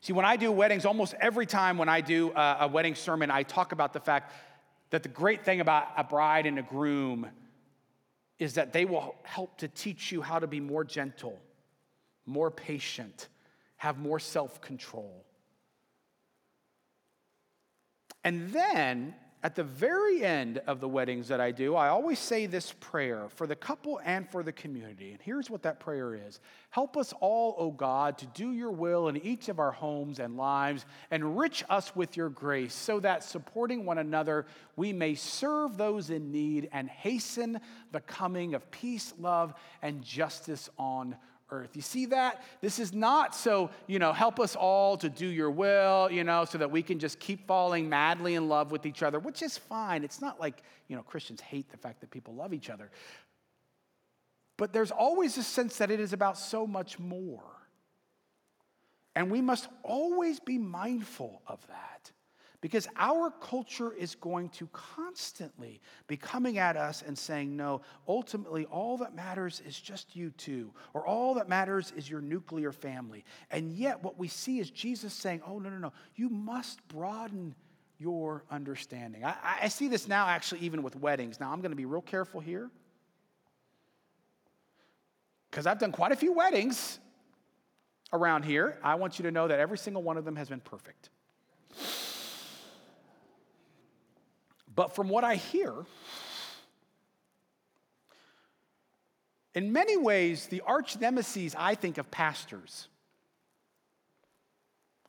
See, 0.01 0.11
when 0.11 0.25
I 0.25 0.35
do 0.35 0.51
weddings, 0.51 0.85
almost 0.85 1.13
every 1.21 1.45
time 1.45 1.77
when 1.77 1.87
I 1.87 2.01
do 2.01 2.31
uh, 2.31 2.57
a, 2.61 2.67
wedding 2.67 2.95
sermon, 2.95 3.31
I 3.31 3.43
talk 3.43 3.71
about 3.71 3.93
the 3.93 4.01
fact 4.01 4.33
that 4.89 5.03
the 5.03 5.09
great 5.09 5.45
thing 5.45 5.61
about 5.61 5.87
a 5.95 6.03
bride 6.03 6.45
and 6.45 6.59
a 6.59 6.63
groom 6.63 7.27
is 8.37 8.55
that 8.55 8.73
they 8.73 8.83
will 8.83 9.15
help 9.23 9.59
to 9.59 9.69
teach 9.69 10.11
you 10.11 10.21
how 10.21 10.39
to 10.39 10.47
be 10.47 10.59
more 10.59 10.83
gentle, 10.83 11.39
more 12.25 12.51
patient, 12.51 13.29
have 13.77 13.97
more 13.97 14.19
self 14.19 14.59
control 14.59 15.25
And 18.23 18.51
then 18.51 19.15
at 19.43 19.55
the 19.55 19.63
very 19.63 20.23
end 20.23 20.59
of 20.67 20.79
the 20.79 20.87
weddings 20.87 21.27
that 21.29 21.41
I 21.41 21.49
do, 21.49 21.75
I 21.75 21.87
always 21.87 22.19
say 22.19 22.45
this 22.45 22.75
prayer 22.79 23.27
for 23.27 23.47
the 23.47 23.55
couple 23.55 23.99
and 24.05 24.29
for 24.29 24.43
the 24.43 24.51
community. 24.51 25.11
And 25.11 25.19
here's 25.19 25.49
what 25.49 25.63
that 25.63 25.79
prayer 25.79 26.13
is 26.13 26.39
Help 26.69 26.95
us 26.95 27.11
all, 27.19 27.55
O 27.57 27.71
God, 27.71 28.19
to 28.19 28.27
do 28.27 28.51
your 28.51 28.69
will 28.69 29.07
in 29.07 29.17
each 29.17 29.49
of 29.49 29.57
our 29.57 29.71
homes 29.71 30.19
and 30.19 30.37
lives. 30.37 30.85
Enrich 31.11 31.63
us 31.69 31.95
with 31.95 32.15
your 32.15 32.29
grace 32.29 32.73
so 32.75 32.99
that 32.99 33.23
supporting 33.23 33.83
one 33.83 33.97
another, 33.97 34.45
we 34.75 34.93
may 34.93 35.15
serve 35.15 35.75
those 35.75 36.11
in 36.11 36.31
need 36.31 36.69
and 36.71 36.87
hasten 36.87 37.59
the 37.91 38.01
coming 38.01 38.53
of 38.53 38.69
peace, 38.69 39.11
love, 39.19 39.55
and 39.81 40.03
justice 40.03 40.69
on 40.77 41.15
earth. 41.51 41.75
You 41.75 41.81
see 41.81 42.07
that? 42.07 42.41
This 42.61 42.79
is 42.79 42.93
not 42.93 43.35
so, 43.35 43.69
you 43.87 43.99
know, 43.99 44.13
help 44.13 44.39
us 44.39 44.55
all 44.55 44.97
to 44.97 45.09
do 45.09 45.27
your 45.27 45.51
will, 45.51 46.09
you 46.09 46.23
know, 46.23 46.45
so 46.45 46.57
that 46.57 46.71
we 46.71 46.81
can 46.81 46.97
just 46.97 47.19
keep 47.19 47.45
falling 47.45 47.89
madly 47.89 48.35
in 48.35 48.47
love 48.47 48.71
with 48.71 48.85
each 48.85 49.03
other, 49.03 49.19
which 49.19 49.41
is 49.41 49.57
fine. 49.57 50.03
It's 50.03 50.21
not 50.21 50.39
like, 50.39 50.63
you 50.87 50.95
know, 50.95 51.03
Christians 51.03 51.41
hate 51.41 51.69
the 51.69 51.77
fact 51.77 52.01
that 52.01 52.09
people 52.09 52.33
love 52.33 52.53
each 52.53 52.69
other. 52.69 52.89
But 54.57 54.73
there's 54.73 54.91
always 54.91 55.37
a 55.37 55.43
sense 55.43 55.77
that 55.77 55.91
it 55.91 55.99
is 55.99 56.13
about 56.13 56.37
so 56.37 56.65
much 56.65 56.97
more. 56.97 57.43
And 59.15 59.29
we 59.29 59.41
must 59.41 59.67
always 59.83 60.39
be 60.39 60.57
mindful 60.57 61.41
of 61.47 61.59
that. 61.67 62.11
Because 62.61 62.87
our 62.95 63.31
culture 63.31 63.91
is 63.91 64.13
going 64.13 64.49
to 64.49 64.67
constantly 64.67 65.81
be 66.05 66.15
coming 66.15 66.59
at 66.59 66.77
us 66.77 67.03
and 67.05 67.17
saying, 67.17 67.57
no, 67.57 67.81
ultimately, 68.07 68.65
all 68.65 68.97
that 68.97 69.15
matters 69.15 69.63
is 69.65 69.79
just 69.79 70.15
you 70.15 70.29
two, 70.37 70.71
or 70.93 71.05
all 71.05 71.33
that 71.33 71.49
matters 71.49 71.91
is 71.97 72.07
your 72.07 72.21
nuclear 72.21 72.71
family. 72.71 73.25
And 73.49 73.71
yet, 73.71 74.03
what 74.03 74.19
we 74.19 74.27
see 74.27 74.59
is 74.59 74.69
Jesus 74.69 75.11
saying, 75.11 75.41
oh, 75.45 75.57
no, 75.57 75.71
no, 75.71 75.79
no, 75.79 75.91
you 76.15 76.29
must 76.29 76.87
broaden 76.87 77.55
your 77.97 78.43
understanding. 78.51 79.25
I, 79.25 79.35
I 79.63 79.67
see 79.67 79.87
this 79.87 80.07
now, 80.07 80.27
actually, 80.27 80.61
even 80.61 80.83
with 80.83 80.95
weddings. 80.95 81.39
Now, 81.39 81.51
I'm 81.51 81.61
going 81.61 81.71
to 81.71 81.75
be 81.75 81.85
real 81.85 82.01
careful 82.01 82.41
here 82.41 82.69
because 85.49 85.65
I've 85.65 85.79
done 85.79 85.91
quite 85.91 86.11
a 86.11 86.15
few 86.15 86.31
weddings 86.31 86.99
around 88.13 88.43
here. 88.43 88.77
I 88.83 88.95
want 88.95 89.17
you 89.17 89.23
to 89.23 89.31
know 89.31 89.47
that 89.47 89.59
every 89.59 89.79
single 89.79 90.03
one 90.03 90.17
of 90.17 90.25
them 90.25 90.35
has 90.35 90.47
been 90.47 90.59
perfect. 90.59 91.09
But 94.73 94.95
from 94.95 95.09
what 95.09 95.23
I 95.23 95.35
hear, 95.35 95.73
in 99.53 99.73
many 99.73 99.97
ways, 99.97 100.47
the 100.47 100.61
arch 100.61 100.99
nemesis 100.99 101.55
I 101.57 101.75
think 101.75 101.97
of 101.97 102.09
pastors 102.09 102.87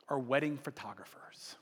are 0.09 0.19
wedding 0.19 0.59
photographers. 0.59 1.57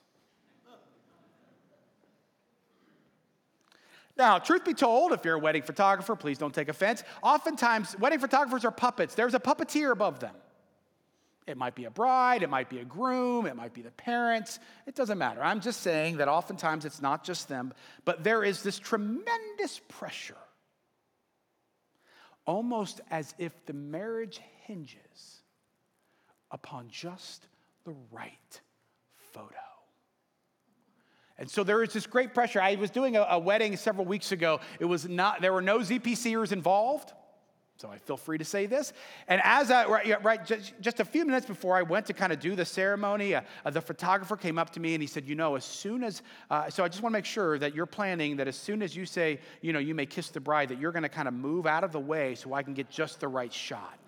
Now, 4.17 4.39
truth 4.39 4.65
be 4.65 4.75
told, 4.75 5.13
if 5.13 5.25
you're 5.25 5.37
a 5.37 5.39
wedding 5.39 5.63
photographer, 5.63 6.15
please 6.15 6.37
don't 6.37 6.55
take 6.55 6.69
offense. 6.69 7.05
Oftentimes, 7.23 7.97
wedding 7.99 8.19
photographers 8.19 8.65
are 8.65 8.71
puppets. 8.71 9.15
There's 9.15 9.35
a 9.35 9.41
puppeteer 9.41 9.93
above 9.93 10.21
them. 10.21 10.35
It 11.51 11.57
might 11.57 11.75
be 11.75 11.85
a 11.85 11.91
bride, 11.91 12.43
it 12.43 12.49
might 12.49 12.71
be 12.71 12.79
a 12.79 12.85
groom, 12.85 13.47
it 13.47 13.57
might 13.57 13.75
be 13.75 13.83
the 13.83 13.91
parents. 13.91 14.61
It 14.87 14.95
doesn't 14.95 15.19
matter. 15.19 15.43
I'm 15.43 15.61
just 15.61 15.81
saying 15.81 16.19
that 16.19 16.29
oftentimes 16.29 16.85
it's 16.85 17.03
not 17.03 17.25
just 17.25 17.49
them, 17.49 17.75
but 18.05 18.23
there 18.23 18.45
is 18.45 18.63
this 18.63 18.79
tremendous 18.79 19.81
pressure, 19.89 20.37
almost 22.47 23.01
as 23.11 23.35
if 23.37 23.53
the 23.67 23.73
marriage 23.73 24.41
hinges 24.65 25.43
upon 26.53 26.89
just 26.89 27.47
the 27.85 27.95
right 28.13 28.61
photo. 29.33 29.57
And 31.37 31.51
so 31.51 31.65
there 31.65 31.83
is 31.83 31.93
this 31.93 32.07
great 32.07 32.33
pressure. 32.35 32.61
I 32.61 32.77
was 32.77 32.91
doing 32.91 33.17
a, 33.17 33.23
a 33.23 33.39
wedding 33.39 33.77
several 33.77 34.05
weeks 34.05 34.31
ago. 34.31 34.61
It 34.79 34.85
was 34.85 35.09
not, 35.09 35.41
there 35.41 35.53
were 35.53 35.63
no 35.63 35.79
ZPCers 35.79 36.53
involved. 36.53 37.13
So 37.81 37.89
I 37.89 37.97
feel 37.97 38.19
free 38.19 38.37
to 38.37 38.45
say 38.45 38.67
this. 38.67 38.93
And 39.27 39.41
as 39.43 39.71
I, 39.71 39.87
right, 39.87 40.23
right 40.23 40.45
just, 40.45 40.75
just, 40.83 41.01
a 41.01 41.05
few 41.05 41.25
minutes 41.25 41.47
before 41.47 41.79
I 41.79 41.83
went 41.83 42.05
to 42.07 42.13
kind 42.13 42.31
of 42.31 42.39
do 42.39 42.55
the 42.55 42.67
ceremony, 42.67 43.35
uh, 43.35 43.41
uh, 43.65 43.71
the 43.71 43.81
photographer 43.81 44.37
came 44.37 44.59
up 44.59 44.69
to 44.71 44.81
me 44.81 44.93
and 44.93 45.03
he 45.03 45.07
said, 45.07 45.27
You 45.27 45.35
know, 45.35 45.57
as 45.57 45.65
soon 45.65 46.05
as, 46.05 46.21
uh, 46.51 46.69
so 46.69 46.85
I 46.85 46.89
just 46.89 47.03
want 47.03 47.15
to 47.15 47.17
make 47.17 47.25
sure 47.25 47.59
that 47.59 47.75
you're 47.75 47.87
planning 47.87 48.37
that 48.37 48.47
as 48.47 48.57
soon 48.57 48.83
as 48.83 48.95
you 48.95 49.07
say, 49.07 49.41
you 49.63 49.73
know, 49.73 49.79
you 49.79 49.95
may 49.95 50.05
kiss 50.05 50.29
the 50.29 50.41
bride, 50.41 50.69
that 50.69 50.79
you're 50.79 50.93
going 50.93 51.05
to 51.05 51.09
kind 51.09 51.27
of 51.27 51.33
move 51.33 51.67
out 51.67 51.83
of 51.83 51.91
the 51.91 51.99
way 51.99 52.35
so 52.35 52.53
I 52.53 52.63
can 52.63 52.75
get 52.75 52.91
just 52.91 53.19
the 53.19 53.29
right 53.29 53.51
shot. 53.51 53.99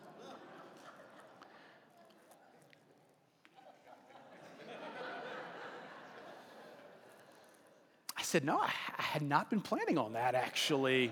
I 8.19 8.23
said, 8.23 8.45
No, 8.45 8.59
I, 8.59 8.71
I 8.99 9.03
had 9.03 9.23
not 9.23 9.49
been 9.49 9.63
planning 9.63 9.97
on 9.97 10.13
that 10.13 10.35
actually. 10.35 11.11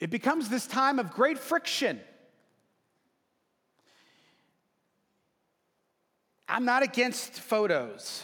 It 0.00 0.10
becomes 0.10 0.48
this 0.48 0.66
time 0.66 0.98
of 0.98 1.12
great 1.12 1.38
friction. 1.38 2.00
I'm 6.48 6.64
not 6.64 6.82
against 6.82 7.40
photos. 7.40 8.22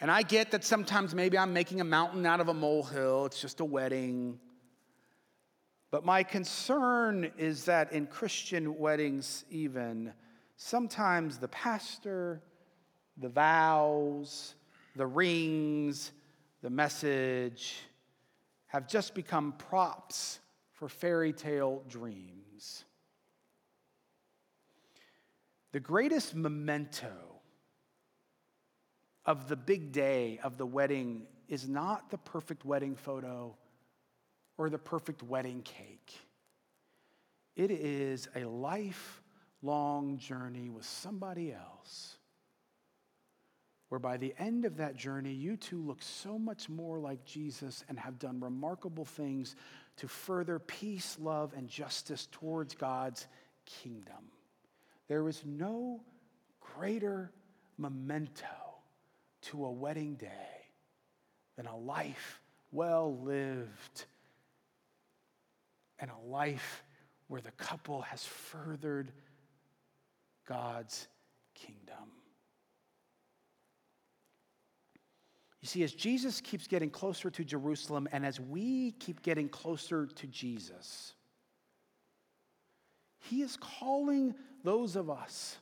And 0.00 0.10
I 0.10 0.22
get 0.22 0.50
that 0.50 0.64
sometimes 0.64 1.14
maybe 1.14 1.38
I'm 1.38 1.52
making 1.52 1.80
a 1.80 1.84
mountain 1.84 2.26
out 2.26 2.40
of 2.40 2.48
a 2.48 2.54
molehill, 2.54 3.26
it's 3.26 3.40
just 3.40 3.60
a 3.60 3.64
wedding. 3.64 4.38
But 5.90 6.04
my 6.04 6.22
concern 6.22 7.32
is 7.38 7.64
that 7.64 7.92
in 7.92 8.06
Christian 8.06 8.76
weddings, 8.76 9.44
even, 9.50 10.12
sometimes 10.56 11.38
the 11.38 11.48
pastor, 11.48 12.42
the 13.16 13.28
vows, 13.28 14.54
the 14.96 15.06
rings, 15.06 16.12
the 16.60 16.70
message, 16.70 17.76
have 18.76 18.86
just 18.86 19.14
become 19.14 19.52
props 19.52 20.38
for 20.74 20.86
fairy 20.86 21.32
tale 21.32 21.82
dreams. 21.88 22.84
The 25.72 25.80
greatest 25.80 26.34
memento 26.34 27.40
of 29.24 29.48
the 29.48 29.56
big 29.56 29.92
day 29.92 30.38
of 30.42 30.58
the 30.58 30.66
wedding 30.66 31.26
is 31.48 31.66
not 31.66 32.10
the 32.10 32.18
perfect 32.18 32.66
wedding 32.66 32.96
photo 32.96 33.56
or 34.58 34.68
the 34.68 34.76
perfect 34.76 35.22
wedding 35.22 35.62
cake. 35.62 36.12
It 37.56 37.70
is 37.70 38.28
a 38.36 38.44
lifelong 38.44 40.18
journey 40.18 40.68
with 40.68 40.84
somebody 40.84 41.50
else 41.50 42.15
where 43.88 43.98
by 43.98 44.16
the 44.16 44.34
end 44.38 44.64
of 44.64 44.78
that 44.78 44.96
journey, 44.96 45.32
you 45.32 45.56
two 45.56 45.80
look 45.80 46.02
so 46.02 46.38
much 46.38 46.68
more 46.68 46.98
like 46.98 47.24
Jesus 47.24 47.84
and 47.88 47.98
have 47.98 48.18
done 48.18 48.40
remarkable 48.40 49.04
things 49.04 49.54
to 49.96 50.08
further 50.08 50.58
peace, 50.58 51.16
love, 51.20 51.52
and 51.56 51.68
justice 51.68 52.28
towards 52.32 52.74
God's 52.74 53.26
kingdom. 53.64 54.32
There 55.08 55.28
is 55.28 55.42
no 55.44 56.00
greater 56.60 57.30
memento 57.78 58.46
to 59.42 59.64
a 59.64 59.70
wedding 59.70 60.14
day 60.14 60.28
than 61.56 61.66
a 61.66 61.76
life 61.76 62.40
well 62.72 63.16
lived 63.22 64.06
and 65.98 66.10
a 66.10 66.28
life 66.28 66.82
where 67.28 67.40
the 67.40 67.52
couple 67.52 68.02
has 68.02 68.24
furthered 68.24 69.10
God's 70.46 71.08
kingdom. 71.54 72.15
You 75.66 75.68
see, 75.68 75.82
as 75.82 75.94
Jesus 75.94 76.40
keeps 76.40 76.68
getting 76.68 76.90
closer 76.90 77.28
to 77.28 77.44
Jerusalem 77.44 78.06
and 78.12 78.24
as 78.24 78.38
we 78.38 78.92
keep 79.00 79.20
getting 79.22 79.48
closer 79.48 80.06
to 80.06 80.26
Jesus, 80.28 81.12
he 83.18 83.42
is 83.42 83.56
calling 83.56 84.36
those 84.62 84.94
of 84.94 85.10
us 85.10 85.56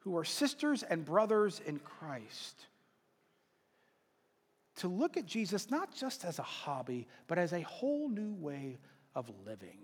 who 0.00 0.16
are 0.16 0.24
sisters 0.24 0.82
and 0.82 1.04
brothers 1.04 1.62
in 1.64 1.78
Christ 1.78 2.66
to 4.78 4.88
look 4.88 5.16
at 5.16 5.24
Jesus 5.24 5.70
not 5.70 5.94
just 5.94 6.24
as 6.24 6.40
a 6.40 6.42
hobby, 6.42 7.06
but 7.28 7.38
as 7.38 7.52
a 7.52 7.60
whole 7.60 8.08
new 8.08 8.32
way 8.32 8.80
of 9.14 9.30
living. 9.46 9.78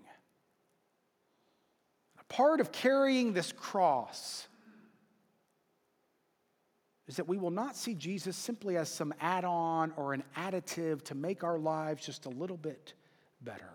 A 2.19 2.25
part 2.25 2.61
of 2.61 2.73
carrying 2.73 3.35
this 3.35 3.53
cross 3.53 4.48
is 7.09 7.17
that 7.17 7.27
we 7.27 7.39
will 7.39 7.51
not 7.51 7.75
see 7.75 7.95
Jesus 7.95 8.37
simply 8.37 8.77
as 8.77 8.91
some 8.91 9.15
add 9.21 9.45
on 9.45 9.93
or 9.97 10.13
an 10.13 10.23
additive 10.37 11.03
to 11.05 11.15
make 11.15 11.43
our 11.43 11.59
lives 11.59 12.05
just 12.05 12.27
a 12.27 12.31
little 12.31 12.59
bit 12.59 12.93
better. 13.41 13.71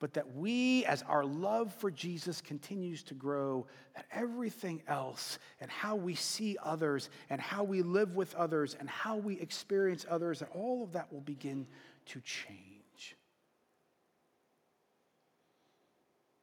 But 0.00 0.14
that 0.14 0.34
we, 0.34 0.84
as 0.86 1.02
our 1.02 1.24
love 1.24 1.72
for 1.74 1.90
Jesus 1.90 2.40
continues 2.40 3.04
to 3.04 3.14
grow, 3.14 3.66
that 3.94 4.06
everything 4.10 4.82
else 4.88 5.38
and 5.60 5.70
how 5.70 5.94
we 5.94 6.16
see 6.16 6.56
others 6.64 7.10
and 7.28 7.40
how 7.40 7.62
we 7.62 7.82
live 7.82 8.16
with 8.16 8.34
others 8.34 8.74
and 8.80 8.88
how 8.88 9.16
we 9.16 9.38
experience 9.38 10.04
others, 10.10 10.40
that 10.40 10.48
all 10.52 10.82
of 10.82 10.92
that 10.92 11.12
will 11.12 11.20
begin 11.20 11.66
to 12.06 12.20
change. 12.22 13.16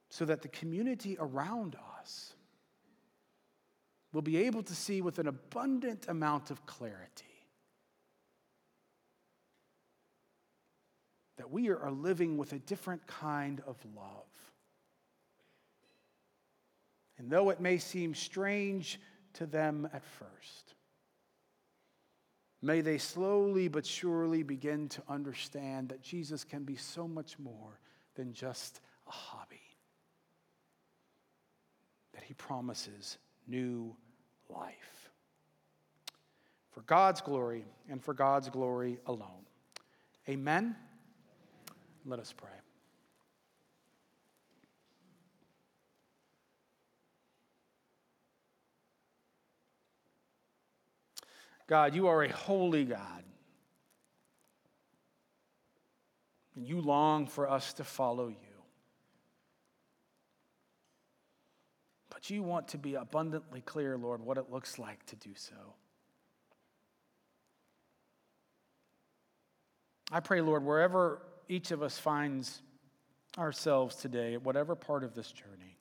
So 0.10 0.24
that 0.26 0.44
the 0.44 0.48
community 0.48 1.18
around 1.20 1.76
us 2.00 2.36
us. 4.08 4.14
We'll 4.14 4.22
be 4.22 4.38
able 4.46 4.64
to 4.64 4.76
see 4.76 5.02
with 5.02 5.20
an 5.20 5.28
abundant 5.28 6.08
amount 6.08 6.52
of 6.52 6.66
clarity 6.66 7.26
that 11.38 11.52
we 11.52 11.70
are 11.70 11.92
living 11.92 12.38
with 12.38 12.54
a 12.54 12.60
different 12.60 13.06
kind 13.06 13.62
of 13.68 13.78
love. 13.96 14.26
And 17.20 17.30
though 17.30 17.50
it 17.50 17.60
may 17.60 17.78
seem 17.78 18.16
strange 18.16 19.00
to 19.34 19.46
them 19.46 19.88
at 19.94 20.04
first, 20.04 20.74
may 22.62 22.82
they 22.82 22.98
slowly 22.98 23.68
but 23.68 23.86
surely 23.86 24.44
begin 24.44 24.90
to 24.90 25.04
understand 25.08 25.90
that 25.90 26.02
Jesus 26.02 26.44
can 26.44 26.64
be 26.64 26.76
so 26.76 27.08
much 27.08 27.38
more 27.38 27.80
than 28.16 28.34
just 28.34 28.82
a 29.08 29.12
hobby, 29.12 29.62
that 32.14 32.24
he 32.24 32.34
promises 32.34 33.18
new 33.48 33.96
life. 34.50 35.10
For 36.72 36.82
God's 36.82 37.22
glory 37.22 37.66
and 37.90 38.04
for 38.04 38.14
God's 38.14 38.50
glory 38.50 39.00
alone. 39.06 39.46
Amen. 40.30 40.76
Let 42.06 42.20
us 42.20 42.34
pray. 42.36 42.50
God, 51.68 51.94
you 51.96 52.08
are 52.08 52.24
a 52.24 52.32
holy 52.32 52.86
God. 52.86 53.24
And 56.56 56.66
you 56.68 56.82
long 56.82 57.28
for 57.28 57.50
us 57.50 57.74
to 57.74 57.84
follow 57.84 58.30
you. 58.30 58.47
But 62.18 62.32
you 62.32 62.42
want 62.42 62.70
to 62.70 62.80
be 62.80 62.96
abundantly 62.96 63.62
clear, 63.62 63.96
Lord, 63.96 64.22
what 64.22 64.40
it 64.40 64.50
looks 64.50 64.80
like 64.80 65.06
to 65.06 65.16
do 65.18 65.30
so. 65.36 65.76
I 70.12 70.20
pray, 70.20 70.42
Lord, 70.42 70.64
wherever 70.64 71.22
each 71.48 71.70
of 71.70 71.84
us 71.84 72.00
finds 72.00 72.64
ourselves 73.38 73.98
today, 73.98 74.34
at 74.34 74.42
whatever 74.42 74.76
part 74.76 75.04
of 75.04 75.14
this 75.14 75.32
journey, 75.32 75.78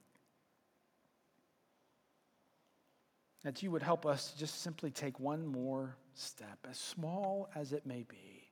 that 3.43 3.62
you 3.62 3.70
would 3.70 3.82
help 3.82 4.05
us 4.05 4.32
to 4.32 4.39
just 4.39 4.61
simply 4.61 4.91
take 4.91 5.18
one 5.18 5.47
more 5.47 5.97
step, 6.12 6.59
as 6.68 6.76
small 6.76 7.49
as 7.55 7.72
it 7.72 7.87
may 7.87 8.03
be, 8.03 8.51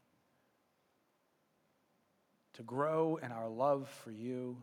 to 2.55 2.63
grow 2.63 3.17
in 3.23 3.31
our 3.31 3.51
love 3.51 3.91
for 4.03 4.11
you, 4.11 4.57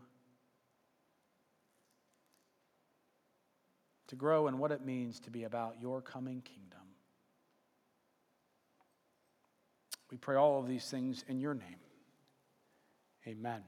to 4.12 4.16
grow 4.16 4.46
in 4.46 4.58
what 4.58 4.70
it 4.70 4.84
means 4.84 5.18
to 5.20 5.30
be 5.30 5.44
about 5.44 5.76
your 5.80 6.02
coming 6.02 6.42
kingdom. 6.42 6.86
We 10.10 10.18
pray 10.18 10.36
all 10.36 10.60
of 10.60 10.68
these 10.68 10.84
things 10.84 11.24
in 11.28 11.40
your 11.40 11.54
name. 11.54 11.80
Amen. 13.26 13.62